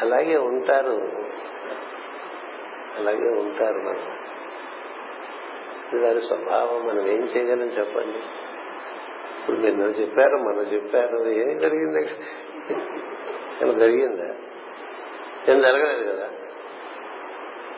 అలాగే 0.00 0.36
ఉంటారు. 0.36 1.12
అలాగే 2.96 3.28
ఉంటారు 3.28 3.78
మనం. 3.78 4.18
దాని 6.02 6.20
స్వభావం 6.20 6.86
మనం 6.86 7.08
ఏం 7.08 7.22
చేయగలం 7.22 7.66
చెప్పండి. 7.66 8.18
ఇప్పుడు 9.38 9.56
మీరు 9.56 9.90
చెప్పారు 9.90 10.36
మనం 10.36 10.62
చెప్పారు 10.62 11.28
ఏం 11.28 11.58
జరిగింది 11.58 12.10
అలా 13.62 13.72
జరిగిందా? 13.72 14.34
ఏం 15.48 15.60
జరగలేదు 15.60 16.16
కదా? 16.16 16.30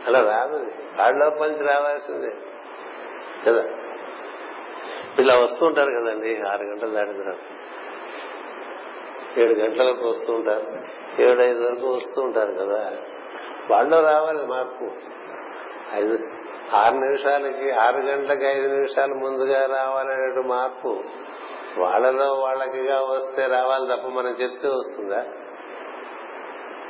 అలా 0.07 0.19
రాదు. 0.19 0.67
వాళ్ళ 0.99 1.25
నుంచి 1.25 1.75
రావాల్సిందే. 1.75 2.33
కదా? 3.47 3.65
ఇలా 5.19 5.35
వస్తూ 5.35 5.67
ఉంటారు 5.67 5.91
కదండి 5.91 6.41
ఆరు 6.49 6.63
గంటలు 6.63 6.91
దాటిన 6.91 7.13
తర్వాత 7.13 7.39
ఏడు 9.39 9.53
గంటలకు 9.53 10.09
వస్తూ 10.09 10.33
ఉంటారు 10.33 10.67
ఏడు 11.23 11.41
ఐదు 11.41 11.67
వరకు 11.67 11.95
వస్తూ 11.95 12.23
ఉంటారు 12.23 12.53
కదా? 12.53 12.97
వాళ్ళు 13.71 14.07
రావాలి 14.07 14.47
మార్పు. 14.47 14.91
ఐదు 15.95 16.19
ఆరు 16.75 16.95
నిమిషాలకి 16.95 17.71
ఆరు 17.71 17.97
గంటలకి 17.97 18.45
ఐదు 18.45 18.69
నిమిషాలు 18.75 19.15
ముందుగా 19.15 19.67
రావాలనే 19.67 20.43
మార్పు. 20.49 21.05
వాళ్ళలో 21.79 22.33
వాళ్ళకిగా 22.33 23.01
వస్తే 23.01 23.47
రావాలి 23.47 23.97
తప్ప 23.97 24.09
మనం 24.09 24.29
చెప్తే 24.29 24.69
వస్తుందా? 24.69 25.23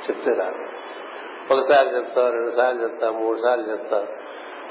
చెప్తే 0.09 0.33
రాదు. 0.33 0.90
ఒకసారి 1.51 1.95
చెప్తావు 1.95 2.31
రెండు 2.31 2.49
సార్లు 2.49 2.83
చెప్తావు 2.83 3.13
మూడు 3.13 3.37
సార్లు 3.37 3.71
చెప్తావు 3.71 4.07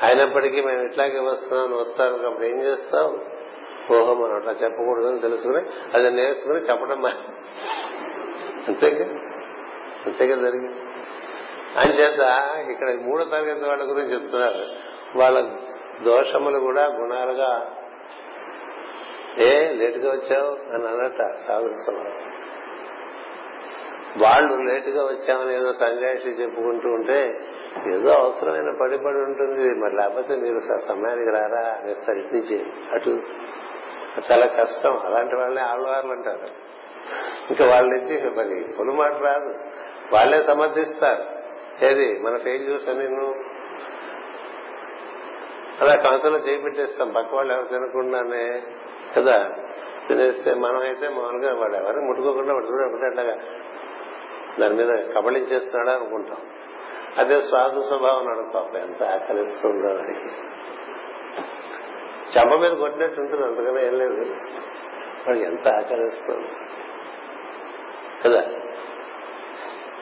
అయినప్పటికీ 0.02 0.60
మేము 0.60 0.82
ఇట్లాగే 0.82 1.18
వస్తున్నాం 1.20 1.72
వస్తాను 1.72 2.18
కాబట్టి 2.18 2.50
ఏం 2.50 2.58
చేస్తాం? 2.58 3.20
ఓహో 3.96 4.14
మనం 4.14 4.36
అట్లా 4.36 4.52
చెప్పకూడదు 4.52 5.06
అని 5.06 5.20
తెలుసుకుని 5.20 5.64
అది 5.94 6.10
నేర్చుకుని 6.10 6.56
చెప్పడం 6.56 7.02
మా- 7.02 7.32
అంతేగా? 8.68 9.04
అంతేగా 10.06 10.36
జరిగింది. 10.36 10.80
చేత 12.02 12.20
ఇక్కడ 12.70 12.94
మూడో 12.94 13.24
తరగతి 13.24 13.68
వాళ్ళ 13.68 13.90
గురించి 13.90 14.12
చెప్తున్నారు. 14.12 14.64
వాళ్ళ 15.18 15.48
దోషములు 16.02 16.58
కూడా 16.58 16.86
గుణాలుగా 16.86 17.76
ఏ 19.38 19.68
లేటుగా 19.68 20.10
వచ్చావు? 20.12 20.74
అని 20.74 20.88
అన్నట్ట 20.88 21.18
సాగుతున్నాం 21.46 22.29
వాళ్ళు 24.18 24.72
లేటుగా 24.72 25.04
వచ్చామని 25.04 25.56
ఏదో 25.56 25.72
సంజాయిషి 25.72 26.28
చెప్పుకుంటూ 26.28 26.88
ఉంటే 26.88 27.40
ఏదో 27.94 28.10
అవసరమైన 28.10 28.70
పడి 28.80 28.98
పడి 28.98 29.18
ఉంటుంది. 29.18 29.74
మరి 29.74 29.96
లేకపోతే 29.96 30.36
మీరు 30.36 30.58
సమయానికి 30.58 31.30
రారా 31.30 31.72
అనే 31.72 31.92
ఇటు 31.92 32.94
అటు 32.94 33.20
చాలా 34.32 34.46
కష్టం. 34.46 34.98
అలాంటి 35.04 35.36
వాళ్ళని 35.36 35.60
ఆళ్ళవార్లు 35.60 36.10
అంటారు. 36.12 36.70
ఇంకా 37.50 37.66
వాళ్ళ 37.66 37.88
నుంచి 37.88 38.30
మరి 38.30 38.74
పొలు 38.78 38.92
మాట 38.92 39.12
రాదు. 39.12 39.54
వాళ్ళే 40.12 40.38
సమర్థిస్తారు. 40.38 41.24
ఏది? 41.84 42.18
మన 42.18 42.36
ఫెయిల్యూర్స్ 42.36 42.88
అని 42.88 43.08
నువ్వు 43.08 43.34
అలా 45.80 45.94
కంతలో 45.94 46.38
చేపెట్టేస్తాం. 46.38 47.12
పక్క 47.12 47.34
వాళ్ళు 47.34 47.52
ఎవరు 47.52 47.66
తినకుండానే 47.66 48.62
కదా? 49.16 49.50
తినేస్తే 50.08 50.54
మనం 50.54 50.78
అయితే 50.78 51.08
మామూలుగా 51.08 51.54
వాడు 51.60 51.74
ఎవరు 51.74 52.00
ముట్టుకోకుండా 52.00 52.54
వాడు 52.54 52.64
చూడ 52.64 52.92
ఒకటి 52.92 53.06
అట్లాగా 53.06 53.36
దాని 54.58 54.74
మీద 54.74 55.14
కబళించేస్తున్నాడు 55.14 56.00
అనుకుంటాం. 56.00 56.36
అదే 57.18 57.40
స్వార్థ 57.40 57.78
స్వభావం 57.78 58.28
అనుకో 58.28 58.78
ఎంత 58.78 59.02
ఆకలిస్తుందో 59.02 59.88
అని. 59.88 60.14
చెంప 62.36 62.60
మీద 62.60 62.72
కొట్టినట్టు 62.72 63.20
ఉంటుంది 63.20 63.46
అంతకన్నా 63.46 63.80
ఏం 63.80 63.98
లేదు. 63.98 64.30
వాడికి 65.28 65.44
ఎంత 65.44 65.68
ఆకలిస్తుంది. 65.68 66.48
కదా? 68.24 68.44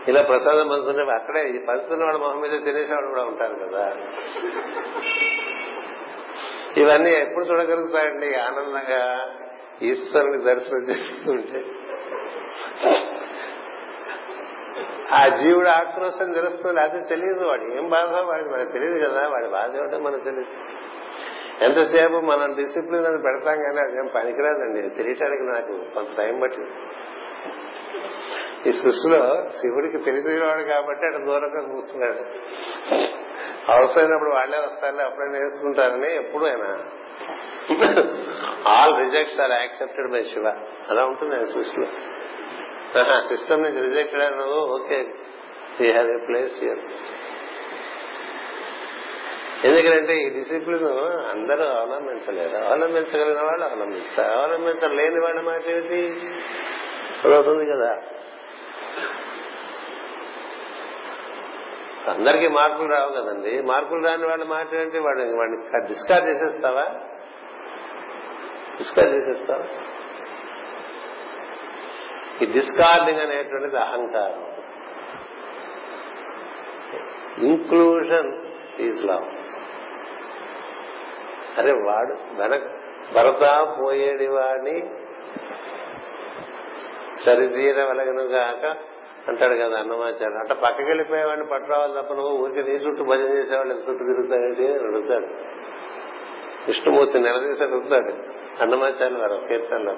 ఇలా 0.08 0.22
ప్రసాదం 0.22 0.68
పంచుకుంటే 0.68 1.12
అక్కడే 1.12 1.48
ఈ 1.48 1.58
పంచుతున్న 1.58 2.04
వాడు 2.04 2.16
మొహం 2.16 2.40
మీద 2.40 2.50
తినేసేవాడు 2.50 3.06
కూడా 3.06 3.22
ఉంటారు 3.22 3.54
కదా. 3.54 3.96
ఇవన్నీ 6.76 7.10
ఎప్పుడు 7.10 7.44
చూడగలుగుతాయండి? 7.44 8.34
ఆనందంగా 8.34 9.30
ఈశ్వరుని 9.82 10.44
దర్శనం 10.44 10.80
చేస్తుంటే 10.80 11.64
ఆ 15.12 15.28
జీవుడు 15.28 15.68
ఆక్రోశం 15.68 16.32
తెలుస్తుంది 16.32 16.80
అది 16.80 17.08
తెలియదు 17.08 17.48
వాడు. 17.48 17.62
ఏం 17.62 17.88
బాధ? 17.88 18.08
వాడికి 18.08 18.48
మనకు 18.48 18.72
తెలియదు 18.72 19.08
కదా. 19.08 19.28
వాడి 19.28 19.48
బాధ 19.48 19.76
ఏమిటో 19.76 19.98
మనకు 19.98 20.24
తెలియదు. 20.24 20.48
ఎంతసేపు 21.64 22.12
మనం 22.12 22.54
డిసిప్లిన్ 22.54 23.06
అని 23.06 23.22
పెడతాం 23.22 23.56
కానీ 23.56 23.80
అదేం 23.80 24.10
పనికిరాదండి. 24.14 24.88
తెలియటానికి 24.96 25.42
నాకు 25.42 25.94
కొంత 25.94 26.18
టైం 26.18 26.40
పట్టింది. 26.40 26.70
ఈ 28.68 28.72
సృష్టిలో 28.72 29.50
శివుడికి 29.60 29.98
తెలిసినవాడు 29.98 30.62
కాబట్టి 30.62 31.06
అటు 31.06 31.16
దూరంగా 31.16 31.72
కూర్చున్నాడు. 31.72 32.20
అవసరమైనప్పుడు 33.70 34.30
వాళ్ళే 34.30 34.58
వస్తారులే 34.58 35.04
అప్పుడే 35.04 35.28
నేర్చుకుంటారని 35.28 36.16
ఎప్పుడు 36.16 36.44
ఆయన 36.44 36.78
all 38.68 39.04
rejects 39.04 39.40
are 39.40 39.52
accepted 39.52 40.12
by 40.12 40.22
Shiva 40.22 40.48
అలా 40.90 41.04
ఉంటుంది 41.04 41.34
ఆయన 41.34 41.44
సృష్టిలో. 41.44 41.86
సిస్టమ్ 42.96 43.62
నుంచి 43.62 43.88
రిజెక్ట్ 43.88 44.14
అని 44.14 44.36
నువ్వు 44.36 44.60
okay 44.60 45.14
you 45.80 45.92
have 45.92 46.10
a 46.10 46.26
place 46.26 46.64
your 46.64 46.78
ఎందుకంటే 49.64 50.16
ఈ 50.16 50.28
డిసిప్లిన్ 50.28 50.84
అందరూ 51.30 51.64
అవలంబించలేరు. 51.64 52.56
అవలంబించగలిగిన 52.56 53.42
వాళ్ళు 53.42 53.64
అవలంబిస్తారు. 53.64 54.38
అవలంబించలేని 54.38 55.20
వాళ్ళ 55.20 55.40
మాట 55.40 55.66
ఏమిటి? 55.66 56.16
అవుతుంది 57.34 57.70
కదా. 57.70 58.02
అందరికీ 62.12 62.48
మార్కులు 62.48 62.88
రావు 62.88 63.12
కదండి. 63.12 63.62
మార్కులు 63.62 64.06
రాని 64.08 64.26
వాళ్ళ 64.26 64.44
మాట 64.44 64.74
ఏంటి 64.74 64.98
వాడు 64.98 65.18
వాడిని 65.18 65.86
డిస్కార్డ్ 65.86 66.28
చేసేస్తావా? 66.28 66.82
డిస్కార్డ్ 68.78 69.14
చేసేస్తావా? 69.14 69.64
ఈ 72.42 72.46
డిస్కార్డింగ్ 72.46 73.20
అనేటువంటిది 73.20 73.78
అహంకారం. 73.78 74.44
ఇంక్లూషన్ 77.44 78.30
ఈజ్ 78.80 79.04
లవ్ 79.04 79.26
అరే 81.58 81.72
వాడు 81.72 82.40
వెనక 82.40 82.62
భరత 83.14 83.74
పోయేడి 83.80 84.26
వాడిని 84.28 84.76
సరితీరవలగను 87.24 88.22
గాక 88.22 88.76
అంటాడు 89.28 89.54
కదా 89.54 89.78
అన్నమాచార్య 89.78 90.26
అంటే 90.26 90.54
పక్కకి 90.54 90.88
వెళ్ళిపోయేవాడిని 90.88 91.46
పట్టురావాలి 91.46 91.92
తప్ప 91.92 92.12
నువ్వు 92.12 92.36
ఊరికి 92.38 92.62
నీ 92.62 92.76
చుట్టూ 92.76 93.04
భజన 93.04 93.24
చేసేవాళ్ళు 93.24 93.74
ఎంత 93.74 93.88
చుట్టూ 93.88 94.04
తిరుగుతాయండి 94.04 94.66
అని 94.66 94.88
అడుగుతాడు. 94.88 95.26
విష్ణుమూర్తి 96.66 97.18
నిలదీసి 97.18 97.64
అడుగుతాడు 97.64 98.12
అన్నమాచార్యులు 98.62 99.18
వారు 99.18 99.46
కీర్తనలో. 99.48 99.94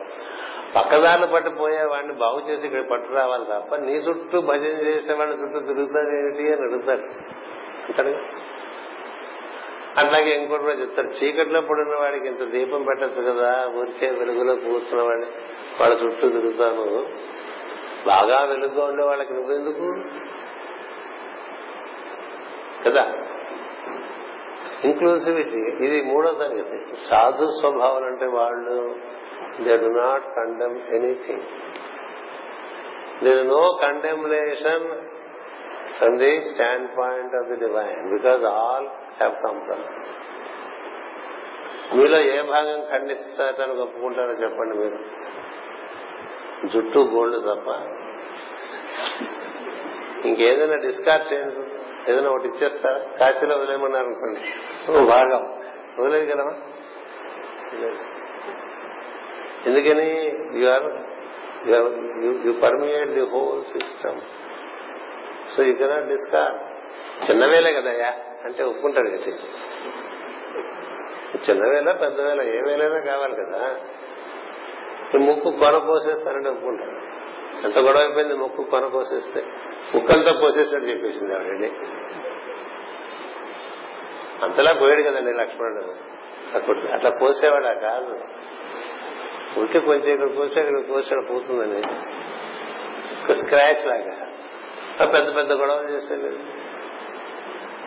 పక్కదారులు 0.77 1.27
పట్టిపోయే 1.27 1.77
పోయేవాడిని 1.77 2.13
బాగు 2.13 2.51
చేసి 2.51 2.67
ఇక్కడ 2.67 2.89
పట్టు 2.91 3.13
రావాలి 3.13 3.45
తప్ప 3.45 3.75
నీ 3.75 3.93
చుట్టూ 3.93 4.41
భజన 4.41 4.87
చేసేవాడిని 4.87 5.43
చుట్టూ 5.43 5.59
తిరుగుతావేమిటి 5.61 6.53
అని 6.53 6.63
అడుగుతాడు. 6.63 7.01
అంటాడు 7.89 8.19
అట్లాగే 9.99 10.31
ఇంకోటి 10.31 10.63
కూడా 10.63 10.75
చెప్తాడు. 10.75 11.09
చీకట్లో 11.09 11.61
పడిన 11.61 12.01
వాడికి 12.01 12.27
ఇంత 12.29 12.43
దీపం 12.43 12.83
పెట్టచ్చు 12.83 13.23
కదా 13.23 13.67
ఊరికే 13.77 14.11
వెలుగులో 14.11 14.55
కూర్చున్న 14.55 15.03
వాడిని. 15.03 15.27
వాళ్ళ 15.81 15.95
చుట్టూ 16.05 16.29
తిరుగుతాను. 16.29 17.07
బాగా 18.07 18.45
వెలుగుగా 18.45 18.85
ఉండే 18.85 19.05
వాళ్ళకి 19.05 19.33
నువ్వెందుకు? 19.33 20.05
కదా? 22.87 23.13
ఇంక్లూసివిటీ 24.85 25.87
ఇది 25.87 26.03
మూడో 26.03 26.33
తరగతి. 26.33 26.97
సాధు 27.11 27.47
స్వభావం 27.47 28.05
అంటే 28.05 28.27
వాళ్ళు 28.27 28.95
they 29.65 29.77
do 29.77 29.87
not 29.87 30.37
condemn 30.37 30.95
anything 30.95 31.43
there 33.25 33.47
no 33.47 33.79
condemnation 33.83 35.11
from 35.99 36.19
the 36.19 36.45
standpoint 36.99 37.35
of 37.35 37.49
the 37.49 37.67
divine 37.67 38.19
because 38.19 38.45
all 38.45 38.87
have 38.87 39.35
come 39.43 39.61
from 39.61 39.85
మీలో 41.95 42.19
ఏ 42.21 42.43
భాగం 42.43 42.81
ఖండిస్తారని 42.91 43.81
ఒప్పుకుంటారో 43.81 44.33
చెప్పండి 44.33 44.79
మీరు. 44.79 44.99
జుట్టు 46.67 46.99
గోల్డ్ 46.99 47.37
తప్ప 47.37 47.69
ఇంకేదైనా 50.27 50.75
డిస్కార్డ్ 50.75 51.33
చేయండి. 51.33 51.71
ఏదైనా 52.13 52.31
ఒకటి 52.31 52.49
ఇచ్చేస్తారా 52.49 52.99
కాశీలో 52.99 53.57
వదిలేయమన్నారు 53.57 54.07
అనుకోండి. 54.07 54.41
ఓ 54.91 55.05
భాగం. 55.05 55.61
వదిలేదు 55.99 56.35
కదమ్మా 56.35 56.53
ఎందుకని? 59.67 60.33
You 60.61 60.69
are 60.69 60.93
you 62.47 62.53
permeate 62.53 63.11
the 63.11 63.21
whole 63.21 63.65
system 63.65 64.21
so 65.49 65.63
you 65.63 65.75
cannot 65.75 66.07
discard 66.07 66.59
చిన్నవేలే 67.31 67.73
కదయ్యా? 67.73 68.15
అంటే 68.45 68.63
ఒప్పుకుంటాడు 68.63 69.09
కదా. 69.09 69.27
చిన్నవేళ 71.51 71.93
పెద్దవేళ 71.93 72.43
ఏ 72.43 72.61
వేలైనా 72.61 72.99
కావాలి 72.99 73.35
కదా. 73.35 73.81
ఈ 75.15 75.19
ముక్కు 75.19 75.51
కొన 75.51 75.79
కోసేస్తానంటే 75.79 76.49
ఒప్పుకుంటాడు 76.49 77.11
ఎంత 77.67 77.79
గొడవ 77.79 78.01
అయిపోయింది 78.01 78.35
ముక్కు 78.35 78.63
కొన 78.63 78.87
కోసేస్తే? 78.87 79.41
ముక్కంతా 79.95 80.33
కోసేసాడు 80.41 80.85
చెప్పేసింది 80.85 81.35
ఆల్రెడీ 81.35 81.67
అంతలా 84.43 84.73
పోయాడు 84.73 85.03
కదండి 85.03 85.33
లక్ష్మణుడు. 85.33 86.11
అప్పుడు 86.57 86.79
అట్లా 86.79 87.11
పోసేవాడా? 87.11 87.73
కాదు. 87.73 88.21
ఉంటే 89.59 89.79
కొంచెం 89.79 90.09
ఇక్కడ 90.09 90.37
కోసాడు 90.37 90.67
ఇక్కడ 90.67 90.95
కోసాడు 90.95 91.27
పోతుందని. 91.33 91.79
ఒక 93.25 93.33
స్క్రాచ్ 93.33 93.87
లాగా. 93.87 94.27
పెద్ద 95.07 95.37
పెద్ద 95.37 95.53
గొడవలు 95.53 95.89
చేసేది 95.89 96.39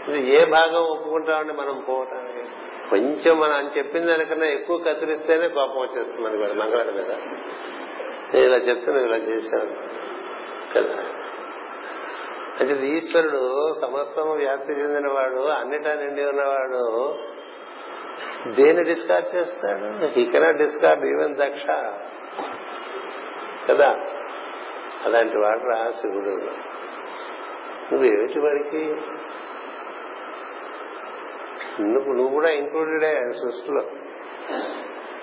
ఇది 0.08 0.30
ఏ 0.30 0.46
భాగం 0.46 0.84
ఒప్పుకుంటామండి 0.84 1.54
మనం 1.54 1.86
పోవటానికి? 1.90 2.48
కొంచెం 2.90 3.40
మనం 3.40 3.54
అని 3.54 3.78
చెప్పిన 3.78 4.06
దానికన్నా 4.06 4.46
ఎక్కువ 4.46 4.78
కత్తిరిస్తేనే 4.78 5.48
కోపం 5.48 5.82
వచ్చేస్తుంది 5.82 6.22
మనకి 6.22 6.72
కూడా 6.72 6.84
మీద. 6.84 7.12
నేను 8.34 8.46
ఇలా 8.46 8.58
చెప్తే 8.58 8.92
ఇలా 8.92 9.18
చేశాను 9.18 9.76
కదా. 10.76 11.06
అంటే 12.60 12.88
ఈశ్వరుడు 12.88 13.74
సమస్తము 13.82 14.34
వ్యాప్తి 14.34 14.74
చెందినవాడు 14.74 15.48
అన్నిటా 15.48 15.96
నిండి 15.96 16.26
ఉన్నవాడు 16.26 17.16
దేన్ని 18.48 18.84
డిస్కార్డ్ 18.84 19.36
చేస్తాడు? 19.36 20.20
ఈ 20.20 20.32
కెనాట్ 20.32 20.58
డిస్కార్డ్ 20.58 21.06
ఈవెన్ 21.06 21.36
దక్ష. 21.36 21.66
కదా? 23.72 23.90
అలాంటి 25.06 25.38
వాడు 25.38 25.60
రా 25.60 25.90
శివుడు 25.90 26.30
నువ్వు 27.92 28.06
ఏమిటి 28.06 28.40
వాడికి? 28.40 28.96
నువ్వు 31.84 32.14
నువ్వు 32.14 32.34
కూడా 32.34 32.50
ఇంక్లూడెడే 32.50 33.20
సృష్టిలో. 33.32 33.82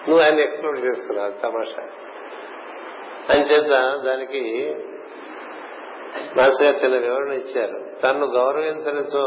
నువ్వు 0.08 0.20
ఆయన 0.20 0.40
ఎక్స్ప్లోర్ 0.40 0.78
చేస్తున్నావు 0.78 1.30
తమాషా. 1.30 1.82
అంచేత 3.30 4.02
దానికి 4.04 4.74
మాస్టర్ 6.36 6.62
గారు 6.62 6.76
చిన్న 6.76 6.96
వివరణ 6.96 7.32
ఇచ్చారు. 7.32 8.00
తన్ను 8.02 8.26
గౌరవించనిచో 8.26 9.22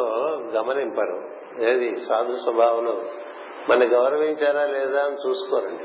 గమనింపరు. 0.52 1.30
ఏది? 1.70 1.96
సాధు 1.96 2.38
స్వభావంలో. 2.38 3.04
మన 3.70 3.84
గౌరవించారా 3.84 4.66
లేదా 4.66 5.04
అని 5.04 5.30
చూసుకోరండి. 5.30 5.84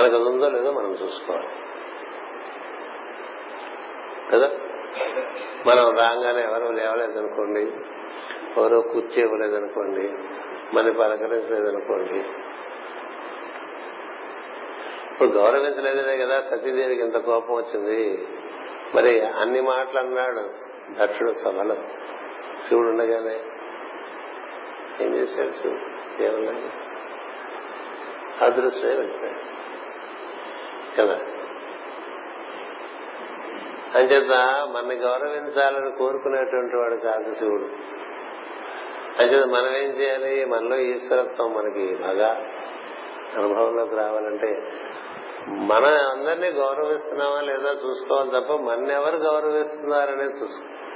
మనకు 0.00 0.14
అది 0.14 0.28
ఉందో 0.28 0.48
లేదో 0.48 0.72
మనం 0.72 0.92
చూసుకోవాలి. 0.92 1.48
కదా? 4.32 4.50
మనం 5.66 5.90
రాగానే 5.90 6.42
ఎవరు 6.42 6.72
లేవలేదనుకోండి 6.72 7.60
ఎవరో 8.60 8.80
కుర్చీ 8.80 9.22
ఇవ్వలేదనుకోండి 9.22 10.08
మన 10.76 10.90
పలకరించలేదనుకోండి. 10.90 12.18
ఇప్పుడు 15.12 15.28
గౌరవించలేదనే 15.28 16.16
కదా 16.16 16.40
సతీదేవికి 16.50 17.02
ఇంత 17.02 17.16
కోపం 17.16 17.54
వచ్చింది. 17.54 18.28
మరి 18.94 19.26
అన్ని 19.26 19.60
మాటలు 19.60 19.98
అన్నాడు. 19.98 20.50
దక్షుడు 21.02 21.32
సభలో 21.32 21.76
శివుడు 22.68 22.88
ఉండగానే 22.88 23.40
ఏం 25.04 25.14
చేశాడు 25.14 25.50
శివుడు? 25.50 26.16
కేవలం 26.18 26.70
అదృష్టమే 28.42 28.94
వెళ్ళిపోయాడు 28.94 29.40
కదా? 30.96 31.20
అంచేత 33.94 34.30
మన 34.70 34.82
గౌరవించాలని 34.92 35.90
కోరుకునేటువంటి 35.98 36.76
వాడు 36.76 36.96
కాదు 36.96 37.32
శివుడు. 37.32 37.64
అంచేత 39.22 39.46
మనం 39.46 39.76
ఏం 39.76 39.90
చేయాలి? 39.90 40.44
మనలో 40.44 40.76
ఈశ్వరత్వం 40.76 41.54
మనకి 41.54 41.96
బాగా 41.96 42.46
అనుభవంలోకి 43.36 43.96
రావాలంటే 43.96 44.72
మన 45.48 45.84
అందరినీ 45.84 46.48
గౌరవిస్తున్నామా 46.48 47.40
లేదా 47.40 47.70
చూసుకోవాలి 47.70 48.30
తప్ప 48.30 48.52
మన 48.52 48.90
ఎవరు 48.90 49.16
గౌరవిస్తున్నారనే 49.16 50.24
చూసుకో. 50.24 50.89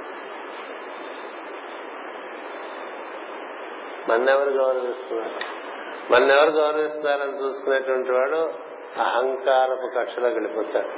మన్నెవరు 4.09 4.49
గౌరవిస్తున్నారు? 4.49 5.65
మన్నెవరు 6.13 6.49
గౌరవిస్తున్నారని 6.49 7.45
చూసుకునేటువంటి 7.45 8.11
వాడు 8.11 8.53
అహంకారపు 9.01 9.99
కక్షలోకి 9.99 10.35
వెళ్ళిపోతాడు. 10.35 10.89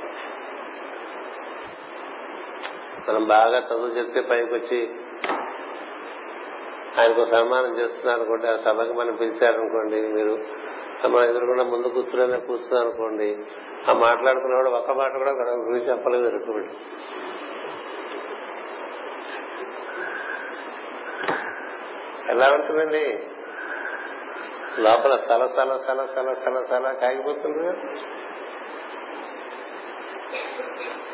మనం 3.10 3.28
బాగా 3.28 3.60
చదువు 3.60 3.88
చెప్తే 3.88 4.22
పైకి 4.22 4.54
వచ్చి 4.54 4.96
ఆయనకు 7.00 7.26
సన్మానం 7.26 7.80
చేస్తున్నారు 7.80 8.20
అనుకోండి 8.20 8.48
ఆ 8.48 8.56
సభకి 8.56 8.94
మనం 8.94 9.16
పిలిచారనుకోండి 9.16 10.02
మీరు 10.02 10.34
మనం 11.08 11.24
ఎదురుకుండా 11.24 11.64
ముందు 11.64 11.88
కూర్చునే 11.88 12.40
కూర్చున్నాం 12.40 12.82
అనుకోండి 12.82 13.38
ఆ 13.90 13.94
మాట్లాడుకున్నవాడు 13.94 14.70
ఒక్క 14.70 14.92
మాట 14.92 15.18
కూడా 15.18 15.32
గురించి 15.32 15.90
చెప్పలేదు 15.90 16.28
ఎరుకుబడి. 16.28 16.68
ఎలా 22.30 22.48
ఉంటుందండి? 22.54 23.04
లోపల 24.80 25.16
సల 25.16 25.46
సల 25.46 25.78
సల 25.78 26.06
సల 26.06 26.34
సల 26.34 26.62
సల 26.62 26.92
కాగిపోతుంది 26.92 27.68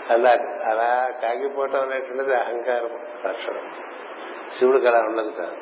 అలా 0.10 0.32
అలా 0.70 0.90
కాగిపోవటం 1.22 1.82
అనేటువంటిది 1.82 2.34
అహంకారం 2.36 2.94
లక్షణం 3.26 3.68
శివుడికి 4.58 4.88
అలా 4.88 5.00
ఉండదు 5.00 5.30
కాదు 5.30 5.60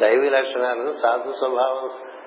దైవీ 0.00 0.28
లక్షణాలు 0.28 0.92
సాధు 0.92 1.32
స్వభావం 1.32 1.84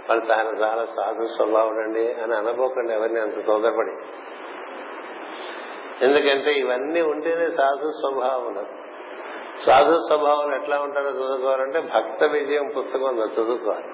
వాళ్ళు 0.09 0.25
తాను 0.25 0.49
చాలా 0.61 0.85
సాధు 0.85 1.25
స్వభావం 1.25 1.77
అండి 1.83 2.13
అని 2.13 2.33
అనుకోకండి 2.35 2.93
ఎవరిని 2.93 3.19
అంత 3.19 3.45
తొందరపడి. 3.45 3.93
ఎందుకంటే 6.01 6.53
ఇవన్నీ 6.53 7.01
ఉంటేనే 7.01 7.51
సాధు 7.51 7.91
స్వభావం 7.91 8.65
సాధు 9.65 9.95
స్వభావాలు 9.95 10.55
ఎట్లా 10.55 10.79
ఉంటారో 10.79 11.09
చదువుకోవాలంటే 11.09 11.81
భక్త 11.81 12.23
విజయం 12.23 12.71
పుస్తకం 12.77 13.03
ఉందో 13.03 13.25
చదువుకోవాలి. 13.25 13.85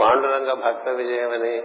పాండురంగ 0.00 0.52
భక్త 0.52 0.88
విజయం 0.88 1.30
అని 1.30 1.62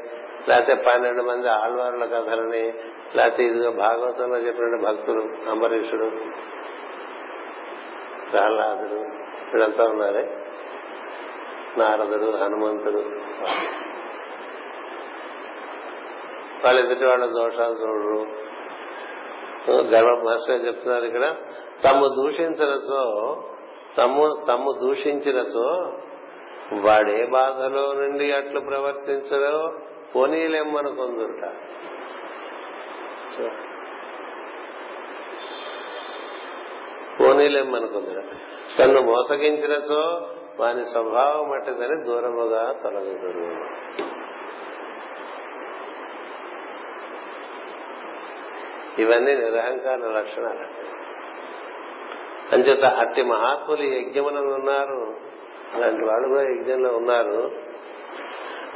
లేకపోతే 0.49 0.73
పన్నెండు 0.75 1.21
మంది 1.21 1.49
ఆళ్వారుల 1.49 2.05
కథలని 2.05 2.73
లేకపోతే 3.15 3.43
ఇదిగో 3.43 3.71
భాగవతంలో 3.71 4.37
చెప్పిన 4.37 4.87
భక్తులు 4.87 5.49
అంబరీషుడు 5.49 6.11
ప్రహ్లాదుడు 8.31 8.99
వీళ్ళంతా 9.51 9.83
ఉన్నారే? 9.83 10.37
నారదుడు 11.77 12.37
హనుమంతుడు. 12.37 12.99
వాళ్ళ 16.65 16.79
ఎదుటి 16.79 17.05
వాళ్ళ 17.05 17.25
దోషాలు 17.25 17.73
చూడరు. 17.73 18.44
గర్వ 19.69 20.21
మాస్టర్ 20.25 20.65
చెప్తున్నారు 20.65 21.05
ఇక్కడ. 21.05 21.35
తమ్ము 21.83 22.07
దూషించినచో 22.07 23.03
తమ్ము 23.97 24.45
తమ్ము 24.49 24.71
దూషించినచో 24.71 25.93
వాడే 26.81 27.25
బాధలో 27.25 27.93
నుండి 27.93 28.31
అట్లు 28.31 28.59
ప్రవర్తించడో 28.59 29.73
పోనీలేమ్మను 30.15 30.89
కొందుట 30.95 31.43
పోనీలేమ్మను 37.19 37.87
కొందుట 37.87 38.23
తను 38.79 39.01
మోసగించినచో 39.01 40.27
వాని 40.59 40.83
స్వభావం 40.83 41.51
అట్టదని 41.51 42.05
దూరముగా 42.05 42.75
తొలగుదురు. 42.83 44.04
ఇవన్నీ 48.99 49.35
నిరహంకార 49.35 49.95
లక్షణాలు. 49.95 50.95
అంచేత 52.55 52.83
అట్టి 52.83 53.23
మహాత్ములు 53.23 53.81
యజ్ఞములను 53.81 54.53
ఉన్నారు. 54.53 55.15
అలాంటి 55.73 56.05
వాళ్ళు 56.05 56.27
కూడా 56.27 56.41
యజ్ఞంలో 56.41 56.89
ఉన్నారు. 56.89 57.51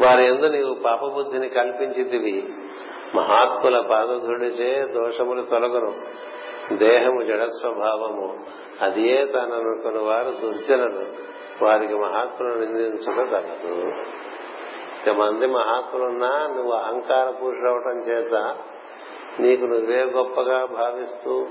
వారి 0.02 0.28
ఎందు 0.28 0.46
నీవు 0.46 0.74
పాపబుద్ధిని 0.74 1.50
కల్పించితివి. 1.50 2.44
మహాత్ముల 3.16 3.80
పాదధుడిచే 3.80 4.94
దోషములు 4.94 5.42
తొలగను 5.42 5.96
దేహము 6.76 7.22
జడ 7.22 7.46
స్వభావము 7.46 8.46
అదియే 8.82 9.26
తాననుకుని 9.26 10.04
వారు 10.04 10.30
దుర్జనలు. 10.30 11.30
వారికి 11.64 11.94
మహాత్ములు 11.94 12.54
నిందించడం 12.54 13.28
తగదు 13.28 13.74
ఇంతమంది 13.74 15.48
మహాత్ములున్నా 15.48 16.48
నువ్వు 16.48 16.72
అహంకార 16.72 17.32
పురుషుడవటం 17.32 18.00
చేత 18.00 18.58
నీకు 19.40 19.66
నువ్వే 19.66 20.04
గొప్పగా 20.04 20.66
భావిస్తూ 20.66 21.48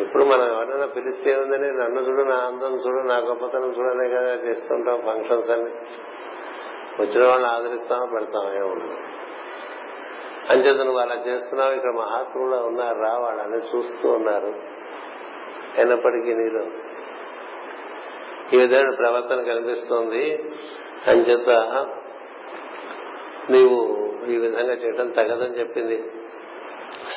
ఇప్పుడు 0.00 0.24
మనం 0.24 0.46
ఎవరైనా 0.46 0.86
పిలిస్తే 0.86 1.36
ఉందని 1.36 1.68
నన్ను 1.68 2.00
చూడు 2.00 2.22
నా 2.22 2.36
అందం 2.36 2.76
చూడు 2.76 3.06
నా 3.06 3.16
గొప్పతనం 3.18 3.70
చూడనే 3.70 4.08
కదా 4.08 4.32
చేస్తుంటాం 4.32 5.00
ఫంక్షన్స్ 5.00 5.50
అన్ని. 5.50 5.70
వచ్చిన 7.00 7.28
వాళ్ళని 7.28 7.52
ఆదరిస్తామో 7.52 8.06
పెడతాం 8.06 8.56
ఏముండదు 8.56 8.96
అంచేత 10.50 10.76
నువ్వు 10.76 10.98
అలా 10.98 11.14
చేస్తున్నావు 11.14 11.72
ఇక్కడ 11.72 11.90
మహాత్ములు 11.90 12.56
ఉన్నారు 12.56 12.98
రా 12.98 13.18
వాళ్ళని 13.18 13.76
చూస్తూ 13.76 14.08
ఉన్నారు. 14.08 14.54
అయినప్పటికీ 15.76 16.34
నీలో 16.34 16.64
ఈ 18.52 18.60
విధమైన 18.60 18.94
ప్రవర్తన 18.94 19.42
కనిపిస్తోంది. 19.42 20.50
అంచేత 21.06 21.48
నీవు 23.50 24.02
ఈ 24.30 24.36
విధంగా 24.36 24.72
చేయడం 24.72 25.10
తగదని 25.10 25.58
చెప్పింది. 25.58 26.04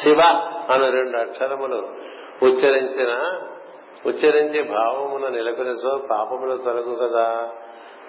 శివ 0.03 0.21
అను 0.71 0.91
రెండు 0.91 1.17
అక్షరములు 1.17 1.87
ఉచ్చరించిన 2.43 3.41
ఉచ్చరించి 4.05 4.63
భావమున 4.63 5.27
నిలపినచో 5.27 6.07
పాపములు 6.11 6.57
తొలగు 6.57 6.95
కదా. 6.95 7.49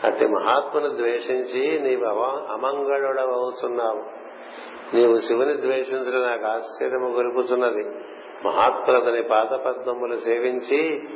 అట్టి 0.05 0.27
మహాత్మును 0.27 0.89
ద్వేషించి 0.89 1.81
నీవు 1.81 2.05
అమంగళుడవవుతున్నావు. 2.53 4.27
నీవు 4.97 5.17
శివుని 5.17 5.61
ద్వేషించడం 5.61 6.31
నాకు 6.31 6.47
ఆశ్చర్యము 6.47 7.09
గొలుపుతున్నది. 7.09 7.85
మహాత్ములతని 8.45 9.23
పాదపద్మములు 9.23 10.15
సేవించి 10.15 11.09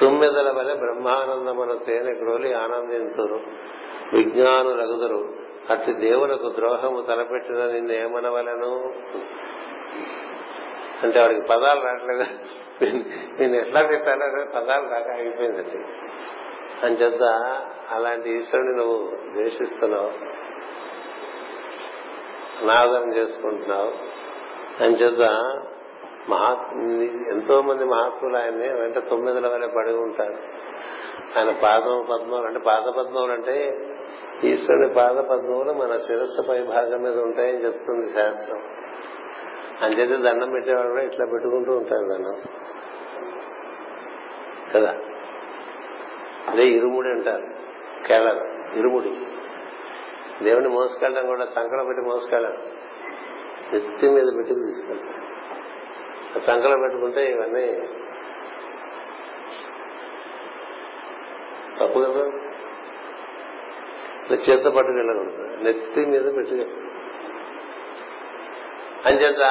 తుమ్మెదల 0.00 0.52
వలె 0.58 0.74
బ్రహ్మానందమున 0.74 1.78
తేనె 1.86 2.14
క్రోలి 2.14 2.54
ఆనందింతురు. 2.54 3.40
విజ్ఞానులగుదురు. 4.12 5.28
అట్టి 5.70 5.92
దేవులకు 5.92 6.50
ద్రోహము 6.50 7.00
తలపెట్టిన 7.00 7.66
నిన్నేమనవలను? 7.66 8.92
అంటే 11.02 11.20
వాడికి 11.20 11.40
పదాలు 11.40 11.80
రావట్లేదు. 11.84 12.24
నేను 13.40 13.56
ఎట్లా 13.56 13.82
తిట్టాలో 13.82 14.44
పదాలు 14.54 14.90
రాక 14.90 15.10
ఆగిపోయిందండి. 15.10 15.78
అంచేత 16.86 17.22
అలాంటి 17.90 18.30
ఈశ్వరుని 18.30 18.76
నువ్వు 18.76 19.10
ద్వేషిస్తున్నావు 19.32 20.10
అనాదరం 22.62 23.12
చేసుకుంటున్నావు 23.12 23.92
అంచేత 24.82 25.28
మహా 26.28 26.70
ఎంతో 27.28 27.62
మంది 27.62 27.84
మహాత్ములు 27.84 28.36
ఆయన్ని 28.36 28.68
వెంట 28.68 28.98
తొమ్మిదిల 28.98 29.46
వల్ల 29.46 29.66
పడి 29.66 29.92
ఉంటారు. 29.92 30.36
ఆయన 31.38 31.50
పాదం 31.62 32.06
పద్మములు 32.10 32.46
అంటే 32.46 32.58
పాద 32.58 32.82
పద్మములు 32.82 33.32
అంటే 33.32 33.78
ఈశ్వరుని 34.44 34.94
పాద 34.94 35.16
పద్మములు 35.16 35.72
మన 35.72 35.96
శిరస్సు 35.96 36.42
పై 36.48 36.62
భాగం 36.62 37.02
మీద 37.02 37.18
ఉంటాయని 37.18 37.64
చెప్తుంది 37.64 38.06
శాస్త్రం. 38.08 38.71
అంచేత 39.82 40.20
దండం 40.20 40.50
పెట్టేవాడు 40.50 40.88
కూడా 40.88 41.02
ఇట్లా 41.02 41.26
పెట్టుకుంటూ 41.26 41.76
ఉంటారు 41.76 42.02
దండం. 42.02 42.34
కదా? 44.74 44.98
అదే 46.48 46.64
ఇరుముడి 46.64 47.08
అంటారు 47.08 47.46
కేరళ 48.08 48.38
ఇరుముడి. 48.74 49.16
దేవుని 50.44 50.68
మోసుకెళ్ళడం 50.68 51.26
కూడా 51.26 51.46
సంకలం 51.46 51.86
పెట్టి 51.86 52.02
మోసుకెళ్ళడం. 52.02 52.56
నెత్తి 53.72 54.10
మీద 54.10 54.36
పెట్టి 54.36 54.54
తీసుకెళ్తాం 54.54 56.42
సంకలం 56.42 56.80
పెట్టుకుంటే 56.80 57.30
ఇవన్నీ 57.30 57.88
తప్పు 61.80 61.98
కదా? 61.98 62.30
చేత 64.34 64.64
పట్టుకెళ్ళకూడదు. 64.64 65.62
నెత్తి 65.62 66.06
మీద 66.06 66.34
పెట్టి 66.34 66.66
అంచేత 69.06 69.42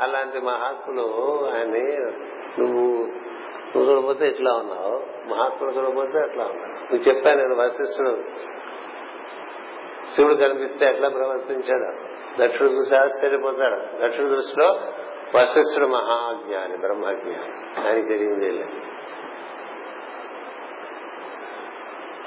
అలాంటి 0.00 0.40
మహాత్ములు 0.40 1.06
ఆయన్ని 1.54 1.96
నువ్వు 2.58 3.06
నువ్వు 3.68 3.92
చూడపోతే 3.92 4.28
ఇట్లా 4.28 4.52
ఉన్నావు 4.52 5.28
మహాత్ములు 5.28 5.76
చూడపోతే 5.76 6.18
అట్లా 6.18 6.44
ఉన్నావు. 6.44 6.94
నువ్వు 6.94 7.08
చెప్పాను 7.08 7.36
నేను 7.36 7.62
వశిష్ఠుడు 7.62 8.24
శివుడు 10.14 10.34
కనిపిస్తే 10.34 10.86
ఎట్లా 10.86 11.08
ప్రవర్తించాడు? 11.08 12.08
దక్షుడు 12.42 12.68
చూసి 12.68 12.96
ఆశ్చర్యపోతాడు. 12.96 14.06
దక్షుడు 14.06 14.28
దృష్టిలో 14.28 14.68
వశిష్ఠుడు 15.36 15.86
మహాజ్ఞాని 15.86 16.76
బ్రహ్మజ్ఞాని. 16.76 17.86
ఆయనకి 17.86 18.08
తెలియదు 18.08 18.64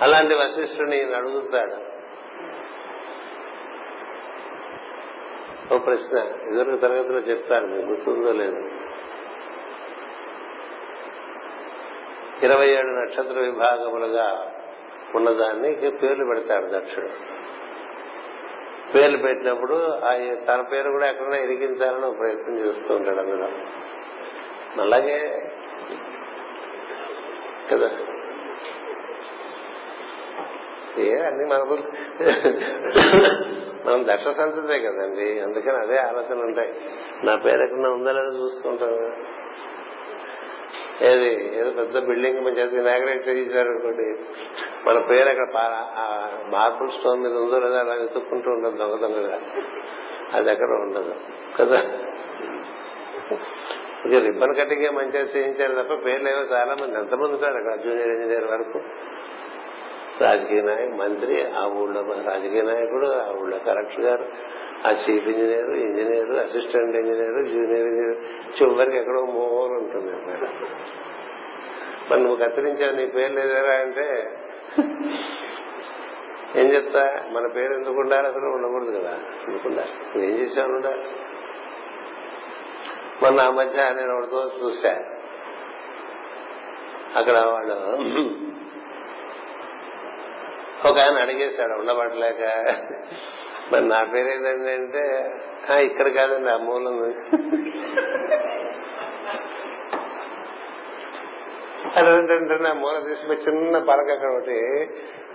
అలాంటి 0.02 0.34
వశిష్ఠుని 0.34 1.14
అడుగుతాడు. 1.14 1.91
ఓ 5.74 5.78
ప్రశ్న. 5.78 6.18
ఇదివరకు 6.18 6.82
తరగతిలో 6.82 7.20
చెప్తాను 7.20 7.68
మీకు 7.68 7.88
గుర్తుందో 7.90 8.32
లేదు. 8.32 8.58
ఇరవై 12.46 12.68
ఏడు 12.68 12.88
నక్షత్ర 12.88 13.40
విభాగములుగా 13.40 14.54
ఉన్నదాన్ని 15.16 15.76
పేర్లు 15.90 16.26
పెడతాడు 16.26 16.66
దక్షుడు. 16.66 17.08
పేర్లు 18.94 19.18
పెట్టినప్పుడు 19.18 19.74
ఆ 19.88 20.16
తన 20.48 20.62
పేరు 20.62 20.92
కూడా 20.92 21.08
ఎక్కడైనా 21.08 21.38
ఇరిగించాలని 21.38 22.18
ప్రయత్నం 22.18 22.60
చేస్తూ 22.60 22.96
ఉంటాడు 22.96 23.20
అందులో. 23.20 23.48
అలాగే 24.82 25.48
కదా? 27.72 27.90
ఏ 30.98 31.16
అన్ని 31.16 31.46
మనకు 31.46 31.78
మనం 33.86 34.06
దక్ష 34.08 34.38
సంతతే 34.38 34.80
కదండి. 34.80 35.40
అందుకని 35.40 35.78
అదే 35.78 35.98
ఆలోచన 35.98 36.42
ఉంటాయి. 36.42 36.74
నా 37.24 37.36
పేరు 37.36 37.64
ఎక్కడ 37.64 37.88
ఉందా 37.88 38.12
లేదో 38.12 38.28
చూస్తుంటాం. 38.28 39.14
ఏది 41.02 41.60
ఏదో 41.60 41.72
పెద్ద 41.72 42.08
బిల్డింగ్ 42.08 42.46
మంచి 42.46 42.78
ఇనాగ్రేట్ 42.78 43.28
చేశారు 43.28 43.70
అనుకోండి 43.70 44.20
మన 44.90 45.00
పేరు 45.00 45.30
అక్కడ 45.30 45.48
మార్బుల్ 46.50 46.90
స్టోన్ 46.90 47.22
మీద 47.22 47.32
ఉందో 47.32 47.60
లేదా 47.60 47.80
అలా 47.80 47.94
వెతుక్కుంటూ 47.94 48.52
ఉండదు 48.52 48.78
దొంగ 48.78 49.02
దొంగగా 49.02 49.42
అది 50.34 50.52
ఎక్కడ 50.52 50.70
ఉండదు. 50.70 51.16
కదా? 51.60 51.82
ఇక 54.06 54.20
రిబ్బన్ 54.20 54.56
కట్టింగ్ 54.56 54.96
మంచిగా 54.96 55.24
చేయించారు 55.24 55.84
తప్ప 55.84 56.06
పేర్లు 56.06 56.30
ఏవో 56.30 56.40
చాలా 56.40 56.76
మంది 56.82 56.98
ఎంతమంది 56.98 57.38
సార్ 57.38 57.56
అక్కడ 57.56 57.76
జూనియర్ 57.76 58.10
ఇంజనీర్ 58.10 58.46
వరకు? 58.46 58.82
రాజకీయ 60.20 60.62
నాయకు 60.62 60.96
మంత్రి 60.96 61.46
ఆ 61.56 61.66
ఊళ్ళో 61.66 62.02
రాజకీయ 62.26 62.62
నాయకుడు 62.62 63.08
ఆ 63.22 63.32
ఊళ్ళో 63.32 63.58
కలెక్టర్ 63.66 64.02
గారు 64.02 64.26
ఆ 64.88 64.92
chief 64.92 65.28
engineer 65.28 65.72
engineer 65.82 66.40
assistant 66.40 66.96
engineer 66.96 67.48
junior 67.48 67.88
engineer 67.88 68.20
చివరికి 68.52 68.98
ఎక్కడో 68.98 69.26
మోహన్ 69.26 69.78
ఉంటుంది 69.78 70.12
అన్నమాట 70.12 70.44
మరి 72.12 72.22
నువ్వు 72.22 72.38
కత్తిరించావు 72.38 72.92
నీ 72.92 73.06
పేరు 73.06 73.34
లేదరా 73.34 73.74
అంటే? 73.80 74.06
ఏం 76.56 76.68
చెప్తా? 76.68 77.04
మన 77.32 77.48
పేరు 77.48 77.74
ఎందుకు 77.74 78.00
ఉండాలి? 78.00 78.28
అసలు 78.28 78.46
ఉండకూడదు 78.46 79.00
కదా. 79.00 79.14
ఎందుకుండాలి 79.48 79.94
నువ్వేం 80.08 80.40
చేసావు 80.40 80.74
ఉండాలి 80.76 81.04
మొన్న 83.24 83.40
ఆ 83.42 83.52
మధ్య 83.52 83.94
నేను 83.94 84.18
ఒకటితో 84.18 84.52
చూశా. 84.62 84.94
అక్కడ 87.16 87.38
వాళ్ళు 87.38 87.78
ఒక 90.90 90.98
ఆయన 91.00 91.18
అడిగేశాడు 91.22 91.74
ఉండబట్టలేక. 91.80 92.44
మరి 93.74 93.86
నా 93.88 94.00
పేరు 94.04 94.30
అంటే 94.70 95.04
ఇక్కడ 95.86 96.08
కాదండి 96.08 96.50
ఆ 96.50 96.58
మూలం 96.58 96.96
అదేంటంటే 101.96 102.56
నా 102.64 102.74
మూల 102.74 102.98
తీసుకుని 103.08 103.38
చిన్న 103.38 103.78
పలక 103.78 104.10
అక్కడ 104.12 104.30
ఒకటి. 104.30 104.60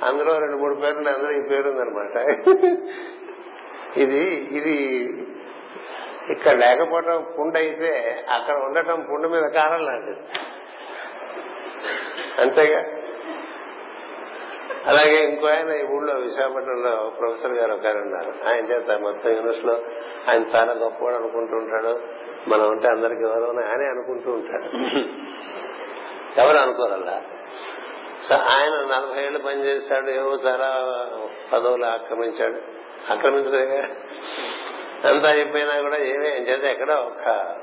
అందులో 0.05 0.33
రెండు 0.39 0.57
మూడు 0.57 0.75
పేర్లు 0.75 1.09
అందులో 1.09 1.33
ఈ 1.39 1.43
పేరు 1.49 1.69
ఉందనమాట 1.69 2.17
ఇది 3.99 4.25
ఇది 4.59 4.77
ఇక్కడ 6.33 6.53
లేకపోవటం 6.53 7.27
పుండు 7.39 7.59
అయితే 7.59 7.93
అక్కడ 8.31 8.55
ఉండటం 8.55 9.07
పుండు 9.11 9.29
మీద 9.29 9.43
కారం 9.55 9.83
లాంటిది. 9.87 10.23
అంతేగా? 12.43 12.81
అలాగే 14.87 15.25
ఇంకో 15.25 15.47
ఆయన 15.47 15.71
ఈ 15.71 15.83
ఊళ్ళో 15.83 16.15
విశాఖపట్నంలో 16.15 17.13
ప్రొఫెసర్ 17.19 17.53
గారు 17.53 17.73
ఒక 17.73 17.87
ఆయన 17.87 17.97
ఉన్నారు. 17.97 18.49
ఆయన 18.49 18.65
చేత 18.65 19.01
మొత్తం 19.01 19.31
యూనివర్సిటీలో 19.31 19.75
ఆయన 20.29 20.43
చాలా 20.57 20.73
గొప్పవాడు 20.73 21.15
అనుకుంటూ 21.15 21.57
ఉంటాడు. 21.57 22.01
మనం 22.49 22.69
ఉంటే 22.71 22.89
అందరికి 22.89 23.23
ఎవరు 23.23 23.45
ఆయనే 23.45 23.87
అనుకుంటూ 23.87 24.31
ఉంటాడు. 24.31 24.69
ఎవరు 26.41 26.57
అనుకోరల్లా? 26.57 27.23
సో 28.29 28.35
ఆయన 28.35 28.73
నలభై 28.73 29.23
ఏళ్ళు 29.23 29.39
పనిచేశాడు 29.39 30.11
ఏవో 30.11 30.33
చాలా 30.33 30.69
పదవులు 31.53 31.85
ఆక్రమించాడు. 31.85 32.61
ఆక్రమించలేగా 33.13 33.83
అంతా 35.09 35.31
అయిపోయినా 35.31 35.81
కూడా 35.81 35.97
ఏమీ 35.97 36.29
ఆయన 36.29 36.43
చేత 36.43 36.65
ఎక్కడ 36.65 36.91
ఒక్క 36.91 37.55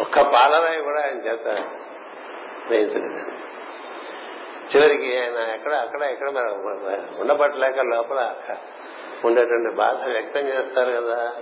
ఒక్క 0.00 0.20
పాలరాయి 0.20 0.82
కూడా 0.82 1.00
ఆయన 1.00 1.18
చేత 1.26 1.48
వేయించలేదు 2.70 3.39
చివరికి 4.76 5.20
ఆయన 5.20 5.50
ఎక్కడ 5.54 5.74
అక్కడ 5.74 6.02
ఎక్కడ 6.02 6.28
ఉండబట్టలేక 7.20 7.80
లోపల 7.80 8.34
ఉండేటువంటి 9.24 9.74
బాధ 9.74 10.08
వ్యక్తం 10.12 10.40
చేస్తారు 10.40 10.90
కదా. 10.90 11.32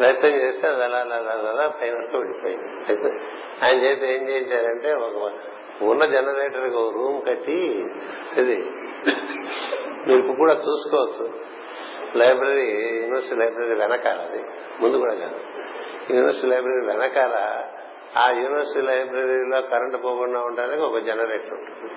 వ్యక్తం 0.00 0.28
చేస్తే 0.28 0.68
అది 0.68 0.84
అలా 0.84 0.98
అలా 0.98 1.50
అలా 1.50 1.72
పైన 1.82 1.94
వరకు 1.94 2.18
వెళ్ళిపోయింది. 2.18 3.20
ఆయన 3.64 3.82
చేతి 3.82 4.06
ఏం 4.06 4.28
చేశారంటే 4.28 4.92
ఒక 4.92 5.32
ఉన్న 5.82 6.04
జనరేటర్ 6.04 6.74
ఒక 6.74 6.94
రూమ్ 6.94 7.26
కట్టి 7.28 7.86
ఇది 8.38 8.70
మీరు 10.08 10.32
కూడా 10.36 10.52
చూసుకోవచ్చు. 10.52 11.32
లైబ్రరీ 12.16 12.70
యూనివర్సిటీ 13.00 13.36
లైబ్రరీ 13.36 13.74
వెనకాల 13.74 14.18
అది. 14.18 14.42
ముందు 14.82 14.96
కూడా 14.96 15.14
కాదు. 15.14 15.36
యూనివర్సిటీ 16.10 16.48
లైబ్రరీ 16.48 16.86
వెనకాల 16.86 17.64
ఆ 18.16 18.30
యూనివర్సిటీ 18.30 18.86
లైబ్రరీలో 18.86 19.60
కరెంటు 19.60 19.96
పోకుండా 19.96 20.40
ఉండడానికి 20.40 20.82
ఒక 20.82 20.98
జనరేటర్ 20.98 21.52
ఉంటుంది. 21.52 21.92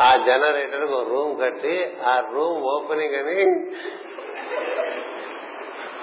ఆ 0.00 0.16
జనరేటర్ 0.16 0.84
ఒక 0.84 1.08
రూమ్ 1.08 1.40
కట్టి 1.40 1.96
ఆ 2.06 2.20
రూమ్ 2.32 2.62
ఓపెనింగ్ 2.62 3.14
అని 3.14 3.70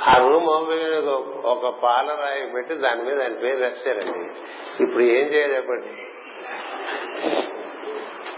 ఆ 0.07 0.27
రూమ్ 0.27 0.45
ఓపెనింగ్ 0.45 1.07
ఒక 1.45 1.79
పాలరాయి 1.83 2.51
పెట్టి 2.55 2.75
దాని 2.75 3.03
మీద 3.03 3.21
ఆయన 3.21 3.33
పేరు 3.33 3.59
రాశారండి. 3.59 4.29
ఇప్పుడు 4.83 5.03
ఏం 5.03 5.33
చేయాలి 5.33 5.55
చెప్పండి? 5.55 6.03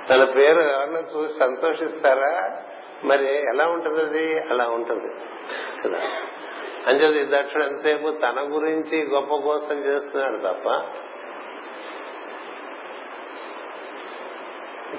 తన 0.10 0.24
పేరు 0.24 0.62
ఎవరన్నా 0.62 0.99
చూసి 0.99 1.39
సంతోషిస్తారా? 1.39 2.62
మరి 3.03 3.36
ఎలా 3.36 3.68
ఉంటుంది 3.68 3.99
అది? 4.01 4.39
అలా 4.39 4.68
ఉంటుంది. 4.68 5.14
కదా? 5.84 5.99
అంచేది 6.88 7.38
దక్షుడు 7.38 7.64
ఎంతసేపు 7.64 8.10
తన 8.10 8.47
గురించి 8.49 9.07
గొప్ప 9.16 9.36
కోసం 9.36 9.76
చేస్తున్నాడు 9.80 10.38
తప్ప 10.38 10.70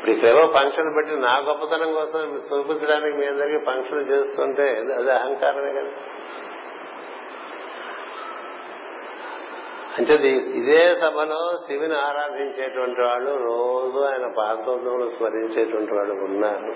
ఇప్పుడు 0.01 0.15
ఇక్కడేవో 0.15 0.47
ఫంక్షన్ 0.47 0.95
పెట్టి 0.97 1.13
నా 1.13 1.39
గొప్పతనం 1.39 1.95
కోసం 1.95 2.37
చూపించడానికి 2.37 3.17
మీ 3.17 3.27
అందరికీ 3.27 3.59
ఫంక్షన్ 3.59 4.11
చేస్తుంటే 4.11 4.63
అది 4.79 5.13
అహంకారమే 5.13 5.73
కదా. 5.73 5.91
అంటే 9.99 10.15
ఇదే 10.29 10.95
సభలో 11.01 11.57
శివుని 11.57 11.95
ఆరాధించేటువంటి 11.95 13.01
వాళ్ళు 13.01 13.31
రోజు 13.31 14.05
ఆయన 14.05 14.33
పాదోద్యములు 14.39 15.11
స్మరించేటువంటి 15.11 15.95
వాళ్ళు 15.95 16.13
ఉన్నారు. 16.13 16.75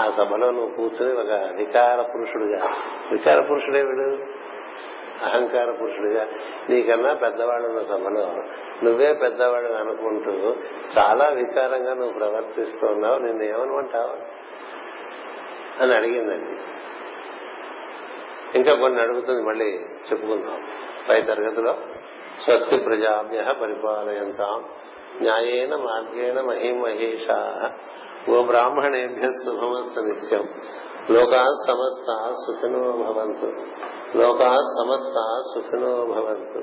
ఆ 0.00 0.10
సభలో 0.10 0.50
నువ్వు 0.50 0.76
కూర్చుని 0.76 1.12
ఒక 1.12 1.56
వికార 1.56 2.02
పురుషుడుగా. 2.02 2.66
వికార 3.12 3.40
పురుషుడే 3.40 3.82
వీడు 3.82 4.22
అహంకార 5.24 5.70
పురుషుడిగా. 5.70 6.24
నీకన్నా 6.70 7.14
పెద్దవాళ్ళు 7.14 7.68
ఉన్న 7.68 7.82
సభలో 7.82 8.42
నువ్వే 8.84 9.12
పెద్దవాడు 9.12 9.66
అనుకుంటూ 9.66 10.30
చాలా 10.98 11.28
వికారంగా 11.28 11.94
నువ్వు 11.94 12.12
ప్రవర్తిస్తున్నావు 12.12 13.18
నిన్ను 13.18 13.42
ఏమనుకుంటావు? 13.42 14.38
అని 15.82 15.94
అడిగిందండి. 15.94 16.60
ఇంకా 18.58 18.74
కొన్ని 18.74 19.00
అడుగుతుంది 19.00 19.42
మళ్ళీ 19.42 19.66
చెప్పుకుందాం. 19.76 20.68
పై 21.08 21.22
తరగతిలో 21.22 21.78
స్వస్తి 22.44 22.76
ప్రజాభ్య 22.76 23.54
పరిపాలయంతాం 23.62 24.64
న్యాయేన 25.20 25.76
మార్గేణ 25.76 26.40
మహిమహేషా 26.40 27.70
ఓ 28.30 28.42
బ్రాహ్మణేభ్య 28.42 29.28
శుభమస్త 29.28 30.00
నిత్యం. 30.00 30.44
లోకా 31.10 31.44
సమస్త 31.66 32.32
సుఖినో 32.46 32.92
భవంతు. 32.92 33.46
లోకా 34.18 34.56
సమస్త 34.56 35.40
సుఖినో 35.54 36.04
భవంతు. 36.04 36.62